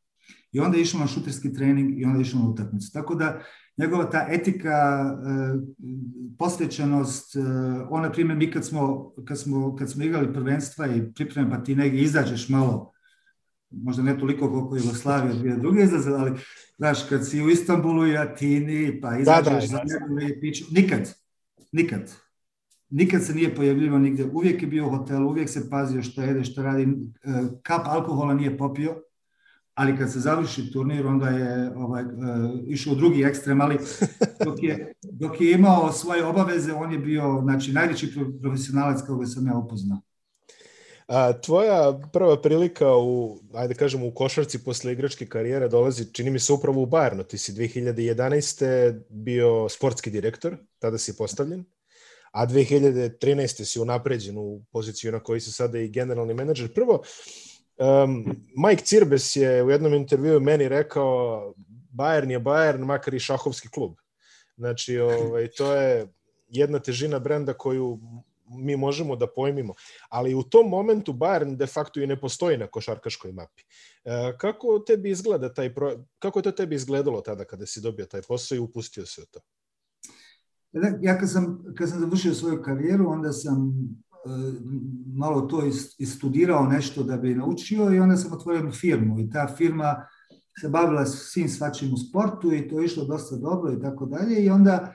I 0.52 0.60
onda 0.60 0.76
je 0.76 0.82
išao 0.82 1.00
na 1.00 1.06
šuterski 1.06 1.52
trening 1.52 2.00
i 2.00 2.04
onda 2.04 2.18
je 2.18 2.22
išao 2.22 2.40
na 2.40 2.48
utakmicu. 2.48 2.92
Tako 2.92 3.14
da 3.14 3.40
njegova 3.76 4.10
ta 4.10 4.26
etika, 4.28 5.04
e, 5.26 5.54
posvećenost, 6.38 7.36
e, 7.36 7.40
on, 7.90 8.02
na 8.02 8.12
primjer, 8.12 8.38
mi 8.38 8.50
kad 8.50 8.64
smo, 8.64 9.12
kad 9.24 9.38
smo, 9.38 9.76
kad 9.76 9.90
smo 9.90 10.04
igrali 10.04 10.32
prvenstva 10.32 10.86
i 10.86 11.12
pripreme, 11.12 11.50
pa 11.50 11.64
ti 11.64 11.74
negdje 11.74 12.02
izađeš 12.02 12.48
malo, 12.48 12.92
možda 13.70 14.02
ne 14.02 14.18
toliko 14.18 14.50
koliko 14.50 14.76
Jugoslavija, 14.76 15.34
dvije 15.34 15.56
druge 15.56 15.82
izlaze, 15.82 16.10
ali 16.10 16.40
znaš, 16.76 17.08
kad 17.08 17.28
si 17.28 17.42
u 17.42 17.50
Istanbulu 17.50 18.06
i 18.06 18.16
Atini, 18.16 19.00
pa 19.00 19.18
izađeš 19.18 19.68
za 19.68 19.80
i 20.28 20.40
piću, 20.40 20.64
nikad, 20.70 21.14
nikad. 21.72 22.12
Nikad 22.90 23.24
se 23.24 23.34
nije 23.34 23.54
pojavljivo 23.54 23.98
nigdje, 23.98 24.30
uvijek 24.32 24.62
je 24.62 24.68
bio 24.68 24.86
u 24.86 24.90
hotelu, 24.90 25.28
uvijek 25.28 25.48
se 25.48 25.70
pazio 25.70 26.02
što 26.02 26.22
jede, 26.22 26.44
što 26.44 26.62
radi, 26.62 26.82
e, 26.82 26.88
kap 27.62 27.82
alkohola 27.86 28.34
nije 28.34 28.58
popio, 28.58 28.96
ali 29.74 29.96
kad 29.96 30.12
se 30.12 30.20
završi 30.20 30.72
turnir, 30.72 31.06
onda 31.06 31.28
je 31.28 31.72
ovaj, 31.76 32.04
uh, 32.04 32.10
išao 32.66 32.92
u 32.92 32.96
drugi 32.96 33.22
ekstrem, 33.22 33.60
ali 33.60 33.78
dok 34.44 34.62
je, 34.62 34.92
dok 35.02 35.40
je 35.40 35.52
imao 35.52 35.92
svoje 35.92 36.24
obaveze, 36.24 36.72
on 36.72 36.92
je 36.92 36.98
bio 36.98 37.40
znači, 37.42 37.72
najveći 37.72 38.14
profesionalac 38.42 39.02
kao 39.06 39.16
ga 39.16 39.26
sam 39.26 39.46
ja 39.46 39.56
upoznao. 39.56 40.00
A, 41.10 41.32
tvoja 41.32 42.00
prva 42.12 42.36
prilika 42.42 42.94
u, 42.96 43.40
ajde 43.54 43.74
kažemo, 43.74 44.06
u 44.06 44.14
košarci 44.14 44.64
posle 44.64 44.92
igračke 44.92 45.26
karijere 45.26 45.68
dolazi, 45.68 46.12
čini 46.12 46.30
mi 46.30 46.38
se, 46.38 46.52
upravo 46.52 46.82
u 46.82 46.86
Bayernu. 46.86 47.26
Ti 47.26 47.38
si 47.38 47.52
2011. 47.52 49.00
bio 49.08 49.68
sportski 49.68 50.10
direktor, 50.10 50.56
tada 50.78 50.98
si 50.98 51.16
postavljen, 51.16 51.64
a 52.32 52.46
2013. 52.46 53.64
si 53.64 53.80
unapređen 53.80 54.38
u 54.38 54.62
poziciju 54.72 55.12
na 55.12 55.20
kojoj 55.20 55.40
si 55.40 55.52
sada 55.52 55.78
i 55.78 55.88
generalni 55.88 56.34
menadžer. 56.34 56.74
Prvo, 56.74 57.02
Um, 57.80 58.46
Mike 58.56 58.84
Cirbes 58.84 59.36
je 59.36 59.62
u 59.62 59.70
jednom 59.70 59.94
intervjuu 59.94 60.40
meni 60.40 60.68
rekao 60.68 61.54
Bayern 61.92 62.30
je 62.30 62.40
Bayern, 62.40 62.84
makar 62.84 63.14
i 63.14 63.18
šahovski 63.18 63.68
klub. 63.68 63.94
Znači, 64.56 64.98
ovaj, 64.98 65.48
to 65.48 65.74
je 65.74 66.06
jedna 66.48 66.78
težina 66.78 67.18
brenda 67.18 67.52
koju 67.52 67.98
mi 68.50 68.76
možemo 68.76 69.16
da 69.16 69.26
pojmimo. 69.26 69.74
Ali 70.08 70.34
u 70.34 70.42
tom 70.42 70.68
momentu 70.68 71.12
Bayern 71.12 71.56
de 71.56 71.66
facto 71.66 72.00
i 72.00 72.06
ne 72.06 72.20
postoji 72.20 72.58
na 72.58 72.66
košarkaškoj 72.66 73.32
mapi. 73.32 73.62
E, 74.04 74.36
kako 74.38 74.78
tebi 74.86 75.10
izgleda 75.10 75.54
taj 75.54 75.74
pro... 75.74 76.04
kako 76.18 76.38
je 76.38 76.42
to 76.42 76.52
tebi 76.52 76.74
izgledalo 76.74 77.20
tada 77.20 77.44
kada 77.44 77.66
si 77.66 77.80
dobio 77.80 78.06
taj 78.06 78.22
posao 78.28 78.56
i 78.56 78.58
upustio 78.58 79.06
se 79.06 79.22
u 79.22 79.26
to? 79.30 79.40
Ja 81.00 81.18
kad 81.18 81.30
sam, 81.30 81.64
kad 81.76 81.88
sam 81.88 82.00
završio 82.00 82.34
svoju 82.34 82.62
karijeru, 82.62 83.08
onda 83.08 83.32
sam 83.32 83.72
malo 85.06 85.40
to 85.40 85.62
istudirao 85.98 86.66
nešto 86.66 87.02
da 87.02 87.16
bi 87.16 87.34
naučio 87.34 87.94
i 87.94 87.98
onda 87.98 88.16
sam 88.16 88.32
otvorio 88.32 88.72
firmu 88.72 89.20
i 89.20 89.30
ta 89.30 89.54
firma 89.56 90.06
se 90.60 90.68
bavila 90.68 91.06
svim 91.06 91.48
svačim 91.48 91.94
u 91.94 91.96
sportu 91.96 92.52
i 92.52 92.68
to 92.68 92.80
je 92.80 92.84
išlo 92.84 93.04
dosta 93.04 93.36
dobro 93.36 93.72
i 93.72 93.80
tako 93.80 94.06
dalje 94.06 94.44
i 94.44 94.50
onda 94.50 94.72
e, 94.72 94.94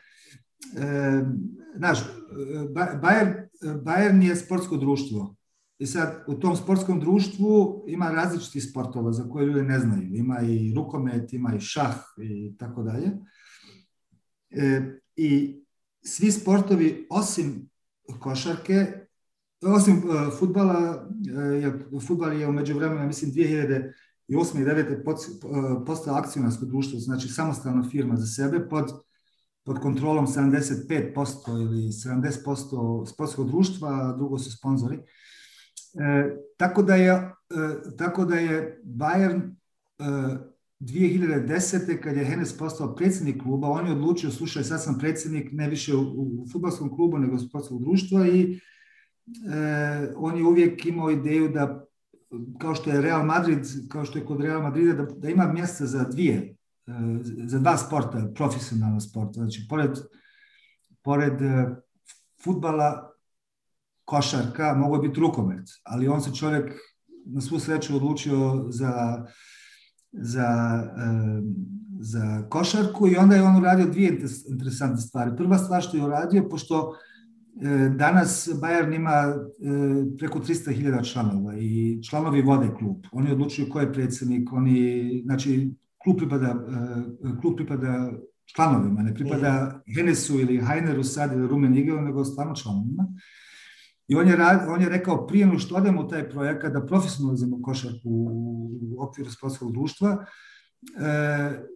znaš, 1.77 1.99
Bayern, 3.01 3.47
Bayern 3.61 4.21
je 4.21 4.35
sportsko 4.35 4.77
društvo 4.77 5.35
i 5.77 5.85
sad 5.85 6.23
u 6.27 6.33
tom 6.33 6.55
sportskom 6.55 6.99
društvu 6.99 7.85
ima 7.87 8.11
različitih 8.11 8.63
sportova 8.63 9.11
za 9.11 9.29
koje 9.29 9.45
ljudi 9.45 9.61
ne 9.61 9.79
znaju. 9.79 10.15
Ima 10.15 10.41
i 10.41 10.73
rukomet, 10.75 11.33
ima 11.33 11.55
i 11.55 11.59
šah 11.59 11.95
i 12.17 12.57
tako 12.57 12.83
dalje. 12.83 13.11
E, 14.49 14.81
I 15.15 15.61
svi 16.05 16.31
sportovi 16.31 17.07
osim 17.09 17.69
košarke 18.19 19.05
osim 19.61 19.97
uh, 19.97 20.39
futbala, 20.39 21.07
uh, 21.93 22.01
futbal 22.01 22.33
je 22.33 22.47
umeđu 22.47 22.75
vremena, 22.75 23.05
mislim, 23.05 23.31
2008. 23.31 23.91
i 24.27 24.35
2009. 24.35 25.01
Uh, 25.05 25.83
postao 25.85 26.15
akcionarsko 26.15 26.65
društvo, 26.65 26.99
znači 26.99 27.27
samostalna 27.27 27.89
firma 27.89 28.15
za 28.15 28.25
sebe 28.25 28.69
pod, 28.69 29.04
pod 29.65 29.79
kontrolom 29.79 30.27
75% 30.27 31.61
ili 31.61 31.81
70% 31.81 33.05
sportskog 33.05 33.47
društva, 33.47 33.89
a 33.89 34.13
drugo 34.17 34.39
su 34.39 34.51
sponzori. 34.51 34.95
E, 34.95 36.35
tako, 36.57 36.83
da 36.83 36.95
je, 36.95 37.11
e, 37.11 37.31
tako 37.97 38.25
da 38.25 38.35
je 38.35 38.81
Bayern 38.85 39.41
e, 39.99 40.03
2010. 40.79 42.01
kad 42.01 42.17
je 42.17 42.25
Henes 42.25 42.57
postao 42.57 42.95
predsjednik 42.95 43.41
kluba, 43.43 43.69
on 43.69 43.87
je 43.87 43.91
odlučio, 43.91 44.31
slušaj, 44.31 44.63
sad 44.63 44.83
sam 44.83 44.99
predsjednik 44.99 45.51
ne 45.51 45.69
više 45.69 45.95
u, 45.95 46.01
u 46.01 46.45
futbolskom 46.51 46.95
klubu 46.95 47.17
nego 47.17 47.39
sportskog 47.39 47.81
društva 47.81 48.27
i 48.27 48.59
e, 49.53 50.13
on 50.15 50.37
je 50.37 50.43
uvijek 50.43 50.85
imao 50.85 51.11
ideju 51.11 51.49
da 51.49 51.85
kao 52.59 52.75
što 52.75 52.89
je 52.89 53.01
Real 53.01 53.25
Madrid, 53.25 53.59
kao 53.89 54.05
što 54.05 54.19
je 54.19 54.25
kod 54.25 54.41
Real 54.41 54.61
Madrida, 54.61 54.93
da, 54.93 55.03
da 55.03 55.29
ima 55.29 55.53
mjesta 55.53 55.85
za 55.85 56.03
dvije, 56.03 56.55
za 57.45 57.59
dva 57.59 57.77
sporta, 57.77 58.31
profesionalna 58.35 58.99
sporta. 58.99 59.33
Znači, 59.33 59.65
pored, 59.69 59.91
pored 61.03 61.41
e, 61.41 61.75
futbala, 62.43 63.11
košarka, 64.05 64.73
mogu 64.73 65.01
biti 65.01 65.19
rukomet, 65.19 65.69
ali 65.83 66.07
on 66.07 66.21
se 66.21 66.35
čovjek 66.35 66.71
na 67.25 67.41
svu 67.41 67.59
sreću 67.59 67.95
odlučio 67.95 68.65
za, 68.69 69.25
za, 70.11 70.47
e, 70.97 71.41
za 71.99 72.49
košarku 72.49 73.07
i 73.07 73.15
onda 73.15 73.35
je 73.35 73.43
on 73.43 73.57
uradio 73.57 73.85
dvije 73.85 74.19
interesantne 74.49 75.01
stvari. 75.01 75.31
Prva 75.37 75.57
stvar 75.57 75.81
što 75.81 75.97
je 75.97 76.03
uradio, 76.03 76.49
pošto 76.49 76.93
E, 77.61 77.89
danas 77.89 78.49
Bayern 78.61 78.95
ima 78.95 79.11
e, 79.11 79.37
preko 80.17 80.39
300.000 80.39 81.13
članova 81.13 81.57
i 81.57 82.03
članovi 82.03 82.41
vode 82.41 82.69
klub. 82.79 82.97
Oni 83.11 83.31
odlučuju 83.31 83.69
ko 83.69 83.79
je 83.79 83.93
predsjednik, 83.93 84.53
oni, 84.53 85.21
znači, 85.25 85.71
klub 86.05 86.17
pripada, 86.17 86.47
e, 86.47 87.41
klub 87.41 87.55
pripada 87.55 88.11
članovima, 88.55 89.01
ne 89.01 89.13
pripada 89.13 89.81
Henesu 89.95 90.39
ili 90.39 90.61
Heineru 90.65 91.03
sad 91.03 91.33
ili 91.33 91.47
Rumenigelu, 91.47 92.01
nego 92.01 92.25
stvarno 92.25 92.55
članovima. 92.55 93.07
I 94.07 94.15
on 94.15 94.27
je, 94.27 94.37
on 94.69 94.81
je 94.81 94.89
rekao 94.89 95.27
prije 95.27 95.45
nego 95.45 95.59
što 95.59 95.75
odemo 95.75 96.01
u 96.01 96.07
taj 96.07 96.29
projekat 96.29 96.73
da 96.73 96.85
profesionalizujemo 96.85 97.61
košarku 97.61 98.09
u 98.81 99.03
okviru 99.03 99.31
sportskog 99.31 99.71
društva, 99.71 100.09
e, 100.11 100.25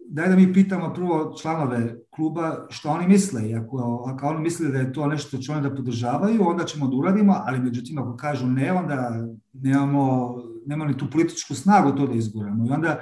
daj 0.08 0.28
da 0.28 0.36
mi 0.36 0.52
pitamo 0.52 0.94
prvo 0.94 1.34
članove 1.42 1.96
kluba 2.10 2.66
što 2.68 2.90
oni 2.90 3.08
misle. 3.08 3.48
I 3.50 3.54
ako, 3.54 4.04
ako 4.06 4.26
oni 4.26 4.40
misle 4.40 4.68
da 4.68 4.78
je 4.78 4.92
to 4.92 5.06
nešto 5.06 5.38
će 5.38 5.52
oni 5.52 5.62
da 5.62 5.74
podržavaju, 5.74 6.48
onda 6.48 6.64
ćemo 6.64 6.88
da 6.88 6.96
uradimo, 6.96 7.42
ali 7.46 7.60
međutim 7.60 7.98
ako 7.98 8.16
kažu 8.16 8.46
ne, 8.46 8.72
onda 8.72 9.26
nemamo, 9.52 10.34
nemamo 10.66 10.90
ni 10.90 10.98
tu 10.98 11.10
političku 11.10 11.54
snagu 11.54 11.96
to 11.96 12.06
da 12.06 12.14
izguramo. 12.14 12.66
I 12.66 12.70
onda 12.70 13.00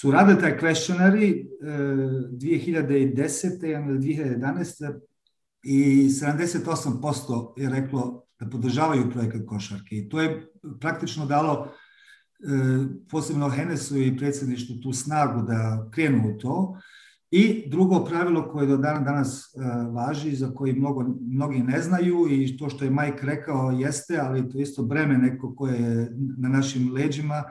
su 0.00 0.10
radili 0.10 0.40
taj 0.40 0.58
questionary 0.58 1.30
e, 1.30 1.46
2010. 2.32 3.88
ili 3.88 3.98
2011. 3.98 5.00
i 5.62 6.08
78% 6.08 7.52
je 7.56 7.70
reklo 7.70 8.26
da 8.40 8.50
podržavaju 8.50 9.10
projekat 9.10 9.42
košarke. 9.46 9.96
I 9.96 10.08
to 10.08 10.20
je 10.20 10.52
praktično 10.80 11.26
dalo 11.26 11.72
E, 12.40 12.48
posebno 13.10 13.48
Henesu 13.48 13.98
i 13.98 14.16
predsjedništvu 14.16 14.76
tu 14.82 14.92
snagu 14.92 15.42
da 15.42 15.88
krenu 15.90 16.34
u 16.34 16.38
to. 16.38 16.76
I 17.30 17.70
drugo 17.70 18.04
pravilo 18.04 18.48
koje 18.52 18.66
do 18.66 18.76
dana 18.76 19.00
danas 19.00 19.54
e, 19.54 19.60
važi, 19.92 20.36
za 20.36 20.50
koji 20.54 20.72
mnogo, 20.72 21.04
mnogi 21.20 21.58
ne 21.58 21.80
znaju 21.80 22.26
i 22.30 22.56
to 22.56 22.68
što 22.68 22.84
je 22.84 22.90
Mike 22.90 23.22
rekao 23.22 23.70
jeste, 23.70 24.18
ali 24.18 24.50
to 24.50 24.58
isto 24.58 24.82
breme 24.82 25.18
neko 25.18 25.54
koje 25.54 25.80
je 25.80 26.12
na 26.38 26.48
našim 26.48 26.92
leđima, 26.92 27.44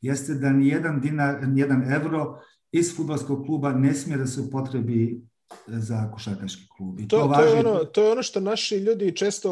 jeste 0.00 0.34
da 0.34 0.50
ni 0.52 0.68
jedan 0.68 1.00
dinar, 1.00 1.48
ni 1.48 1.60
jedan 1.60 1.92
evro 1.92 2.38
iz 2.72 2.96
futbolskog 2.96 3.46
kluba 3.46 3.72
ne 3.72 3.94
smije 3.94 4.18
da 4.18 4.26
se 4.26 4.40
upotrebi 4.40 5.27
za 5.66 6.10
košarkaški 6.12 6.68
klub. 6.76 7.00
I 7.00 7.08
to, 7.08 7.18
to, 7.18 7.26
važi... 7.26 7.42
to, 7.42 7.48
je 7.48 7.60
ono, 7.60 7.84
to 7.84 8.02
je 8.02 8.12
ono 8.12 8.22
što 8.22 8.40
naši 8.40 8.76
ljudi 8.76 9.16
često 9.16 9.50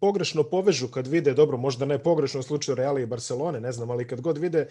pogrešno 0.00 0.42
povežu 0.42 0.88
kad 0.88 1.06
vide, 1.06 1.34
dobro, 1.34 1.56
možda 1.56 1.86
ne 1.86 1.98
pogrešno 1.98 2.40
u 2.40 2.42
slučaju 2.42 2.76
Reala 2.76 3.00
i 3.00 3.06
Barcelone, 3.06 3.60
ne 3.60 3.72
znam, 3.72 3.90
ali 3.90 4.06
kad 4.06 4.20
god 4.20 4.38
vide 4.38 4.66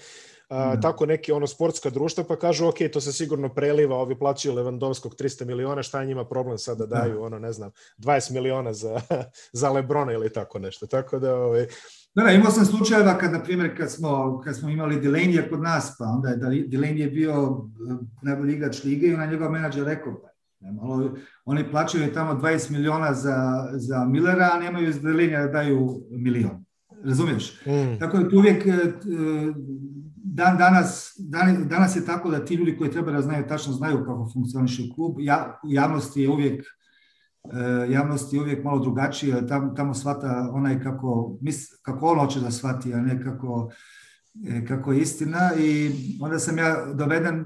a, 0.49 0.74
mm. 0.74 0.82
tako 0.82 1.05
neki 1.05 1.32
ono 1.32 1.47
sportska 1.47 1.89
društva 1.89 2.24
pa 2.24 2.36
kažu 2.36 2.68
ok, 2.68 2.76
to 2.93 3.01
se 3.01 3.13
sigurno 3.13 3.49
preliva, 3.49 3.95
ovi 3.95 4.20
plaćaju 4.20 4.55
Levandovskog 4.55 5.15
300 5.15 5.45
miliona, 5.45 5.84
šta 5.84 6.01
je 6.01 6.07
njima 6.07 6.26
problem 6.26 6.57
sada 6.57 6.86
da 6.86 6.99
daju, 6.99 7.24
ono, 7.24 7.39
ne 7.39 7.53
znam, 7.53 7.72
20 7.97 8.32
miliona 8.32 8.74
za, 8.74 9.01
za 9.61 9.70
Lebrona 9.70 10.13
ili 10.13 10.34
tako 10.34 10.59
nešto. 10.59 10.88
Tako 10.88 11.20
da, 11.20 11.36
ovaj, 11.36 11.68
Da, 12.15 12.24
da, 12.24 12.32
imao 12.32 12.51
sam 12.51 12.65
slučajeva 12.65 13.18
kad, 13.18 13.32
na 13.32 13.43
primjer, 13.43 13.78
kad 13.78 13.91
smo, 13.91 14.41
kad 14.43 14.55
smo 14.55 14.70
imali 14.70 15.01
Delaney 15.01 15.49
kod 15.49 15.61
nas, 15.61 15.95
pa 15.99 16.05
onda 16.05 16.30
je 16.30 16.38
Delaney 16.68 16.97
je 16.97 17.07
bio 17.07 17.34
eh, 17.34 18.05
najbolji 18.22 18.53
igrač 18.53 18.84
lige 18.84 19.07
i 19.07 19.13
ona 19.13 19.26
njegov 19.26 19.51
menadžer 19.51 19.86
rekao, 19.86 20.22
pa 20.22 20.36
Malo, 20.60 21.16
oni 21.45 21.72
plaćaju 21.72 22.14
tamo 22.14 22.34
20 22.34 22.72
miliona 22.72 23.14
za, 23.14 23.68
za 23.74 24.05
Millera, 24.05 24.49
a 24.53 24.60
nemaju 24.60 24.89
iz 24.89 25.01
da 25.01 25.47
daju 25.47 26.01
milion. 26.12 26.66
Razumiješ? 27.03 27.62
Mm. 27.66 27.99
Tako 27.99 28.18
da 28.18 28.30
tu 28.30 28.38
uvijek 28.38 28.66
e, 28.66 28.72
dan, 30.16 30.58
danas, 30.58 31.16
dan, 31.20 31.68
danas 31.68 31.95
je 31.95 32.05
tako 32.05 32.30
da 32.30 32.45
ti 32.45 32.55
ljudi 32.55 32.78
koji 32.78 32.91
treba 32.91 33.12
da 33.12 33.22
znaju, 33.22 33.47
tačno 33.47 33.74
znaju 33.74 33.97
kako 33.97 34.30
funkcioniše 34.34 34.84
klub. 34.95 35.16
Ja, 35.20 35.60
javnost 35.64 36.18
je 36.18 36.30
uvijek 36.30 36.66
e, 37.53 37.91
javnost 37.91 38.34
je 38.34 38.41
uvijek 38.41 38.64
malo 38.64 38.80
drugačija, 38.80 39.47
tamo, 39.47 39.74
tamo 39.74 39.93
shvata 39.93 40.49
onaj 40.53 40.84
kako, 40.84 41.38
mis, 41.41 41.82
kako 41.82 42.08
on 42.08 42.20
hoće 42.20 42.39
da 42.39 42.51
shvati, 42.51 42.93
a 42.93 43.01
ne 43.01 43.24
kako, 43.24 43.72
e, 44.47 44.66
kako 44.66 44.91
je 44.91 45.01
istina 45.01 45.51
i 45.60 45.91
onda 46.22 46.39
sam 46.39 46.58
ja 46.58 46.93
doveden, 46.93 47.45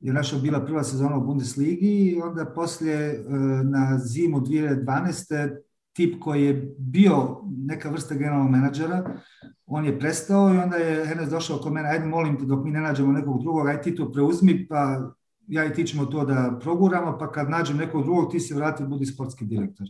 je 0.00 0.12
naša 0.12 0.38
bila 0.38 0.66
prva 0.66 0.84
sezona 0.84 1.16
u 1.16 1.26
Bundesligi 1.26 1.86
i 1.86 2.20
onda 2.20 2.46
poslije 2.46 3.20
uh, 3.20 3.26
na 3.64 3.98
zimu 3.98 4.40
2012. 4.40 5.56
tip 5.92 6.20
koji 6.20 6.44
je 6.44 6.74
bio 6.78 7.42
neka 7.66 7.90
vrsta 7.90 8.14
generalnog 8.14 8.50
menadžera, 8.50 9.16
on 9.66 9.84
je 9.84 9.98
prestao 9.98 10.54
i 10.54 10.58
onda 10.58 10.76
je 10.76 11.06
Henes 11.06 11.28
došao 11.28 11.58
kod 11.58 11.72
mene, 11.72 11.88
ajde 11.88 12.06
molim 12.06 12.38
te 12.38 12.44
dok 12.44 12.64
mi 12.64 12.70
ne 12.70 12.80
nađemo 12.80 13.12
nekog 13.12 13.42
drugog, 13.42 13.68
ajde 13.68 13.82
ti 13.82 13.94
to 13.94 14.12
preuzmi, 14.12 14.66
pa 14.68 15.12
ja 15.46 15.66
i 15.66 15.74
ti 15.74 15.86
ćemo 15.86 16.06
to 16.06 16.24
da 16.24 16.58
proguramo, 16.62 17.18
pa 17.18 17.32
kad 17.32 17.50
nađem 17.50 17.76
nekog 17.76 18.04
drugog, 18.04 18.32
ti 18.32 18.40
se 18.40 18.54
vrati, 18.54 18.84
budi 18.84 19.06
sportski 19.06 19.44
direktor. 19.44 19.86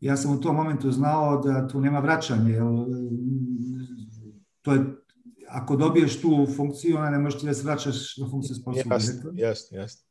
Ja 0.00 0.16
sam 0.16 0.32
u 0.32 0.40
tom 0.40 0.56
momentu 0.56 0.92
znao 0.92 1.42
da 1.42 1.68
tu 1.68 1.80
nema 1.80 1.98
vraćanja, 1.98 2.48
jer 2.48 2.62
to 4.62 4.72
je, 4.72 4.84
ako 5.48 5.76
dobiješ 5.76 6.20
tu 6.20 6.46
funkciju, 6.56 6.96
ona 6.96 7.10
ne 7.10 7.18
možeš 7.18 7.40
ti 7.40 7.46
da 7.46 7.54
se 7.54 7.64
vraćaš 7.64 8.16
na 8.16 8.28
funkciju 8.30 8.56
sportskog 8.56 8.92
jasne, 8.92 9.12
direktora. 9.12 9.48
Jasno, 9.48 9.78
jasno. 9.78 10.06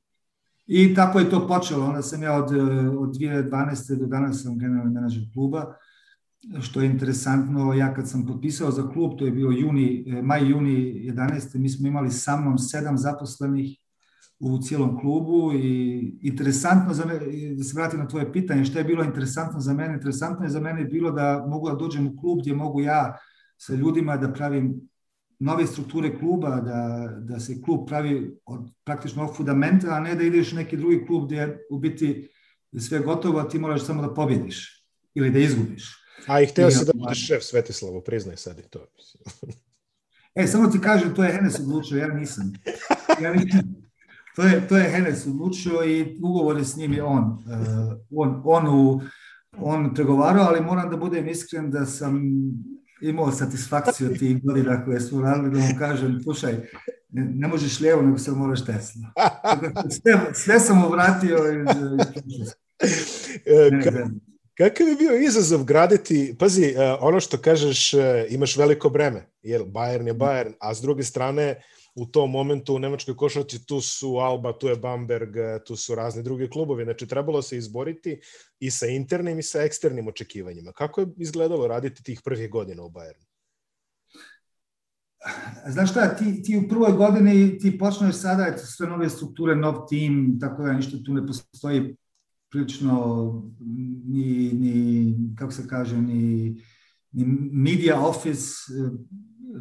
I 0.67 0.93
tako 0.93 1.19
je 1.19 1.29
to 1.29 1.47
počelo. 1.47 1.85
Onda 1.85 2.01
sam 2.01 2.23
ja 2.23 2.33
od, 2.33 2.51
od 2.97 3.15
2012. 3.15 3.99
do 3.99 4.05
danas 4.05 4.43
sam 4.43 4.59
generalni 4.59 4.93
menadžer 4.93 5.23
kluba, 5.33 5.75
što 6.61 6.81
je 6.81 6.89
interesantno, 6.89 7.73
ja 7.73 7.93
kad 7.93 8.09
sam 8.09 8.25
potpisao 8.25 8.71
za 8.71 8.89
klub, 8.89 9.11
to 9.17 9.25
je 9.25 9.31
bio 9.31 9.49
juni, 9.49 10.05
maj, 10.23 10.49
juni 10.49 10.71
11. 11.11 11.57
mi 11.57 11.69
smo 11.69 11.87
imali 11.87 12.11
sa 12.11 12.37
mnom 12.37 12.57
sedam 12.57 12.97
zaposlenih 12.97 13.77
u 14.39 14.61
cijelom 14.61 14.99
klubu 14.99 15.53
i 15.53 16.17
interesantno 16.21 16.93
za 16.93 17.05
me, 17.05 17.19
da 17.55 17.63
se 17.63 17.73
vratim 17.75 17.99
na 17.99 18.07
tvoje 18.07 18.33
pitanje, 18.33 18.65
što 18.65 18.77
je 18.77 18.83
bilo 18.83 19.03
interesantno 19.03 19.59
za 19.59 19.73
mene? 19.73 19.93
Interesantno 19.93 20.45
je 20.45 20.49
za 20.49 20.59
mene 20.59 20.85
bilo 20.85 21.11
da 21.11 21.45
mogu 21.49 21.69
da 21.69 21.75
dođem 21.75 22.07
u 22.07 22.17
klub 22.21 22.39
gdje 22.39 22.53
mogu 22.53 22.81
ja 22.81 23.17
sa 23.57 23.73
ljudima 23.73 24.17
da 24.17 24.33
pravim 24.33 24.89
nove 25.39 25.67
strukture 25.67 26.19
kluba, 26.19 26.49
da, 26.49 27.09
da 27.19 27.39
se 27.39 27.61
klub 27.61 27.87
pravi 27.87 28.39
od 28.45 28.69
praktično 28.83 29.23
ovog 29.23 29.35
fundamenta, 29.35 29.87
a 29.95 29.99
ne 29.99 30.15
da 30.15 30.23
ideš 30.23 30.53
u 30.53 30.55
neki 30.55 30.77
drugi 30.77 31.05
klub 31.05 31.25
gdje 31.25 31.57
u 31.71 31.79
biti 31.79 32.29
sve 32.79 32.99
gotovo, 32.99 33.39
a 33.39 33.49
ti 33.49 33.59
moraš 33.59 33.85
samo 33.85 34.01
da 34.01 34.13
pobjediš 34.13 34.85
ili 35.13 35.29
da 35.29 35.39
izgubiš. 35.39 36.05
A 36.27 36.41
i 36.41 36.45
htio 36.45 36.71
si 36.71 36.85
da 36.85 36.91
budeš 36.95 37.27
šef 37.27 37.43
Svetislavo, 37.43 38.01
priznaj 38.01 38.37
sad 38.37 38.59
i 38.59 38.69
to. 38.69 38.87
e, 40.35 40.47
samo 40.47 40.67
ti 40.67 40.79
kažem, 40.81 41.15
to 41.15 41.23
je 41.23 41.33
Henes 41.33 41.59
odlučio, 41.59 41.97
ja 41.97 42.07
nisam. 42.07 42.53
Ja 43.21 43.33
nisam. 43.33 43.84
To 44.35 44.43
je, 44.43 44.67
to 44.67 44.77
je 44.77 44.89
Henes 44.89 45.27
odlučio 45.27 45.83
i 45.85 46.17
ugovor 46.23 46.57
je 46.57 46.65
s 46.65 46.77
njim 46.77 46.93
je 46.93 47.03
on. 47.03 47.23
Uh, 47.23 47.39
on, 48.11 48.41
on, 48.45 48.67
u, 48.67 49.01
on 49.57 49.93
pregovarao, 49.93 50.45
ali 50.45 50.61
moram 50.61 50.89
da 50.89 50.97
budem 50.97 51.29
iskren 51.29 51.71
da 51.71 51.85
sam 51.85 52.21
imao 53.01 53.31
satisfakciju 53.31 54.17
tih 54.17 54.43
godina 54.43 54.85
koje 54.85 54.99
smo 54.99 55.21
radili, 55.21 55.51
da 55.51 55.59
mu 55.59 55.79
kažem, 55.79 56.21
slušaj, 56.23 56.53
ne, 57.09 57.25
ne 57.35 57.47
možeš 57.47 57.79
lijevo, 57.79 58.01
nego 58.01 58.17
se 58.17 58.31
moraš 58.31 58.65
tesno. 58.65 59.11
Sve, 59.89 60.33
sve 60.33 60.59
sam 60.59 60.77
mu 60.77 60.89
vratio 60.89 61.37
iz, 61.37 62.51
Kakav 64.57 64.87
je 64.87 64.95
bio 64.95 65.15
izazov 65.15 65.63
graditi, 65.63 66.35
pazi, 66.39 66.75
ono 66.99 67.19
što 67.19 67.37
kažeš, 67.37 67.93
imaš 68.29 68.57
veliko 68.57 68.89
breme, 68.89 69.25
jer 69.41 69.61
Bayern 69.61 70.07
je 70.07 70.13
Bayern, 70.13 70.53
a 70.59 70.73
s 70.73 70.81
druge 70.81 71.03
strane, 71.03 71.55
u 71.95 72.05
tom 72.05 72.31
momentu 72.31 72.75
u 72.75 72.79
nemačkoj 72.79 73.15
košarci 73.15 73.65
tu 73.65 73.81
su 73.81 74.15
Alba, 74.15 74.57
tu 74.57 74.67
je 74.67 74.75
Bamberg, 74.75 75.35
tu 75.65 75.75
su 75.75 75.95
razni 75.95 76.23
drugi 76.23 76.49
klubovi. 76.49 76.83
Znači, 76.83 77.07
trebalo 77.07 77.41
se 77.41 77.57
izboriti 77.57 78.19
i 78.59 78.71
sa 78.71 78.87
internim 78.87 79.39
i 79.39 79.43
sa 79.43 79.61
eksternim 79.61 80.07
očekivanjima. 80.07 80.71
Kako 80.71 81.01
je 81.01 81.07
izgledalo 81.17 81.67
raditi 81.67 82.03
tih 82.03 82.21
prvih 82.23 82.49
godina 82.49 82.83
u 82.83 82.89
Bayernu? 82.89 83.25
Znaš 85.67 85.91
šta, 85.91 86.15
ti, 86.15 86.43
ti 86.43 86.57
u 86.57 86.69
prvoj 86.69 86.91
godini 86.91 87.57
ti 87.59 87.77
počneš 87.77 88.15
sada 88.15 88.57
sve 88.57 88.87
nove 88.87 89.09
strukture, 89.09 89.55
nov 89.55 89.87
tim, 89.89 90.37
tako 90.41 90.63
da 90.63 90.73
ništa 90.73 90.97
tu 91.05 91.13
ne 91.13 91.27
postoji 91.27 91.95
prilično 92.51 93.53
ni, 94.05 94.51
ni 94.53 95.15
kako 95.35 95.51
se 95.51 95.67
kaže, 95.67 95.97
ni, 95.97 96.55
ni 97.11 97.25
media 97.51 97.99
office, 97.99 98.53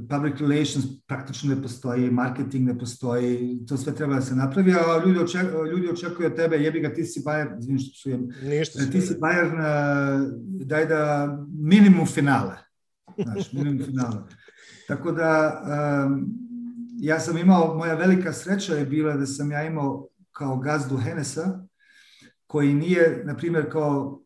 public 0.08 0.40
relations 0.40 0.84
praktično 1.06 1.54
ne 1.54 1.62
postoji, 1.62 2.10
marketing 2.10 2.66
ne 2.66 2.78
postoji, 2.78 3.58
to 3.68 3.76
sve 3.76 3.94
treba 3.94 4.14
da 4.14 4.20
se 4.20 4.34
napravi, 4.36 4.72
a 4.72 5.02
ljudi, 5.06 5.18
očekuju, 5.18 5.66
ljudi 5.66 5.88
očekuju 5.88 6.26
od 6.26 6.36
tebe, 6.36 6.56
jebi 6.56 6.80
ga, 6.80 6.94
ti 6.94 7.04
si 7.04 7.20
Bayern, 7.20 7.58
izvim 7.58 7.78
što 7.78 7.92
psujem, 7.92 8.28
ti 8.92 9.00
si 9.00 9.14
Bayern, 9.14 9.56
daj 10.64 10.86
da 10.86 11.28
minimum 11.62 12.06
finale, 12.06 12.56
znaš, 13.22 13.52
minimum 13.52 13.86
finale. 13.86 14.16
Tako 14.88 15.12
da, 15.12 15.62
um, 16.06 16.26
ja 16.98 17.20
sam 17.20 17.38
imao, 17.38 17.74
moja 17.76 17.94
velika 17.94 18.32
sreća 18.32 18.74
je 18.74 18.86
bila 18.86 19.16
da 19.16 19.26
sam 19.26 19.52
ja 19.52 19.64
imao 19.64 20.08
kao 20.32 20.58
gazdu 20.58 20.96
Henesa, 20.96 21.66
koji 22.46 22.74
nije, 22.74 23.22
na 23.24 23.36
primjer, 23.36 23.70
kao 23.72 24.23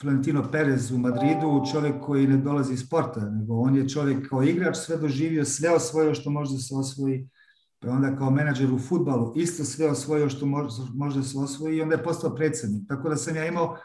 Florentino 0.00 0.50
Perez 0.52 0.90
u 0.90 0.98
Madridu, 0.98 1.64
čovjek 1.72 1.94
koji 2.00 2.26
ne 2.26 2.36
dolazi 2.36 2.74
iz 2.74 2.80
sporta, 2.80 3.20
nego 3.20 3.54
on 3.54 3.76
je 3.76 3.88
čovjek 3.88 4.28
kao 4.28 4.42
igrač 4.42 4.76
sve 4.76 4.96
doživio, 4.96 5.44
sve 5.44 5.70
osvojio 5.70 6.14
što 6.14 6.30
može 6.30 6.58
se 6.58 6.74
osvoji, 6.74 7.28
pa 7.78 7.90
onda 7.90 8.16
kao 8.16 8.30
menadžer 8.30 8.72
u 8.72 8.78
futbalu 8.78 9.32
isto 9.36 9.64
sve 9.64 9.90
osvojio 9.90 10.28
što 10.28 10.46
može, 10.94 11.22
se 11.22 11.38
osvoji 11.38 11.76
i 11.76 11.82
onda 11.82 11.94
je 11.94 12.02
postao 12.02 12.34
predsjednik. 12.34 12.88
Tako 12.88 13.08
da 13.08 13.16
sam 13.16 13.36
ja 13.36 13.46
imao 13.46 13.76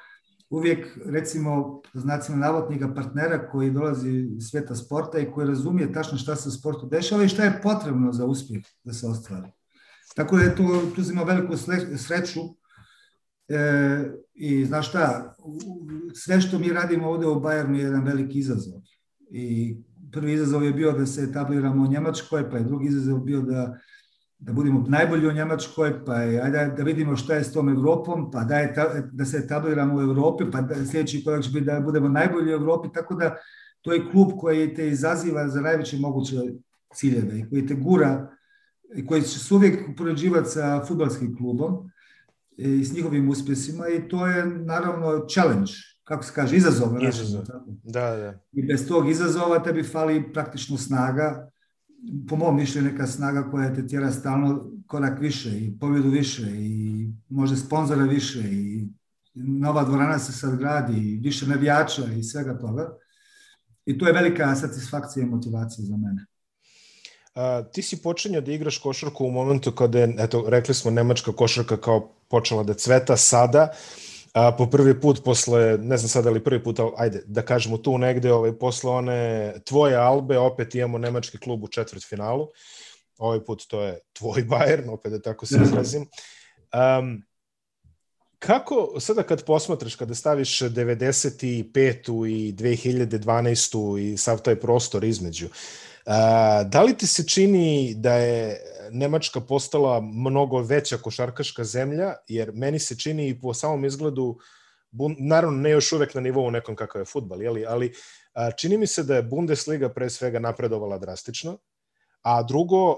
uvijek, 0.50 1.00
recimo, 1.06 1.82
znacima 1.94 2.38
navodnika 2.38 2.94
partnera 2.94 3.50
koji 3.52 3.72
dolazi 3.72 4.10
iz 4.10 4.44
svijeta 4.44 4.76
sporta 4.76 5.20
i 5.20 5.32
koji 5.32 5.48
razumije 5.48 5.94
tačno 5.94 6.18
šta 6.18 6.36
se 6.36 6.50
u 6.50 6.52
sportu 6.52 6.88
dešava 6.88 7.24
i 7.24 7.28
šta 7.28 7.44
je 7.44 7.62
potrebno 7.64 8.12
za 8.12 8.26
uspjeh 8.26 8.64
da 8.84 8.94
se 8.94 9.08
ostvari. 9.08 9.52
Tako 10.16 10.38
da 10.38 10.44
je 10.44 10.56
to, 10.56 10.82
tu 10.96 11.02
imao 11.12 11.26
veliku 11.26 11.54
sreću 11.98 12.42
e, 13.54 14.12
i 14.34 14.66
znaš 14.66 14.90
šta, 14.90 15.36
sve 16.14 16.42
što 16.42 16.60
mi 16.60 16.74
radimo 16.74 17.10
ovdje 17.10 17.28
u 17.28 17.42
Bayernu 17.42 17.74
je 17.74 17.84
jedan 17.84 18.04
veliki 18.04 18.40
izazov. 18.40 18.82
I 19.32 19.78
prvi 20.12 20.34
izazov 20.34 20.64
je 20.64 20.74
bio 20.74 20.92
da 20.92 21.06
se 21.06 21.22
etabliramo 21.22 21.84
u 21.84 21.88
Njemačkoj, 21.88 22.50
pa 22.50 22.58
je 22.58 22.64
drugi 22.64 22.88
izazov 22.88 23.20
bio 23.20 23.42
da 23.42 23.78
da 24.46 24.54
budemo 24.54 24.86
najbolji 24.88 25.28
u 25.28 25.32
Njemačkoj, 25.32 26.06
pa 26.06 26.16
je, 26.16 26.42
ajde 26.42 26.74
da 26.78 26.84
vidimo 26.84 27.16
šta 27.16 27.36
je 27.36 27.44
s 27.44 27.54
tom 27.54 27.70
Europom, 27.70 28.32
pa 28.32 28.44
da, 28.44 28.58
je 28.58 28.74
da 29.12 29.26
se 29.26 29.38
etabliramo 29.38 29.96
u 29.96 30.02
Europi, 30.02 30.44
pa 30.52 30.62
da, 30.62 30.86
sljedeći 30.86 31.24
korak 31.24 31.44
će 31.44 31.50
biti 31.50 31.66
da 31.66 31.80
budemo 31.80 32.10
najbolji 32.10 32.52
u 32.52 32.58
Europi, 32.60 32.90
tako 32.94 33.16
da 33.16 33.36
to 33.82 33.94
je 33.94 34.10
klub 34.12 34.32
koji 34.38 34.74
te 34.74 34.88
izaziva 34.88 35.48
za 35.48 35.62
najveće 35.62 35.98
moguće 35.98 36.36
ciljeve 36.94 37.40
i 37.40 37.50
koji 37.50 37.68
te 37.68 37.76
gura 37.76 38.30
koji 39.08 39.22
će 39.22 39.40
se 39.40 39.54
uvijek 39.54 39.90
upoređivati 39.90 40.50
sa 40.50 40.86
futbalskim 40.88 41.38
klubom 41.38 41.90
i 42.58 42.86
s 42.86 42.94
njihovim 42.94 43.30
uspjesima 43.30 43.88
i 43.88 44.08
to 44.08 44.28
je 44.28 44.46
naravno 44.46 45.26
challenge, 45.34 45.72
kako 46.04 46.24
se 46.24 46.32
kaže, 46.36 46.56
izazov. 46.56 47.04
Izazov, 47.04 47.46
da, 47.84 48.16
da. 48.16 48.40
I 48.52 48.68
bez 48.68 48.88
tog 48.88 49.10
izazova 49.10 49.64
tebi 49.64 49.84
fali 49.84 50.34
praktično 50.34 50.78
snaga 50.78 51.50
po 52.30 52.36
mom 52.36 52.56
mišljenju 52.56 52.92
neka 52.92 53.08
snaga 53.08 53.52
koja 53.52 53.74
te 53.74 53.88
tjera 53.88 54.12
stalno 54.12 54.72
korak 54.88 55.20
više 55.20 55.50
i 55.50 55.78
pobjedu 55.80 56.10
više 56.10 56.44
i 56.52 57.08
može 57.30 57.58
sponzora 57.58 58.04
više 58.04 58.40
i 58.40 58.88
nova 59.34 59.84
dvorana 59.84 60.20
se 60.20 60.32
sad 60.32 60.58
gradi 60.58 60.94
i 60.94 61.18
više 61.18 61.48
navijača 61.48 62.06
i 62.18 62.24
svega 62.24 62.58
toga. 62.58 62.98
I 63.86 63.98
to 63.98 64.08
je 64.08 64.14
velika 64.14 64.56
satisfakcija 64.56 65.24
i 65.24 65.30
motivacija 65.30 65.86
za 65.86 65.98
mene. 65.98 66.26
A, 67.36 67.64
ti 67.72 67.82
si 67.82 68.02
počinjao 68.02 68.42
da 68.42 68.52
igraš 68.52 68.78
košarku 68.78 69.26
u 69.26 69.32
momentu 69.32 69.72
kada 69.72 70.00
je, 70.00 70.16
eto, 70.20 70.46
rekli 70.48 70.74
smo, 70.74 70.92
nemačka 70.92 71.32
košarka 71.32 71.78
kao 71.78 72.10
počela 72.28 72.64
da 72.64 72.74
cveta 72.74 73.18
sada. 73.18 73.70
Uh, 73.72 74.14
a, 74.34 74.52
po 74.52 74.66
prvi 74.66 75.02
put 75.02 75.24
posle, 75.24 75.78
ne 75.78 75.98
znam 75.98 76.10
sada 76.10 76.30
li 76.30 76.44
prvi 76.44 76.64
put, 76.64 76.80
ali 76.80 76.92
ajde, 76.98 77.22
da 77.26 77.42
kažemo 77.42 77.78
tu 77.78 77.98
negde, 77.98 78.34
ovaj, 78.34 78.58
posle 78.58 78.92
one 78.92 79.54
tvoje 79.66 79.96
Albe, 79.96 80.38
opet 80.38 80.76
imamo 80.76 80.98
nemački 80.98 81.38
klub 81.38 81.64
u 81.64 81.68
četvrt 81.68 82.04
finalu. 82.10 82.48
Ovaj 83.18 83.44
put 83.46 83.66
to 83.68 83.82
je 83.82 84.00
tvoj 84.14 84.44
Bayern, 84.52 84.90
opet 84.90 85.12
da 85.12 85.22
tako 85.22 85.46
se 85.46 85.60
izrazim. 85.64 86.08
Um, 86.74 87.24
kako, 88.40 89.00
sada 89.00 89.24
kad 89.24 89.46
posmatraš, 89.46 89.96
kada 89.96 90.16
staviš 90.16 90.60
95. 90.60 92.28
i 92.28 92.54
2012. 92.54 94.00
i 94.00 94.18
sav 94.18 94.42
taj 94.42 94.56
prostor 94.56 95.04
između, 95.04 95.48
a, 95.48 95.93
da 96.66 96.84
li 96.86 96.98
ti 96.98 97.08
se 97.08 97.28
čini 97.28 97.96
da 97.98 98.14
je 98.14 98.58
Nemačka 98.92 99.42
postala 99.42 100.02
mnogo 100.02 100.62
veća 100.62 100.98
košarkaška 100.98 101.64
zemlja, 101.64 102.14
jer 102.28 102.52
meni 102.54 102.80
se 102.80 102.98
čini 102.98 103.30
i 103.30 103.40
po 103.40 103.54
samom 103.54 103.86
izgledu, 103.86 104.38
naravno 105.20 105.62
ne 105.62 105.70
još 105.70 105.92
uvek 105.92 106.14
na 106.14 106.22
nivou 106.22 106.52
nekom 106.52 106.76
kakav 106.76 107.02
je 107.02 107.06
futbal, 107.06 107.42
jeli, 107.42 107.66
ali 107.66 107.94
čini 108.58 108.78
mi 108.78 108.88
se 108.88 109.04
da 109.04 109.16
je 109.16 109.24
Bundesliga 109.24 109.90
pre 109.90 110.10
svega 110.10 110.40
napredovala 110.40 110.98
drastično, 110.98 111.58
a 112.22 112.44
drugo, 112.44 112.98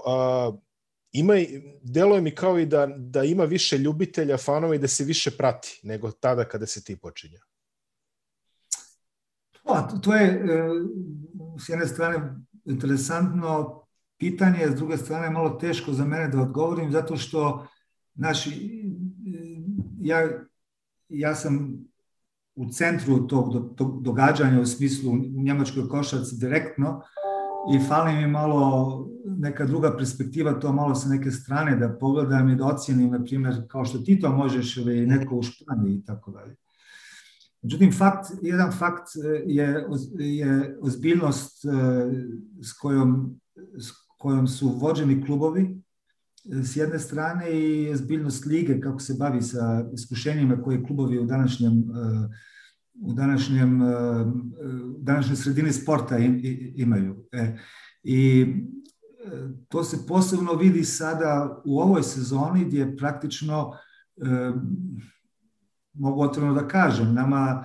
ima, 1.12 1.34
deluje 1.82 2.20
mi 2.20 2.34
kao 2.34 2.58
i 2.58 2.66
da, 2.66 2.86
da 2.96 3.22
ima 3.24 3.44
više 3.44 3.78
ljubitelja, 3.78 4.36
fanova 4.36 4.74
i 4.74 4.78
da 4.78 4.88
se 4.88 5.04
više 5.04 5.30
prati 5.30 5.80
nego 5.82 6.10
tada 6.10 6.44
kada 6.44 6.66
se 6.66 6.84
ti 6.84 6.96
počinja. 6.96 7.40
Pa, 9.64 9.88
to 10.02 10.14
je 10.14 10.26
e, 10.26 10.40
s 11.66 11.68
jedne 11.68 11.86
strane 11.86 12.36
interesantno 12.66 13.80
pitanje, 14.18 14.68
s 14.70 14.74
druge 14.74 14.96
strane 14.96 15.30
malo 15.30 15.50
teško 15.50 15.92
za 15.92 16.04
mene 16.04 16.28
da 16.28 16.40
odgovorim, 16.40 16.90
zato 16.90 17.16
što 17.16 17.66
naš, 18.14 18.46
ja, 20.00 20.28
ja 21.08 21.34
sam 21.34 21.84
u 22.54 22.68
centru 22.68 23.26
tog, 23.26 23.74
tog 23.76 24.02
događanja 24.02 24.60
u 24.60 24.66
smislu 24.66 25.12
u 25.12 25.42
njemačkoj 25.42 25.88
košarci 25.88 26.36
direktno 26.36 27.02
i 27.74 27.88
fali 27.88 28.12
mi 28.12 28.26
malo 28.26 29.08
neka 29.24 29.64
druga 29.64 29.96
perspektiva, 29.96 30.60
to 30.60 30.72
malo 30.72 30.94
sa 30.94 31.08
neke 31.08 31.30
strane 31.30 31.76
da 31.76 31.98
pogledam 32.00 32.48
i 32.48 32.56
da 32.56 32.66
ocijenim, 32.66 33.10
na 33.10 33.24
primjer, 33.24 33.54
kao 33.68 33.84
što 33.84 33.98
ti 33.98 34.20
to 34.20 34.32
možeš 34.32 34.76
ili 34.76 35.06
neko 35.06 35.36
u 35.36 35.42
Španiji 35.42 35.94
i 35.94 36.04
tako 36.04 36.30
dalje. 36.30 36.56
Međutim, 37.62 37.92
fakt, 37.92 38.26
jedan 38.42 38.72
fakt 38.72 39.08
je, 39.46 39.86
je 40.18 40.78
ozbiljnost 40.80 41.64
eh, 41.64 41.70
s 42.62 42.72
kojom, 42.72 43.40
s 43.78 43.90
kojom 44.18 44.46
su 44.46 44.68
vođeni 44.68 45.24
klubovi 45.24 45.82
s 46.44 46.76
jedne 46.76 46.98
strane 46.98 47.60
i 47.60 47.96
zbiljnost 47.96 48.46
lige 48.46 48.80
kako 48.80 48.98
se 48.98 49.16
bavi 49.18 49.42
sa 49.42 49.90
iskušenjima 49.94 50.62
koje 50.62 50.84
klubovi 50.84 51.18
u 51.18 51.24
današnjem 51.24 51.84
u 53.00 53.12
današnjem 53.12 53.82
eh, 53.82 53.86
današnjoj 54.98 55.36
sredini 55.36 55.72
sporta 55.72 56.18
imaju. 56.74 57.24
E, 57.32 57.58
I 58.02 58.46
to 59.68 59.84
se 59.84 60.06
posebno 60.08 60.52
vidi 60.52 60.84
sada 60.84 61.62
u 61.64 61.80
ovoj 61.80 62.02
sezoni 62.02 62.64
gdje 62.64 62.96
praktično 62.96 63.72
mogu 65.98 66.22
otvoreno 66.22 66.54
da 66.54 66.68
kažem, 66.68 67.14
nama, 67.14 67.64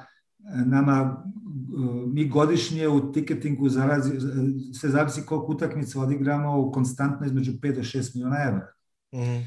nama 0.65 1.23
mi 2.07 2.29
godišnje 2.29 2.87
u 2.87 3.11
tiketingu 3.11 3.69
zarazi, 3.69 4.11
se 4.73 4.89
zavisi 4.89 5.25
koliko 5.25 5.51
utakmica 5.51 5.99
odigramo 5.99 6.71
konstantno 6.71 7.25
između 7.25 7.51
5 7.51 7.75
do 7.75 7.81
6 7.81 8.15
miliona 8.15 8.37
evra. 8.47 8.73
Mm. 9.13 9.45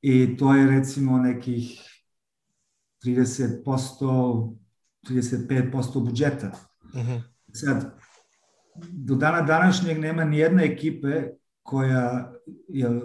I 0.00 0.36
to 0.36 0.54
je 0.54 0.66
recimo 0.66 1.18
nekih 1.18 1.80
30%, 3.04 4.56
35% 5.08 6.04
budžeta. 6.04 6.52
Mm 6.94 7.00
-hmm. 7.00 7.22
Sad, 7.52 7.98
do 8.92 9.14
dana 9.14 9.42
današnjeg 9.42 9.98
nema 9.98 10.24
ni 10.24 10.38
jedne 10.38 10.64
ekipe 10.64 11.28
koja 11.66 12.32
je 12.68 13.00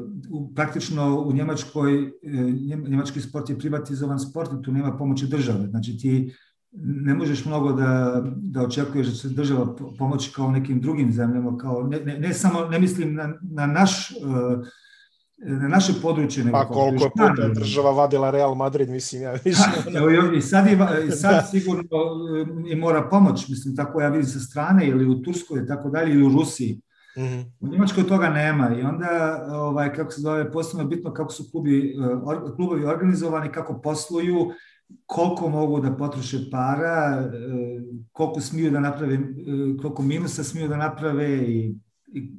praktično 0.55 1.19
u 1.19 1.33
Njemačkoj, 1.33 2.05
e, 2.05 2.11
njemački 2.87 3.21
sport 3.21 3.49
je 3.49 3.59
privatizovan 3.59 4.19
sport 4.19 4.51
i 4.53 4.63
tu 4.63 4.71
nema 4.71 4.97
pomoći 4.97 5.27
države. 5.27 5.67
Znači 5.67 5.97
ti 5.97 6.33
ne 6.71 7.13
možeš 7.13 7.45
mnogo 7.45 7.73
da, 7.73 8.21
da 8.35 8.61
očekuješ 8.61 9.07
da 9.07 9.13
će 9.13 9.29
država 9.29 9.75
pomoći 9.97 10.31
kao 10.35 10.51
nekim 10.51 10.81
drugim 10.81 11.11
zemljama, 11.11 11.57
kao 11.57 11.87
ne, 11.87 11.99
ne, 11.99 12.19
ne 12.19 12.33
samo, 12.33 12.65
ne 12.65 12.79
mislim 12.79 13.13
na, 13.15 13.33
na 13.41 13.65
naš 13.65 14.11
uh, 14.11 14.67
na 15.37 15.67
naše 15.67 15.93
područje. 16.01 16.43
Nego 16.43 16.57
pa 16.57 16.67
koliko 16.67 17.03
je 17.03 17.09
puta 17.09 17.47
država 17.47 17.91
vadila 17.91 18.31
Real 18.31 18.55
Madrid, 18.55 18.89
mislim, 18.89 19.21
ja 19.21 19.31
više. 19.43 19.61
Ha, 19.61 19.91
I 20.37 20.41
sad, 20.41 20.67
i 21.07 21.11
sad 21.11 21.49
sigurno 21.49 21.83
i 22.71 22.75
mora 22.75 23.07
pomoć, 23.09 23.47
mislim, 23.47 23.75
tako 23.75 24.01
ja 24.01 24.09
vidim 24.09 24.27
sa 24.27 24.39
strane, 24.39 24.87
ili 24.87 25.05
u 25.05 25.21
Turskoj, 25.21 25.67
tako 25.67 25.89
dalje, 25.89 26.13
ili 26.13 26.25
u 26.25 26.29
Rusiji. 26.29 26.81
Mm 27.17 27.21
-hmm. 27.21 27.51
U 27.59 27.67
Njemačkoj 27.67 28.07
toga 28.07 28.29
nema 28.29 28.75
i 28.79 28.81
onda, 28.81 29.45
ovaj, 29.51 29.93
kako 29.93 30.11
se 30.11 30.21
zove, 30.21 30.51
posebno 30.51 30.85
bitno 30.85 31.13
kako 31.13 31.31
su 31.31 31.51
klubi, 31.51 31.95
or, 32.23 32.55
klubovi 32.55 32.85
organizovani, 32.85 33.51
kako 33.51 33.81
posluju, 33.81 34.51
koliko 35.05 35.49
mogu 35.49 35.79
da 35.79 35.95
potroše 35.95 36.37
para, 36.51 37.29
koliko 38.11 38.41
smiju 38.41 38.71
da 38.71 38.79
naprave, 38.79 39.19
koliko 39.81 40.01
minusa 40.01 40.43
smiju 40.43 40.67
da 40.67 40.77
naprave 40.77 41.37
i, 41.37 41.75
i 42.13 42.31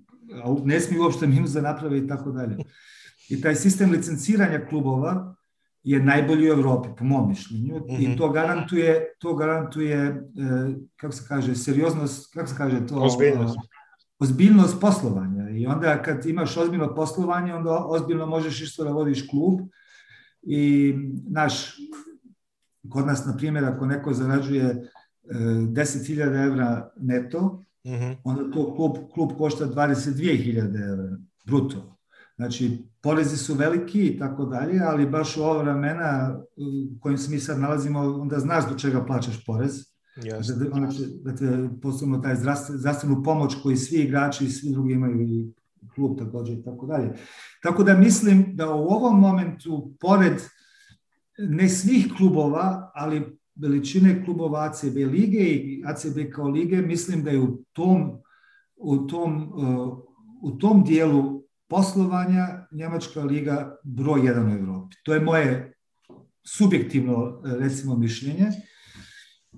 ne 0.64 0.80
smiju 0.80 1.02
uopšte 1.02 1.26
minus 1.26 1.50
da 1.50 1.60
naprave 1.60 1.98
i 1.98 2.06
tako 2.06 2.30
dalje. 2.30 2.56
I 3.28 3.40
taj 3.40 3.54
sistem 3.54 3.90
licenciranja 3.90 4.66
klubova 4.68 5.34
je 5.82 6.04
najbolji 6.04 6.50
u 6.50 6.52
Europi, 6.52 6.88
po 6.98 7.04
mom 7.04 7.28
mišljenju, 7.28 7.76
mm 7.76 7.82
-hmm. 7.82 8.04
i 8.04 8.08
mhm. 8.08 8.16
to 8.16 8.28
garantuje, 8.28 9.14
to 9.18 9.34
garantuje, 9.34 10.22
kako 10.96 11.12
se 11.12 11.24
kaže, 11.28 11.54
serioznost, 11.54 12.34
kako 12.34 12.46
se 12.46 12.54
kaže 12.56 12.86
to? 12.86 12.94
Ozbiljnost. 12.94 13.58
Ozbiljnost 14.22 14.80
poslovanja. 14.80 15.50
I 15.50 15.66
onda 15.66 16.02
kad 16.02 16.26
imaš 16.26 16.56
ozbiljno 16.56 16.94
poslovanje, 16.94 17.54
onda 17.54 17.84
ozbiljno 17.86 18.26
možeš 18.26 18.62
isto 18.62 18.84
da 18.84 18.90
vodiš 18.90 19.28
klub. 19.30 19.60
I 20.42 20.94
naš, 21.28 21.76
kod 22.88 23.06
nas, 23.06 23.26
na 23.26 23.36
primjer, 23.36 23.64
ako 23.64 23.86
neko 23.86 24.12
zarađuje 24.12 24.90
10.000 25.24 26.46
evra 26.46 26.90
neto, 26.96 27.64
mm 27.84 27.90
-hmm. 27.90 28.16
onda 28.24 28.50
to 28.50 28.74
klub, 28.74 28.96
klub 29.14 29.30
košta 29.38 29.66
22.000 29.66 30.92
evra 30.92 31.18
bruto. 31.46 31.98
Znači, 32.36 32.88
porezi 33.00 33.36
su 33.36 33.54
veliki 33.54 34.06
i 34.06 34.18
tako 34.18 34.44
dalje, 34.44 34.80
ali 34.84 35.10
baš 35.10 35.36
u 35.36 35.42
ova 35.42 35.62
vremena 35.62 36.38
u 36.56 37.00
kojim 37.00 37.18
se 37.18 37.30
mi 37.30 37.40
sad 37.40 37.60
nalazimo, 37.60 38.00
onda 38.00 38.38
znaš 38.38 38.68
do 38.68 38.78
čega 38.78 39.04
plaćaš 39.04 39.44
porez. 39.46 39.91
Jasne. 40.16 40.54
Da, 40.54 40.64
da, 40.64 40.88
da 41.22 41.36
te 41.36 41.68
posebno 41.82 42.18
taj 42.18 42.36
zdravstvenu 42.68 43.22
pomoć 43.22 43.54
koji 43.62 43.76
svi 43.76 43.96
igrači 43.96 44.44
i 44.44 44.50
svi 44.50 44.72
drugi 44.72 44.92
imaju 44.92 45.22
i 45.22 45.52
klub 45.94 46.18
takođe 46.18 46.52
i 46.52 46.62
tako 46.62 46.86
dalje. 46.86 47.12
Tako 47.62 47.82
da 47.82 47.96
mislim 47.96 48.56
da 48.56 48.74
u 48.74 48.86
ovom 48.86 49.20
momentu, 49.20 49.94
pored 50.00 50.40
ne 51.38 51.68
svih 51.68 52.12
klubova, 52.16 52.90
ali 52.94 53.38
veličine 53.54 54.24
klubova 54.24 54.64
ACB 54.64 54.96
lige 54.96 55.38
i 55.38 55.82
ACB 55.86 56.32
kao 56.32 56.48
lige, 56.48 56.76
mislim 56.76 57.24
da 57.24 57.30
je 57.30 57.40
u 57.40 57.64
tom, 57.72 58.10
u 58.76 58.96
tom, 58.96 59.52
uh, 59.52 59.98
u 60.42 60.50
tom 60.58 60.84
dijelu 60.84 61.42
poslovanja 61.68 62.66
Njemačka 62.72 63.24
liga 63.24 63.76
broj 63.84 64.26
jedan 64.26 64.46
u 64.46 64.54
Evropi. 64.54 64.96
To 65.04 65.14
je 65.14 65.20
moje 65.20 65.72
subjektivno, 66.44 67.42
recimo, 67.44 67.96
mišljenje. 67.96 68.50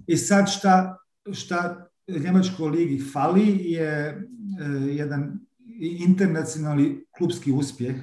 I 0.07 0.17
sad 0.17 0.51
šta, 0.51 0.99
šta 1.33 1.91
Njemačkoj 2.07 2.71
ligi 2.71 3.05
fali 3.13 3.73
je 3.73 4.17
uh, 4.61 4.97
jedan 4.97 5.41
internacionalni 5.81 7.05
klubski 7.19 7.53
uspjeh 7.53 7.97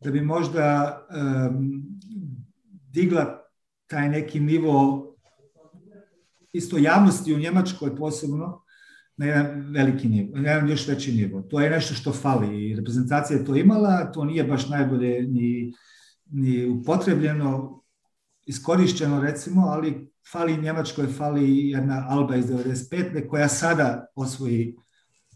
da 0.00 0.10
bi 0.10 0.20
možda 0.20 0.98
um, 1.10 1.82
digla 2.92 3.38
taj 3.86 4.08
neki 4.08 4.40
nivo 4.40 5.06
isto 6.52 6.78
javnosti 6.78 7.34
u 7.34 7.38
Njemačkoj 7.38 7.96
posebno 7.96 8.62
na 9.16 9.26
jedan 9.26 9.72
veliki 9.72 10.08
nivo, 10.08 10.38
na 10.38 10.50
jedan 10.50 10.68
još 10.70 10.88
veći 10.88 11.12
nivo. 11.12 11.42
To 11.42 11.60
je 11.60 11.70
nešto 11.70 11.94
što 11.94 12.12
fali 12.12 12.70
i 12.70 12.76
reprezentacija 12.76 13.38
je 13.38 13.44
to 13.44 13.56
imala, 13.56 14.12
to 14.12 14.24
nije 14.24 14.44
baš 14.44 14.68
najbolje 14.68 15.22
ni, 15.22 15.72
ni 16.30 16.68
upotrebljeno, 16.68 17.82
iskorišćeno 18.46 19.20
recimo, 19.20 19.66
ali 19.66 20.10
fali 20.32 20.56
Njemačkoj, 20.56 21.06
fali 21.06 21.68
jedna 21.70 22.06
Alba 22.08 22.36
iz 22.36 22.46
95. 22.46 23.28
koja 23.28 23.48
sada 23.48 24.06
osvoji 24.14 24.76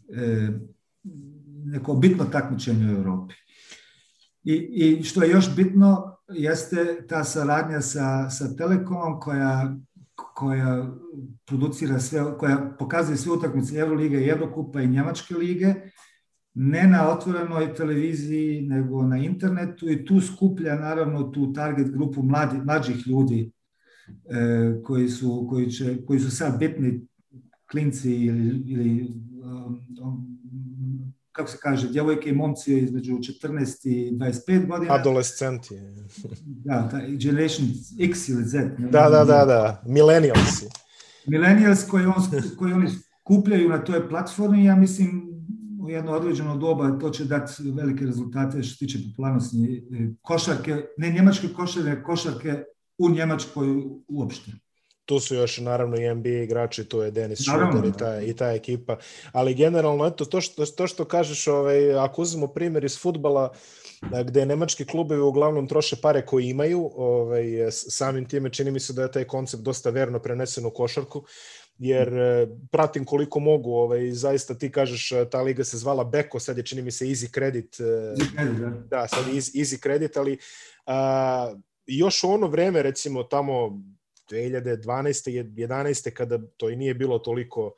e, 0.09 0.49
neko 1.65 1.95
bitno 1.95 2.25
takmičenje 2.25 2.87
u 2.87 2.97
Europi. 2.97 3.35
I, 4.45 4.55
I 4.55 5.03
što 5.03 5.23
je 5.23 5.31
još 5.31 5.57
bitno 5.57 6.17
jeste 6.29 7.07
ta 7.09 7.25
saradnja 7.25 7.81
sa, 7.81 8.31
sa 8.31 8.57
Telekomom 8.57 9.21
koja 9.21 9.77
koja 10.35 10.91
producira 11.45 12.01
sve, 12.01 12.39
koja 12.39 12.75
pokazuje 12.79 13.17
sve 13.17 13.33
utakmice 13.33 13.79
Euroliga 13.79 14.19
i 14.19 14.29
Evrokupa 14.29 14.81
i 14.81 14.89
Njemačke 14.89 15.35
lige, 15.35 15.75
ne 16.55 16.87
na 16.87 17.11
otvorenoj 17.11 17.75
televiziji, 17.75 18.63
nego 18.63 19.03
na 19.03 19.19
internetu 19.19 19.91
i 19.91 20.05
tu 20.05 20.21
skuplja 20.21 20.75
naravno 20.75 21.23
tu 21.23 21.53
target 21.53 21.93
grupu 21.93 22.23
mladi, 22.23 22.59
mlađih 22.65 23.07
ljudi 23.07 23.53
koji, 24.85 25.09
su, 25.09 25.47
koji, 25.51 25.71
će, 25.71 26.05
koji 26.07 26.21
su 26.21 26.37
sad 26.37 26.59
bitni 26.59 27.07
klinci 27.71 28.13
ili, 28.13 28.63
ili 28.67 29.15
um, 30.03 30.35
kako 31.33 31.51
se 31.51 31.59
kaže, 31.63 31.89
djevojke 31.89 32.31
i 32.31 32.33
momci 32.33 32.79
između 32.79 33.13
14 33.13 33.89
i 33.89 34.11
25 34.19 34.67
godina. 34.67 34.95
Adolescenti. 34.95 35.75
da, 36.45 36.89
ta 36.89 37.01
Generation 37.07 37.69
X 38.01 38.29
ili 38.29 38.45
Z. 38.45 38.77
Da, 38.79 39.09
da, 39.11 39.25
da, 39.25 39.45
da, 39.45 39.83
millennials. 39.87 40.63
Millennials 41.27 41.85
koji, 41.89 42.07
on, 42.07 42.15
koji 42.59 42.73
oni 42.73 42.89
skupljaju 43.21 43.69
na 43.69 43.85
toj 43.85 44.09
platformi, 44.09 44.65
ja 44.65 44.77
mislim 44.77 45.35
u 45.81 45.91
jedno 45.91 46.13
određeno 46.13 46.57
doba 46.57 46.99
to 46.99 47.11
će 47.11 47.25
dati 47.25 47.53
velike 47.71 48.05
rezultate 48.05 48.63
što 48.63 48.73
se 48.73 48.79
tiče 48.79 48.99
popularnosti 49.11 49.85
košarke, 50.23 50.83
ne 50.97 51.11
njemačke 51.11 51.49
košarke, 51.57 52.03
košarke 52.03 52.65
u 52.99 53.11
Njemačkoj 53.11 53.67
uopšte. 54.09 54.51
Tu 55.05 55.21
su 55.21 55.35
još 55.35 55.59
naravno 55.59 55.97
i 55.97 56.15
NBA 56.15 56.29
igrači, 56.29 56.85
tu 56.85 57.01
je 57.01 57.11
Denis 57.11 57.39
Schroeder 57.43 57.85
i 57.85 57.93
ta, 57.99 58.21
i 58.21 58.35
ta 58.37 58.53
ekipa, 58.53 58.97
ali 59.33 59.55
generalno 59.55 60.07
eto, 60.07 60.25
to 60.25 60.41
što, 60.41 60.67
to 60.67 60.87
što 60.87 61.05
kažeš, 61.05 61.47
ovaj, 61.47 61.95
ako 61.95 62.23
uzmemo 62.23 62.47
primjer 62.47 62.85
iz 62.85 62.99
futbala, 63.01 63.53
gde 64.25 64.47
nemački 64.47 64.85
klubovi 64.85 65.21
uglavnom 65.21 65.69
troše 65.69 65.97
pare 66.03 66.27
koje 66.27 66.49
imaju, 66.51 66.91
ovaj, 66.97 67.45
samim 67.71 68.29
time 68.29 68.51
čini 68.51 68.71
mi 68.71 68.81
se 68.81 68.93
da 68.93 69.03
je 69.03 69.13
taj 69.13 69.25
koncept 69.25 69.63
dosta 69.63 69.91
verno 69.91 70.19
prenesen 70.19 70.67
u 70.67 70.71
košarku, 70.71 71.25
jer 71.79 72.09
e, 72.09 72.47
pratim 72.71 73.05
koliko 73.05 73.41
mogu, 73.41 73.73
ovaj, 73.73 74.11
zaista 74.11 74.55
ti 74.59 74.73
kažeš, 74.73 75.13
ta 75.31 75.43
liga 75.43 75.65
se 75.65 75.79
zvala 75.79 76.05
Beko, 76.05 76.41
sad 76.41 76.57
je 76.57 76.65
čini 76.65 76.83
mi 76.83 76.91
se 76.91 77.05
Easy 77.05 77.35
Credit, 77.35 77.77
da. 78.61 78.71
da, 78.91 79.09
sad 79.09 79.27
je 79.27 79.35
Easy 79.35 79.83
Credit, 79.83 80.17
ali 80.17 80.39
a, 80.87 81.55
još 81.87 82.25
u 82.25 82.31
ono 82.31 82.47
vreme, 82.47 82.83
recimo 82.83 83.23
tamo 83.23 83.83
2012. 84.31 85.45
11. 85.57 86.11
kada 86.11 86.39
to 86.57 86.71
i 86.71 86.77
nije 86.77 86.95
bilo 86.95 87.19
toliko 87.19 87.67
uh, 87.67 87.73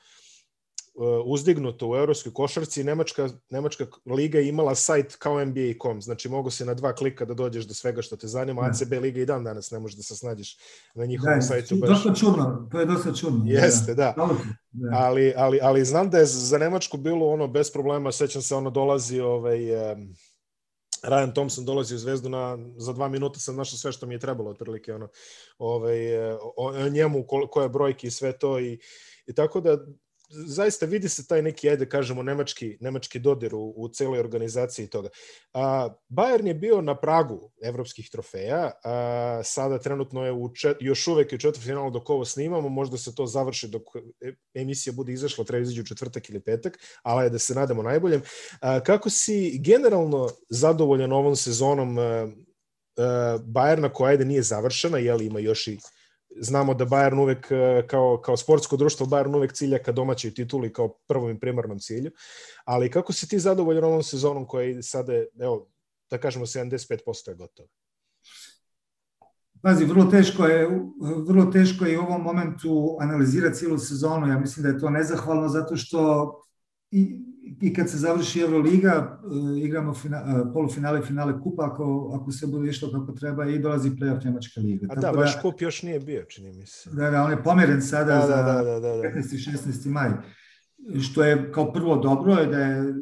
uzdignuto 1.25 1.89
u 1.89 1.97
evropskoj 1.97 2.33
košarci, 2.33 2.85
Nemačka, 2.85 3.29
Nemačka 3.51 3.87
liga 4.07 4.39
je 4.39 4.49
imala 4.49 4.75
sajt 4.75 5.17
kao 5.17 5.45
NBA.com, 5.45 6.03
znači 6.03 6.29
mogu 6.29 6.51
se 6.51 6.65
na 6.65 6.75
dva 6.75 6.95
klika 6.95 7.25
da 7.25 7.35
dođeš 7.35 7.65
do 7.65 7.75
svega 7.75 8.03
što 8.03 8.17
te 8.17 8.27
zanima, 8.27 8.63
da. 8.63 8.69
ACB 8.69 8.93
liga 8.93 9.21
i 9.21 9.27
dan 9.27 9.45
danas 9.45 9.71
ne 9.71 9.79
možeš 9.79 9.97
da 9.97 10.03
se 10.03 10.17
snađeš 10.17 10.59
na 10.95 11.07
njihovom 11.07 11.39
da, 11.39 11.43
sajtu. 11.43 11.77
Baš... 11.77 11.91
Dosta 11.91 12.15
čudno, 12.15 12.69
to 12.73 12.81
je 12.81 12.87
dosta 12.87 13.15
čudno. 13.15 13.45
Jeste, 13.47 13.95
da. 13.95 14.15
da. 14.17 14.29
da. 14.73 14.97
Ali, 14.97 15.33
ali, 15.37 15.59
ali 15.63 15.85
znam 15.85 16.11
da 16.11 16.19
je 16.19 16.27
za 16.27 16.59
Nemačku 16.59 16.97
bilo 16.97 17.27
ono 17.27 17.47
bez 17.47 17.73
problema, 17.73 18.13
sećam 18.13 18.43
se 18.43 18.55
ono 18.55 18.71
dolazi 18.71 19.21
ovaj, 19.21 19.93
um, 19.93 20.15
Ryan 21.03 21.35
Thompson 21.35 21.65
dolazi 21.65 21.95
u 21.95 21.99
Zvezdu 21.99 22.29
na, 22.29 22.59
za 22.77 22.93
dva 22.93 23.09
minuta 23.09 23.41
sam 23.41 23.57
našao 23.57 23.79
sve 23.79 23.93
što 23.93 24.07
mi 24.07 24.15
je 24.15 24.19
trebalo 24.19 24.51
otprilike 24.51 24.95
ono, 24.95 25.09
ovaj, 25.59 26.19
o, 26.33 26.53
o 26.57 26.89
njemu, 26.89 27.27
koje 27.51 27.69
brojke 27.69 28.07
i 28.07 28.11
sve 28.11 28.39
to 28.39 28.61
i, 28.61 28.79
i 29.27 29.35
tako 29.35 29.61
da 29.61 29.79
zaista 30.29 30.87
vidi 30.87 31.09
se 31.09 31.27
taj 31.27 31.43
neki, 31.43 31.70
ajde 31.70 31.89
kažemo, 31.89 32.22
nemački, 32.22 32.77
nemački 32.81 33.18
dodir 33.18 33.55
u, 33.55 33.74
u 33.77 33.89
celoj 33.89 34.20
organizaciji 34.20 34.87
toga. 34.87 35.09
A, 35.53 35.89
Bayern 36.09 36.47
je 36.47 36.55
bio 36.55 36.81
na 36.81 36.97
pragu 37.01 37.53
evropskih 37.62 38.11
trofeja, 38.11 38.70
a, 38.85 39.41
sada 39.45 39.79
trenutno 39.79 40.24
je 40.24 40.33
u 40.33 40.55
čet, 40.55 40.77
još 40.81 41.07
uvek 41.07 41.33
u 41.33 41.39
četvrtfinalu 41.39 41.91
dok 41.91 42.11
ovo 42.11 42.24
snimamo, 42.24 42.68
možda 42.68 42.99
se 42.99 43.14
to 43.14 43.27
završi 43.27 43.68
dok 43.68 43.83
emisija 44.55 44.93
bude 44.93 45.12
izašla, 45.12 45.45
treba 45.45 45.66
u 45.81 45.87
četvrtak 45.87 46.31
ili 46.31 46.41
petak, 46.41 46.79
ali 47.03 47.31
da 47.31 47.39
se 47.39 47.55
nadamo 47.55 47.83
najboljem. 47.83 48.22
A, 48.61 48.81
kako 48.81 49.11
si 49.11 49.59
generalno 49.64 50.29
zadovoljan 50.49 51.12
ovom 51.12 51.37
sezonom 51.37 51.99
a, 51.99 52.03
a, 52.03 53.39
Bayerna 53.47 53.93
koja 53.93 54.11
ajde 54.11 54.24
nije 54.24 54.43
završena, 54.43 54.99
jeli 54.99 55.27
ima 55.27 55.41
još 55.41 55.66
i 55.66 55.79
znamo 56.41 56.74
da 56.74 56.87
Bayern 56.87 57.20
uvek 57.20 57.51
e, 57.51 57.87
kao, 57.87 58.20
kao 58.24 58.37
sportsko 58.37 58.76
društvo 58.76 59.07
Bayern 59.07 59.37
uvek 59.37 59.53
cilja 59.53 59.78
ka 59.78 59.93
domaćoj 59.93 60.34
tituli 60.34 60.72
kao 60.72 60.89
prvom 61.09 61.30
i 61.30 61.41
primarnom 61.41 61.78
cilju. 61.78 62.11
Ali 62.64 62.91
kako 62.91 63.12
si 63.12 63.28
ti 63.28 63.39
zadovoljan 63.39 63.84
ovom 63.84 64.03
sezonom 64.03 64.47
koja 64.47 64.64
je 64.64 64.82
sada, 64.82 65.12
evo, 65.41 65.68
da 66.11 66.18
kažemo 66.18 66.47
75% 66.47 67.28
je 67.28 67.34
gotovo? 67.34 67.68
Pazi, 69.62 69.84
vrlo 69.84 70.05
teško 70.05 70.45
je, 70.45 70.68
vrlo 71.28 71.45
teško 71.45 71.84
je 71.84 71.99
u 71.99 72.03
ovom 72.03 72.22
momentu 72.22 72.97
analizirati 73.01 73.57
cijelu 73.57 73.78
sezonu. 73.78 74.28
Ja 74.28 74.39
mislim 74.39 74.62
da 74.62 74.68
je 74.68 74.78
to 74.78 74.91
nezahvalno 74.91 75.49
zato 75.49 75.76
što 75.76 76.32
i, 76.91 77.20
i 77.61 77.75
kad 77.75 77.91
se 77.91 77.97
završi 77.97 78.41
Euroliga, 78.41 79.21
uh, 79.25 79.59
igramo 79.59 79.95
fina, 79.95 80.23
uh, 80.23 80.53
polufinale 80.53 81.03
finale 81.03 81.41
kupa 81.41 81.67
ako, 81.73 82.19
ako 82.21 82.33
se 82.33 82.47
bude 82.47 82.71
išlo 82.71 82.91
kako 82.93 83.13
treba 83.13 83.47
i 83.47 83.59
dolazi 83.59 83.91
playoff 83.91 84.25
Njemačka 84.25 84.61
liga. 84.61 84.87
A 84.91 84.95
da, 84.95 85.01
Tako 85.01 85.19
vaš 85.19 85.35
da, 85.35 85.43
kup 85.43 85.61
još 85.61 85.83
nije 85.83 86.01
bio, 86.01 86.25
čini 86.29 86.53
mi 86.53 86.67
se. 86.67 86.91
Da, 86.91 87.11
da, 87.11 87.23
on 87.23 87.31
je 87.31 87.43
pomeren 87.43 87.83
sada 87.83 88.15
da, 88.15 88.27
za 88.27 88.37
da, 88.37 88.63
da, 88.63 88.81
da, 88.81 88.97
da. 88.97 89.03
15. 89.03 89.35
i 89.35 89.57
16. 89.57 89.91
maj. 89.91 90.11
Što 91.01 91.25
je 91.25 91.53
kao 91.53 91.73
prvo 91.73 91.97
dobro 91.97 92.33
je 92.33 92.47
da 92.47 92.59
je 92.59 92.95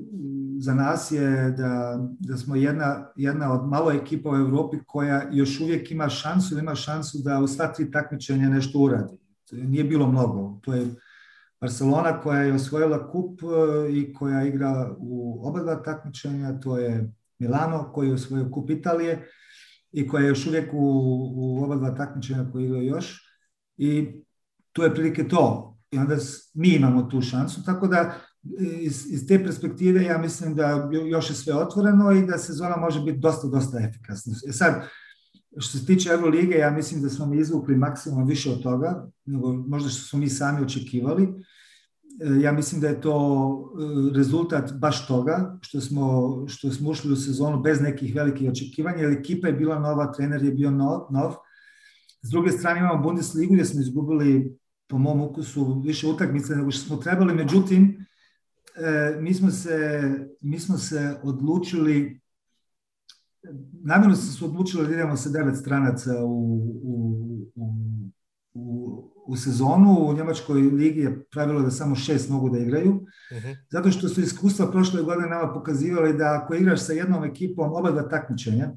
za 0.59 0.75
nas 0.75 1.13
je 1.13 1.51
da, 1.51 1.99
da 2.21 2.37
smo 2.37 2.57
jedna, 2.57 3.13
jedna 3.17 3.53
od 3.53 3.69
malo 3.69 3.93
ekipa 3.93 4.31
u 4.31 4.37
Evropi 4.37 4.77
koja 4.87 5.29
još 5.33 5.61
uvijek 5.61 5.91
ima 5.91 6.09
šansu, 6.09 6.59
ima 6.59 6.75
šansu 6.75 7.19
da 7.25 7.39
u 7.39 7.47
sva 7.47 7.73
tri 7.73 7.91
takmičenja 7.91 8.49
nešto 8.49 8.79
uradi. 8.79 9.13
Nije 9.53 9.85
bilo 9.85 10.07
mnogo. 10.07 10.61
To 10.63 10.75
je 10.75 10.87
Barcelona 11.65 12.21
koja 12.21 12.43
je 12.43 12.55
osvojila 12.55 13.11
kup 13.11 13.41
e, 13.43 13.93
i 13.93 14.15
koja 14.15 14.47
igra 14.47 14.95
u 14.99 15.41
oba 15.49 15.62
dva 15.62 15.77
takmičenja, 15.83 16.61
to 16.61 16.79
je 16.79 17.12
Milano 17.39 17.93
koji 17.93 18.09
je 18.09 18.15
osvojio 18.15 18.51
kup 18.51 18.71
Italije 18.71 19.29
i 19.93 20.09
koja 20.09 20.23
je 20.23 20.29
još 20.29 20.47
uvijek 20.47 20.73
u, 20.75 20.79
u 21.37 21.65
oba 21.65 21.77
dva 21.77 21.95
takmičenja 21.95 22.51
koji 22.53 22.65
igra 22.65 22.79
još. 22.79 23.21
I 23.77 24.09
to 24.73 24.85
je 24.85 24.95
prilike 24.95 25.29
to. 25.29 25.77
I 25.91 25.99
onda 25.99 26.17
mi 26.55 26.69
imamo 26.69 27.03
tu 27.03 27.21
šansu, 27.21 27.65
tako 27.65 27.87
da 27.87 28.15
iz, 28.81 29.12
iz 29.12 29.27
te 29.29 29.45
perspektive 29.45 30.05
ja 30.05 30.19
mislim 30.19 30.55
da 30.55 30.91
još 31.11 31.31
je 31.31 31.37
sve 31.37 31.55
otvoreno 31.55 32.12
i 32.12 32.27
da 32.27 32.39
sezona 32.39 32.77
može 32.77 33.01
biti 33.01 33.19
dosta, 33.19 33.49
dosta 33.49 33.79
efikasna. 33.79 34.35
E 34.49 34.53
sad, 34.53 34.83
što 35.59 35.79
se 35.79 35.87
tiče 35.87 36.09
Eurolige, 36.09 36.55
ja 36.55 36.71
mislim 36.71 37.03
da 37.03 37.09
smo 37.09 37.27
mi 37.27 37.41
izvukli 37.41 37.77
maksimum 37.77 38.27
više 38.27 38.51
od 38.51 38.62
toga, 38.62 39.07
nego 39.25 39.53
možda 39.53 39.89
što 39.89 40.03
smo 40.03 40.19
mi 40.19 40.29
sami 40.29 40.65
očekivali. 40.65 41.29
E, 42.21 42.41
ja 42.41 42.53
mislim 42.53 42.81
da 42.81 42.89
je 42.89 43.01
to 43.01 43.17
e, 44.12 44.17
rezultat 44.17 44.73
baš 44.73 45.07
toga 45.07 45.59
što 45.61 45.81
smo, 45.81 46.45
što 46.49 46.71
smo 46.71 46.91
ušli 46.91 47.12
u 47.12 47.17
sezonu 47.17 47.61
bez 47.62 47.81
nekih 47.81 48.15
velikih 48.15 48.51
očekivanja, 48.51 48.99
jer 48.99 49.12
ekipa 49.12 49.47
je 49.47 49.53
bila 49.53 49.79
nova, 49.79 50.12
trener 50.12 50.43
je 50.43 50.53
bio 50.53 50.71
nov. 51.11 51.35
S 52.23 52.31
druge 52.31 52.51
strane 52.51 52.81
imamo 52.81 53.03
Bundesligu 53.03 53.53
gdje 53.55 53.65
smo 53.65 53.81
izgubili 53.81 54.59
po 54.89 54.99
mom 54.99 55.21
ukusu 55.21 55.83
više 55.85 56.07
utakmice 56.07 56.57
nego 56.57 56.71
što 56.71 56.87
smo 56.87 56.97
trebali, 56.97 57.35
međutim 57.35 58.07
e, 58.77 59.17
mi 59.21 59.35
smo 59.35 59.51
se, 59.51 60.03
mi 60.41 60.59
smo 60.59 60.79
se 60.79 61.17
odlučili 61.23 62.21
namjerno 63.83 64.17
smo 64.17 64.33
se 64.33 64.45
odlučili 64.45 64.87
da 64.87 64.95
idemo 64.95 65.17
sa 65.17 65.31
devet 65.31 65.57
stranaca 65.57 66.25
u, 66.25 66.57
u, 66.83 67.17
u, 67.55 67.73
u, 68.55 69.04
sezonu. 69.37 69.97
U 70.09 70.12
Njemačkoj 70.12 70.61
ligi 70.61 71.01
je 71.01 71.25
pravilo 71.25 71.62
da 71.62 71.70
samo 71.70 71.95
šest 71.95 72.31
mogu 72.31 72.51
da 72.51 72.59
igraju. 72.59 73.01
Uh-huh. 73.31 73.57
Zato 73.70 73.91
što 73.91 74.09
su 74.09 74.20
iskustva 74.20 74.70
prošle 74.70 75.03
godine 75.03 75.29
nama 75.29 75.53
pokazivali 75.53 76.18
da 76.18 76.41
ako 76.43 76.55
igraš 76.55 76.81
sa 76.87 76.93
jednom 76.93 77.25
ekipom 77.25 77.72
oba 77.72 77.91
dva 77.91 78.03
takmičenja 78.03 78.70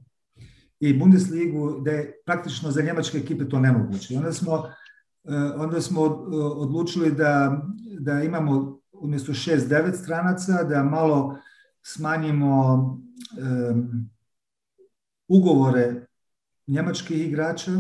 i 0.80 0.94
Bundesligu, 1.00 1.82
da 1.82 1.92
je 1.92 2.22
praktično 2.26 2.72
za 2.72 2.82
njemačke 2.82 3.18
ekipe 3.18 3.50
to 3.50 3.60
nemoguće. 3.60 4.14
I 4.14 4.18
onda 4.18 4.34
smo, 4.34 4.64
e, 5.24 5.36
onda 5.56 5.82
smo 5.82 6.02
odlučili 6.56 7.12
da, 7.12 7.62
da 8.00 8.24
imamo 8.24 8.80
umjesto 8.92 9.34
šest, 9.34 9.70
devet 9.70 9.96
stranaca, 9.96 10.64
da 10.64 10.84
malo 10.84 11.38
smanjimo 11.82 12.74
um, 12.74 14.10
ugovore 15.28 16.06
njemačkih 16.68 17.28
igrača, 17.28 17.72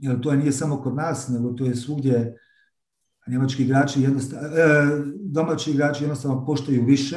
jer 0.00 0.20
to 0.20 0.34
nije 0.34 0.52
samo 0.52 0.82
kod 0.82 0.94
nas, 0.94 1.28
nego 1.28 1.52
to 1.52 1.64
je 1.64 1.76
svugdje 1.76 2.34
njemački 3.28 3.62
igrači 3.62 4.02
jednostavno, 4.02 4.48
e, 4.48 4.88
domaći 5.20 5.70
igrači 5.70 6.04
jednostavno 6.04 6.44
poštaju 6.46 6.84
više. 6.84 7.16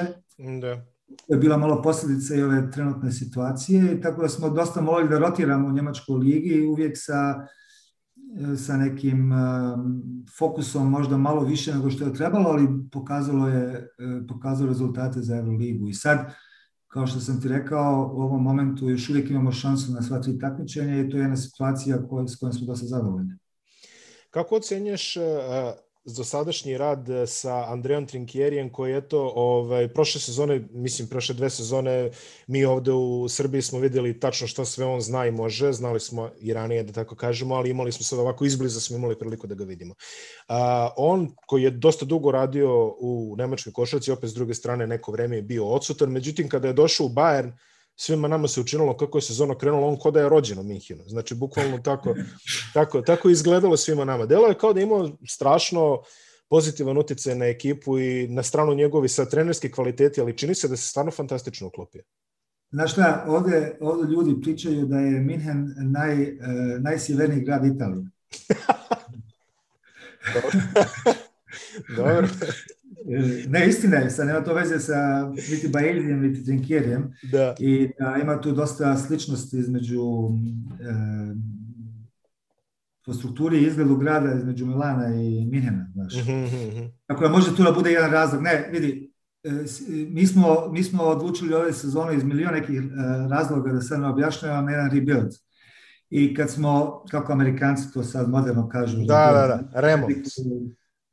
Da. 0.62 0.86
To 1.28 1.34
je 1.34 1.40
bila 1.40 1.58
malo 1.58 1.82
posljedica 1.82 2.36
i 2.36 2.44
ove 2.44 2.72
trenutne 2.72 3.12
situacije, 3.12 4.02
tako 4.02 4.22
da 4.22 4.30
smo 4.30 4.50
dosta 4.50 4.82
morali 4.82 5.10
da 5.10 5.20
rotiramo 5.20 5.68
u 5.68 5.72
Njemačkoj 5.72 6.16
ligi 6.16 6.66
uvijek 6.66 6.92
sa, 6.96 7.48
sa 8.58 8.78
nekim 8.78 9.32
um, 9.32 10.04
fokusom 10.38 10.90
možda 10.90 11.18
malo 11.18 11.44
više 11.44 11.74
nego 11.74 11.90
što 11.90 12.06
je 12.06 12.14
trebalo, 12.14 12.50
ali 12.50 12.68
pokazalo 12.92 13.48
je 13.48 13.90
pokazalo 14.28 14.70
rezultate 14.70 15.22
za 15.22 15.38
Euroligu. 15.38 15.88
I 15.88 15.94
sad 15.94 16.34
kao 16.94 17.08
što 17.08 17.20
sam 17.20 17.42
ti 17.42 17.48
rekao, 17.48 18.12
u 18.16 18.22
ovom 18.22 18.44
momentu 18.44 18.90
još 18.90 19.10
uvijek 19.10 19.30
imamo 19.30 19.52
šansu 19.52 19.92
na 19.92 20.02
sva 20.02 20.22
tri 20.22 20.40
takmičenja 20.40 21.02
i 21.02 21.10
to 21.10 21.18
je 21.18 21.22
jedna 21.22 21.38
situacija 21.38 21.98
s 22.28 22.36
kojom 22.40 22.54
smo 22.54 22.68
dosta 22.68 22.86
zadovoljni. 22.86 23.38
Kako 24.30 24.56
ocenješ 24.56 25.18
dosadašnji 26.06 26.78
rad 26.78 27.10
e, 27.10 27.28
sa 27.28 27.66
Andrejom 27.72 28.06
Trinkjerijem 28.06 28.70
koji 28.70 28.92
je 28.92 29.08
to 29.08 29.32
ovaj, 29.36 29.88
prošle 29.88 30.22
sezone, 30.22 30.68
mislim 30.72 31.08
prošle 31.08 31.36
dve 31.36 31.50
sezone 31.50 32.12
mi 32.48 32.66
ovde 32.66 32.92
u 32.92 33.30
Srbiji 33.30 33.62
smo 33.62 33.80
videli 33.80 34.20
tačno 34.20 34.48
šta 34.48 34.66
sve 34.66 34.86
on 34.86 35.02
zna 35.02 35.26
i 35.28 35.32
može, 35.32 35.72
znali 35.72 36.00
smo 36.00 36.30
i 36.40 36.54
ranije 36.54 36.84
da 36.84 36.94
tako 36.94 37.16
kažemo, 37.16 37.56
ali 37.56 37.70
imali 37.70 37.92
smo 37.92 38.04
sad 38.04 38.20
ovako 38.20 38.46
izbliza 38.46 38.80
smo 38.80 38.98
imali 38.98 39.20
priliku 39.20 39.48
da 39.48 39.56
ga 39.56 39.64
vidimo. 39.64 39.94
A, 40.48 40.90
on 40.98 41.36
koji 41.48 41.64
je 41.64 41.70
dosta 41.72 42.06
dugo 42.06 42.32
radio 42.32 42.96
u 43.00 43.36
nemačkoj 43.38 43.74
košarci, 43.74 44.12
opet 44.12 44.30
s 44.30 44.34
druge 44.34 44.54
strane 44.54 44.88
neko 44.88 45.12
vreme 45.12 45.36
je 45.36 45.42
bio 45.42 45.66
odsutan, 45.68 46.10
međutim 46.10 46.50
kada 46.50 46.68
je 46.68 46.74
došao 46.74 47.06
u 47.06 47.10
Bayern, 47.10 47.52
svima 47.96 48.28
nama 48.28 48.48
se 48.48 48.62
učinilo 48.62 48.98
kako 48.98 49.18
je 49.18 49.22
sezona 49.22 49.58
krenula, 49.58 49.88
on 49.88 50.00
kod 50.00 50.14
da 50.14 50.20
je 50.20 50.30
rođen 50.30 50.60
u 50.60 50.64
Minhinu. 50.64 51.04
Znači, 51.08 51.36
bukvalno 51.36 51.78
tako, 51.78 52.16
tako, 52.74 53.02
tako 53.02 53.30
izgledalo 53.30 53.78
svima 53.78 54.06
nama. 54.06 54.26
Delo 54.26 54.48
je 54.48 54.58
kao 54.58 54.74
da 54.74 54.82
imao 54.82 55.10
strašno 55.28 56.02
pozitivan 56.50 56.98
utjecaj 56.98 57.36
na 57.36 57.46
ekipu 57.46 58.00
i 58.00 58.28
na 58.28 58.44
stranu 58.44 58.74
njegovi 58.74 59.08
sa 59.08 59.26
trenerske 59.26 59.72
kvaliteti, 59.72 60.22
ali 60.22 60.38
čini 60.38 60.56
se 60.56 60.68
da 60.68 60.78
se 60.78 60.88
stvarno 60.88 61.12
fantastično 61.12 61.68
uklopio. 61.68 62.04
Znaš 62.72 62.92
šta, 62.92 63.26
ovde, 63.28 63.78
ovde 63.82 64.12
ljudi 64.12 64.42
pričaju 64.42 64.86
da 64.86 65.00
je 65.00 65.20
Minhen 65.20 65.74
naj, 65.78 66.22
uh, 66.22 66.28
najsjeverniji 66.80 67.46
grad 67.46 67.66
Italije. 67.66 68.06
Dobro. 71.98 72.28
Ne, 73.48 73.68
istina 73.68 73.98
je, 73.98 74.10
sad 74.10 74.28
nema 74.28 74.44
to 74.44 74.54
veze 74.54 74.80
sa 74.80 75.30
niti 75.52 75.68
Baelijem, 75.68 76.22
niti 76.22 76.46
Trinkjerijem. 76.46 77.14
Da. 77.32 77.56
I 77.60 77.90
da 78.00 78.18
ima 78.22 78.42
tu 78.42 78.52
dosta 78.52 78.98
sličnosti 78.98 79.58
između 79.58 80.02
e, 80.80 80.94
po 83.06 83.14
strukturi 83.14 83.58
i 83.58 83.68
izgledu 83.68 83.96
grada 83.98 84.34
između 84.34 84.66
Milana 84.66 85.16
i 85.16 85.46
Minhena, 85.46 85.88
znaš. 85.94 86.16
Mm 86.16 86.30
-hmm. 86.30 86.90
Tako 87.06 87.24
da 87.24 87.30
može 87.30 87.56
tu 87.56 87.64
da 87.64 87.72
bude 87.72 87.92
jedan 87.92 88.12
razlog. 88.12 88.42
Ne, 88.42 88.70
vidi, 88.72 89.14
e, 89.44 89.50
mi 90.10 90.28
smo, 90.28 90.68
mi 90.72 90.84
smo 90.84 91.04
odlučili 91.04 91.54
ove 91.54 91.74
sezone 91.74 92.16
iz 92.16 92.24
miliona 92.24 92.52
nekih 92.52 92.80
e, 92.80 92.84
razloga 93.30 93.72
da 93.72 93.82
sad 93.82 94.00
ne 94.00 94.08
objašnjavam 94.08 94.70
jedan 94.70 94.92
rebuild. 94.92 95.32
I 96.10 96.36
kad 96.36 96.50
smo, 96.50 97.04
kako 97.12 97.34
amerikanci 97.34 97.94
to 97.94 98.04
sad 98.04 98.30
moderno 98.30 98.70
kažu, 98.70 98.98
da, 98.98 99.32
da, 99.34 99.48
da, 99.48 99.82
remont 99.82 100.28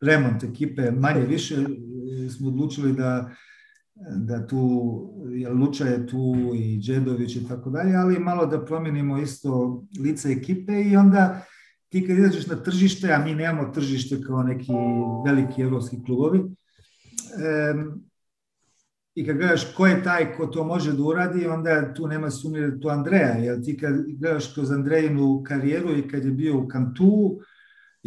remont 0.00 0.44
ekipe 0.44 0.90
manje 0.90 1.20
više 1.20 1.56
smo 2.36 2.48
odlučili 2.48 2.92
da 2.92 3.30
da 4.16 4.46
tu, 4.46 5.14
jer 5.28 5.52
Luča 5.52 5.84
je 5.84 6.06
tu 6.06 6.52
i 6.54 6.80
Đedović 6.86 7.36
i 7.36 7.48
tako 7.48 7.70
dalje, 7.70 7.96
ali 7.96 8.18
malo 8.18 8.46
da 8.46 8.64
promijenimo 8.64 9.18
isto 9.18 9.82
lice 10.00 10.32
ekipe 10.32 10.82
i 10.82 10.96
onda 10.96 11.42
ti 11.88 12.06
kad 12.06 12.18
izađeš 12.18 12.46
na 12.46 12.56
tržište, 12.56 13.12
a 13.12 13.24
mi 13.24 13.34
nemamo 13.34 13.72
tržište 13.72 14.20
kao 14.26 14.42
neki 14.42 14.72
veliki 15.26 15.62
evropski 15.62 16.04
klubovi, 16.04 16.38
um, 16.38 18.04
i 19.14 19.26
kad 19.26 19.36
gledaš 19.36 19.74
ko 19.74 19.86
je 19.86 20.02
taj 20.02 20.36
ko 20.36 20.46
to 20.46 20.64
može 20.64 20.92
da 20.92 21.02
uradi, 21.02 21.46
onda 21.46 21.94
tu 21.94 22.06
nema 22.06 22.30
sumnje 22.30 22.60
da 22.60 22.80
to 22.80 22.88
Andreja, 22.88 23.34
jer 23.34 23.64
ti 23.64 23.76
kad 23.76 23.94
gledaš 24.06 24.54
kroz 24.54 24.70
Andrejinu 24.72 25.42
karijeru 25.46 25.96
i 25.96 26.08
kad 26.08 26.24
je 26.24 26.30
bio 26.30 26.58
u 26.58 26.68
Kantu, 26.68 27.40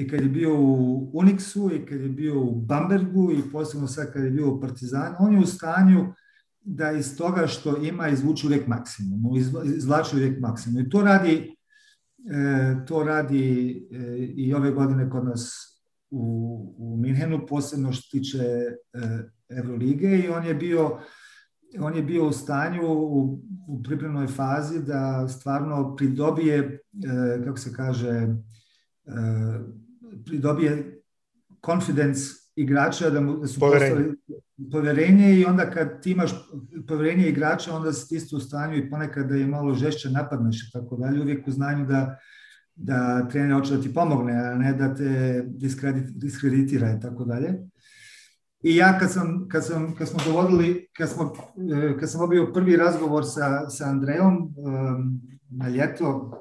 i 0.02 0.08
kad 0.08 0.22
je 0.22 0.30
bio 0.30 0.60
u 0.60 1.12
Unixu 1.14 1.76
i 1.76 1.86
kad 1.86 2.02
je 2.02 2.10
bio 2.10 2.41
u 2.41 2.56
Bambergu 2.56 3.32
i 3.32 3.52
posebno 3.52 3.88
sad 3.88 4.14
kad 4.14 4.24
je 4.24 4.32
bio 4.32 4.49
u 4.49 4.62
Partizanu, 4.62 5.16
on 5.20 5.34
je 5.34 5.39
u 5.39 5.45
stanju 5.45 6.14
da 6.62 6.91
iz 6.91 7.18
toga 7.18 7.47
što 7.47 7.78
ima 7.78 8.10
izvuče 8.10 8.47
uvijek 8.47 8.68
maksimum, 8.68 9.20
izvlači 9.76 10.16
uvijek 10.16 10.39
maksimum. 10.39 10.82
I 10.82 10.89
to 10.89 11.02
radi, 11.02 11.56
e, 12.32 12.86
to 12.88 13.04
radi 13.04 13.72
e, 13.91 14.18
i 14.18 14.54
ove 14.54 14.72
godine 14.72 15.10
kod 15.10 15.26
nas 15.26 15.52
u, 16.10 16.76
u 16.78 16.97
Minhenu, 16.97 17.45
posebno 17.49 17.93
što 17.93 18.12
tiče 18.12 18.38
e, 18.38 18.76
Eurolige 19.49 20.18
i 20.18 20.30
on 20.30 20.45
je 20.45 20.54
bio 20.54 20.99
on 21.80 21.95
je 21.95 22.04
bio 22.04 22.28
u 22.28 22.32
stanju 22.32 22.88
u, 22.88 23.41
u 23.68 23.84
pripremnoj 23.84 24.28
fazi 24.28 24.84
da 24.84 25.28
stvarno 25.28 25.95
pridobije, 25.95 26.80
kako 27.45 27.58
se 27.58 27.74
kaže, 27.74 28.28
pridobije 30.26 31.01
confidence 31.65 32.22
igrača, 32.55 33.09
da, 33.09 33.22
mu, 33.22 33.38
da 33.38 33.47
su 33.47 33.59
poverenje. 33.59 34.13
poverenje 34.72 35.39
i 35.39 35.45
onda 35.45 35.69
kad 35.69 36.01
ti 36.01 36.11
imaš 36.11 36.32
poverenje 36.88 37.28
igrača, 37.28 37.76
onda 37.76 37.93
si 37.93 38.15
isto 38.15 38.38
u 38.38 38.39
stanju 38.39 38.78
i 38.78 38.89
ponekad 38.89 39.30
da 39.30 39.36
je 39.36 39.47
malo 39.47 39.74
žešće 39.74 40.09
napadneš 40.09 40.67
i 40.67 40.72
tako 40.74 40.95
dalje, 40.95 41.22
uvijek 41.22 41.47
u 41.47 41.51
znanju 41.51 41.86
da, 41.86 42.17
da 42.76 43.28
trener 43.28 43.53
hoće 43.53 43.76
da 43.76 43.82
ti 43.82 43.93
pomogne, 43.93 44.34
a 44.34 44.55
ne 44.55 44.74
da 44.74 44.95
te 44.95 45.43
diskreditira 46.15 46.91
i 46.91 46.99
tako 46.99 47.26
dalje. 47.26 47.53
I 48.63 48.76
ja 48.76 48.99
kad 48.99 49.11
sam, 49.11 49.47
kad 49.49 49.65
sam, 49.65 49.95
kad 49.95 50.07
smo 50.07 50.19
dovodili, 50.26 50.88
kad, 50.97 51.09
smo, 51.09 51.34
e, 51.74 51.97
kad 51.99 52.11
sam 52.11 52.22
obio 52.22 52.51
prvi 52.53 52.76
razgovor 52.76 53.24
sa, 53.26 53.69
sa 53.69 53.86
Andrejom 53.86 54.38
um, 54.38 55.22
na 55.49 55.69
ljeto, 55.69 56.32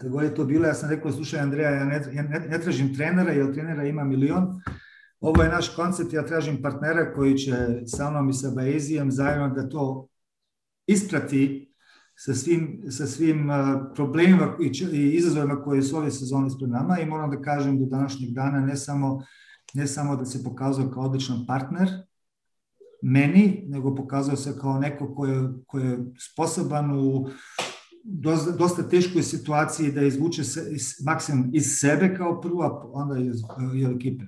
kad 0.00 0.10
god 0.10 0.22
je 0.22 0.34
to 0.34 0.44
bilo, 0.44 0.66
ja 0.66 0.74
sam 0.74 0.90
rekao, 0.90 1.12
slušaj 1.12 1.40
Andreja, 1.40 1.70
ja 1.70 1.84
ne, 1.84 2.02
ja 2.12 2.22
ne, 2.22 2.60
tražim 2.60 2.94
trenera, 2.94 3.32
jer 3.32 3.54
trenera 3.54 3.84
ima 3.84 4.04
milion, 4.04 4.60
ovo 5.20 5.42
je 5.42 5.48
naš 5.48 5.74
koncept, 5.76 6.12
ja 6.12 6.26
tražim 6.26 6.62
partnera 6.62 7.12
koji 7.14 7.38
će 7.38 7.56
sa 7.86 8.10
mnom 8.10 8.30
i 8.30 8.32
sa 8.32 8.50
Baezijem 8.50 9.10
zajedno 9.10 9.48
da 9.48 9.68
to 9.68 10.08
isprati 10.86 11.74
sa 12.16 12.34
svim, 12.34 12.82
sa 12.90 13.06
svim 13.06 13.48
problemima 13.94 14.56
i 14.92 15.10
izazovima 15.10 15.62
koje 15.62 15.82
su 15.82 15.96
ove 15.96 16.10
sezone 16.10 16.46
ispred 16.46 16.70
nama. 16.70 17.00
I 17.00 17.06
moram 17.06 17.30
da 17.30 17.40
kažem 17.40 17.78
do 17.78 17.86
današnjeg 17.86 18.30
dana 18.30 18.60
ne 18.60 18.76
samo 18.76 19.22
ne 19.74 19.86
samo 19.86 20.16
da 20.16 20.24
se 20.24 20.44
pokazao 20.44 20.90
kao 20.90 21.02
odličan 21.02 21.46
partner 21.46 21.88
meni, 23.02 23.64
nego 23.68 23.94
pokazao 23.94 24.36
se 24.36 24.58
kao 24.60 24.78
neko 24.78 25.14
ko 25.14 25.26
je, 25.26 25.48
ko 25.66 25.78
je 25.78 25.98
sposoban 26.18 26.90
u 26.98 27.28
dosta, 28.04 28.88
teškoj 28.88 29.22
situaciji 29.22 29.92
da 29.92 30.02
izvuče 30.02 30.44
se, 30.44 30.68
iz, 30.70 30.94
maksimum 31.04 31.50
iz 31.52 31.78
sebe 31.78 32.14
kao 32.16 32.40
prvo, 32.40 32.62
a 32.62 32.90
onda 32.92 33.18
iz, 33.18 33.42
iz 33.74 33.96
ekipe. 33.96 34.24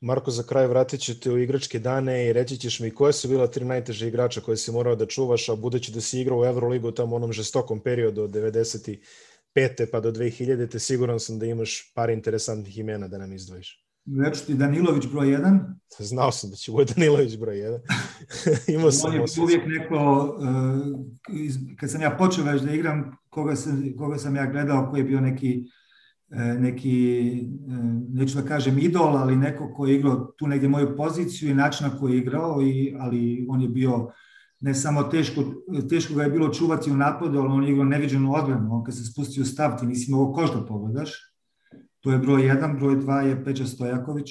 Marko, 0.00 0.30
za 0.30 0.42
kraj 0.42 0.66
vratit 0.66 1.00
ću 1.00 1.20
te 1.20 1.30
u 1.30 1.38
igračke 1.38 1.78
dane 1.78 2.26
i 2.26 2.32
reći 2.32 2.56
ćeš 2.56 2.80
mi 2.80 2.90
koje 2.90 3.12
su 3.12 3.28
bila 3.28 3.46
tri 3.46 3.64
najteže 3.64 4.08
igrača 4.08 4.40
koje 4.40 4.56
si 4.56 4.72
morao 4.72 4.96
da 4.96 5.06
čuvaš, 5.06 5.48
a 5.48 5.56
budući 5.56 5.92
da 5.92 6.00
si 6.00 6.20
igrao 6.20 6.38
u 6.38 6.44
Euroligu 6.44 6.90
tamo 6.90 7.16
onom 7.16 7.32
žestokom 7.32 7.80
periodu 7.80 8.22
od 8.22 8.30
95. 8.30 8.98
pa 9.92 10.00
do 10.00 10.12
2000. 10.12 10.70
te 10.70 10.78
siguran 10.78 11.20
sam 11.20 11.38
da 11.38 11.46
imaš 11.46 11.92
par 11.94 12.10
interesantnih 12.10 12.78
imena 12.78 13.08
da 13.08 13.18
nam 13.18 13.32
izdvojiš. 13.32 13.89
Reći 14.24 14.46
ti 14.46 14.54
Danilović 14.54 15.06
broj 15.12 15.26
1. 15.26 15.58
Znao 15.98 16.32
sam 16.32 16.50
da 16.50 16.56
će 16.56 16.72
bude 16.72 16.94
Danilović 16.94 17.36
broj 17.36 17.56
1. 17.56 17.78
Imao 18.74 18.90
sam 18.90 19.10
On 19.10 19.16
je 19.16 19.24
uvijek 19.42 19.62
neko, 19.66 20.24
uh, 20.38 21.76
kad 21.76 21.90
sam 21.90 22.02
ja 22.02 22.10
počeo 22.10 22.44
već 22.44 22.62
da 22.62 22.72
igram, 22.72 23.16
koga 23.30 23.56
sam, 23.56 23.92
koga 23.98 24.18
sam 24.18 24.36
ja 24.36 24.46
gledao, 24.46 24.90
koji 24.90 25.00
je 25.00 25.04
bio 25.04 25.20
neki 25.20 25.64
neki, 26.58 27.32
neću 28.08 28.40
da 28.40 28.48
kažem 28.48 28.78
idol, 28.78 29.16
ali 29.16 29.36
neko 29.36 29.72
ko 29.74 29.86
je 29.86 29.96
igrao 29.96 30.32
tu 30.36 30.46
negdje 30.46 30.68
moju 30.68 30.96
poziciju 30.96 31.50
i 31.50 31.54
način 31.54 31.86
na 31.86 31.98
koji 31.98 32.12
je 32.12 32.18
igrao, 32.18 32.62
i, 32.62 32.96
ali 32.98 33.46
on 33.48 33.60
je 33.60 33.68
bio 33.68 34.10
ne 34.60 34.74
samo 34.74 35.02
teško, 35.02 35.44
teško 35.88 36.14
ga 36.14 36.22
je 36.22 36.30
bilo 36.30 36.48
čuvati 36.48 36.90
u 36.90 36.96
napadu, 36.96 37.38
ali 37.38 37.48
on 37.48 37.64
je 37.64 37.70
igrao 37.70 37.84
neviđenu 37.84 38.34
odbranu. 38.34 38.74
On 38.74 38.84
kad 38.84 38.96
se 38.96 39.04
spustio 39.04 39.44
stav, 39.44 39.78
ti 39.78 39.86
nisi 39.86 40.10
mogao 40.10 40.32
koš 40.32 40.54
da 40.54 40.66
pogledaš. 40.66 41.29
To 42.00 42.12
je 42.12 42.18
broj 42.18 42.46
jedan, 42.46 42.78
broj 42.78 42.96
dva 42.96 43.20
je 43.20 43.44
Peđa 43.44 43.66
Stojaković 43.66 44.30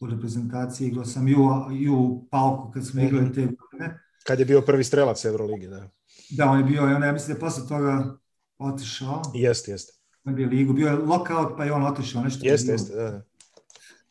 u 0.00 0.06
reprezentaciji. 0.06 0.88
Igrao 0.88 1.04
sam 1.04 1.28
i 1.28 1.34
u, 1.34 1.48
i 1.72 1.88
u 1.88 2.26
Palku 2.30 2.70
kad 2.70 2.86
smo 2.86 3.02
igrali 3.02 3.32
te 3.32 3.40
godine. 3.40 4.00
Kad 4.26 4.38
je 4.38 4.44
bio 4.44 4.60
prvi 4.60 4.84
strelac 4.84 5.24
Euroligi, 5.24 5.66
da. 5.66 5.90
Da, 6.30 6.50
on 6.50 6.58
je 6.58 6.64
bio, 6.64 6.90
i 6.90 6.94
on, 6.94 7.02
ja 7.02 7.12
mislim 7.12 7.34
da 7.34 7.38
je 7.38 7.40
posle 7.40 7.68
toga 7.68 8.16
otišao. 8.58 9.22
Jeste, 9.34 9.70
jeste 9.70 10.00
bio 10.24 10.48
ligu. 10.48 10.72
Bio 10.72 10.88
je 10.88 10.96
lockout, 10.96 11.56
pa 11.56 11.64
je 11.64 11.72
on 11.72 11.82
otišao. 11.82 12.22
Nešto 12.22 12.46
jeste, 12.46 12.72
jeste, 12.72 12.94
da. 12.94 13.22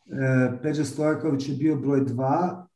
E, 0.06 0.58
Peđa 0.62 0.84
Stojaković 0.84 1.48
je 1.48 1.54
bio 1.54 1.76
broj 1.76 2.00
dva 2.00 2.66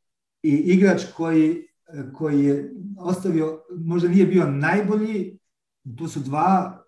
i 0.43 0.49
igrač 0.49 1.01
koji, 1.17 1.67
koji 2.13 2.45
je 2.45 2.71
ostavio, 2.99 3.61
možda 3.77 4.09
nije 4.09 4.25
bio 4.25 4.45
najbolji, 4.45 5.39
tu 5.97 6.07
su 6.07 6.19
dva, 6.19 6.84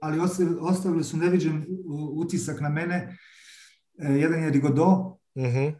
ali 0.00 0.20
ostavili, 0.60 1.04
su 1.04 1.16
neviđen 1.16 1.66
utisak 2.14 2.60
na 2.60 2.68
mene. 2.68 3.16
E, 3.98 4.12
jedan 4.12 4.42
je 4.42 4.50
Rigodo, 4.50 5.18
uh 5.34 5.42
mhm. 5.42 5.56
-huh. 5.56 5.74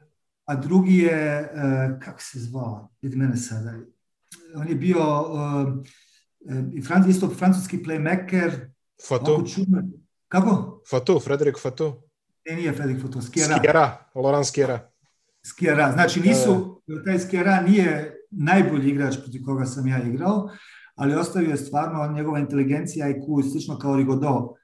a 0.44 0.54
drugi 0.54 0.98
je, 0.98 1.50
kako 2.02 2.20
se 2.20 2.38
zvao, 2.38 2.90
vidi 3.02 3.16
mene 3.16 3.36
sada, 3.36 3.72
on 4.54 4.68
je 4.68 4.74
bio 4.74 5.00
isto 7.08 7.28
francuski 7.28 7.78
playmaker, 7.78 8.70
Fatou. 9.08 9.44
Kako? 10.28 10.82
Fatou, 10.90 11.20
Frederik 11.20 11.58
Fatou. 11.58 12.02
Ne, 12.48 12.56
nije 12.56 12.72
Frederik 12.72 13.02
Fatou, 13.02 13.22
Skjera. 13.22 13.56
Skjera, 13.58 14.10
Laurent 14.14 14.46
Skjera. 14.46 14.90
Skjera, 15.46 15.92
znači 15.92 16.20
nisu, 16.20 16.82
taj 17.04 17.18
Skjera 17.18 17.60
nije 17.60 18.16
najbolji 18.30 18.90
igrač 18.90 19.16
protiv 19.22 19.42
koga 19.44 19.64
sam 19.64 19.86
ja 19.86 20.02
igrao, 20.02 20.50
ali 21.00 21.14
ostavio 21.14 21.50
je 21.50 21.56
stvarno 21.56 22.12
njegova 22.12 22.38
inteligencija 22.38 23.08
IQ, 23.08 23.50
slično 23.50 23.78
kao 23.78 23.96
Rigodo, 23.96 24.54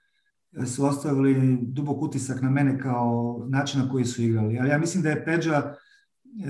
su 0.66 0.84
ostavili 0.84 1.59
dubok 1.62 2.03
utisak 2.03 2.43
na 2.43 2.51
mene 2.51 2.78
kao 2.78 3.41
način 3.49 3.80
na 3.80 3.89
koji 3.89 4.05
su 4.05 4.22
igrali. 4.22 4.59
Ali 4.59 4.68
ja 4.68 4.78
mislim 4.78 5.03
da 5.03 5.11
je 5.11 5.24
Peđa, 5.24 5.74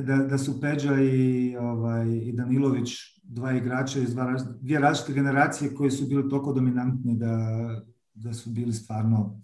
da, 0.05 0.17
da 0.17 0.39
su 0.39 0.61
Peđa 0.61 1.01
i, 1.01 1.57
ovaj, 1.57 2.09
i 2.09 2.33
Danilović 2.33 2.91
dva 3.23 3.53
igrača 3.53 3.99
iz 3.99 4.15
dva, 4.15 4.37
dvije 4.61 4.81
različite 4.81 5.13
generacije 5.13 5.75
koji 5.75 5.91
su 5.91 6.07
bili 6.07 6.29
toliko 6.31 6.53
dominantni 6.53 7.17
da, 7.17 7.37
da 8.15 8.35
su 8.35 8.51
bili 8.51 8.73
stvarno 8.73 9.43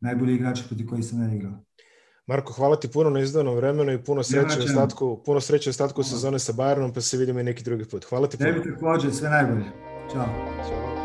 najbolji 0.00 0.34
igrači 0.34 0.64
protiv 0.68 0.86
koji 0.86 1.02
sam 1.02 1.22
ja 1.22 1.34
igrao. 1.34 1.65
Marko, 2.26 2.52
hvala 2.52 2.76
ti 2.76 2.88
puno 2.88 3.10
na 3.10 3.20
izdanom 3.20 3.54
vremenu 3.54 3.92
i 3.92 3.98
puno 3.98 4.22
sreće 4.22 4.60
u 4.60 4.64
ostatku, 4.64 5.20
puno 5.24 5.40
sreće 5.40 5.68
u 5.68 5.70
ostatku 5.70 6.02
sezone 6.02 6.38
sa 6.38 6.52
Bayernom, 6.52 6.94
pa 6.94 7.00
se 7.00 7.16
vidimo 7.16 7.40
i 7.40 7.42
neki 7.42 7.64
drugi 7.64 7.84
put. 7.84 8.04
Hvala 8.04 8.28
ti 8.28 8.36
puno. 8.36 8.52
Tebi 8.52 8.74
takođe, 8.74 9.12
sve 9.12 9.30
najbolje. 9.30 9.64
Ćao. 10.12 10.26
Ćao. 10.68 10.95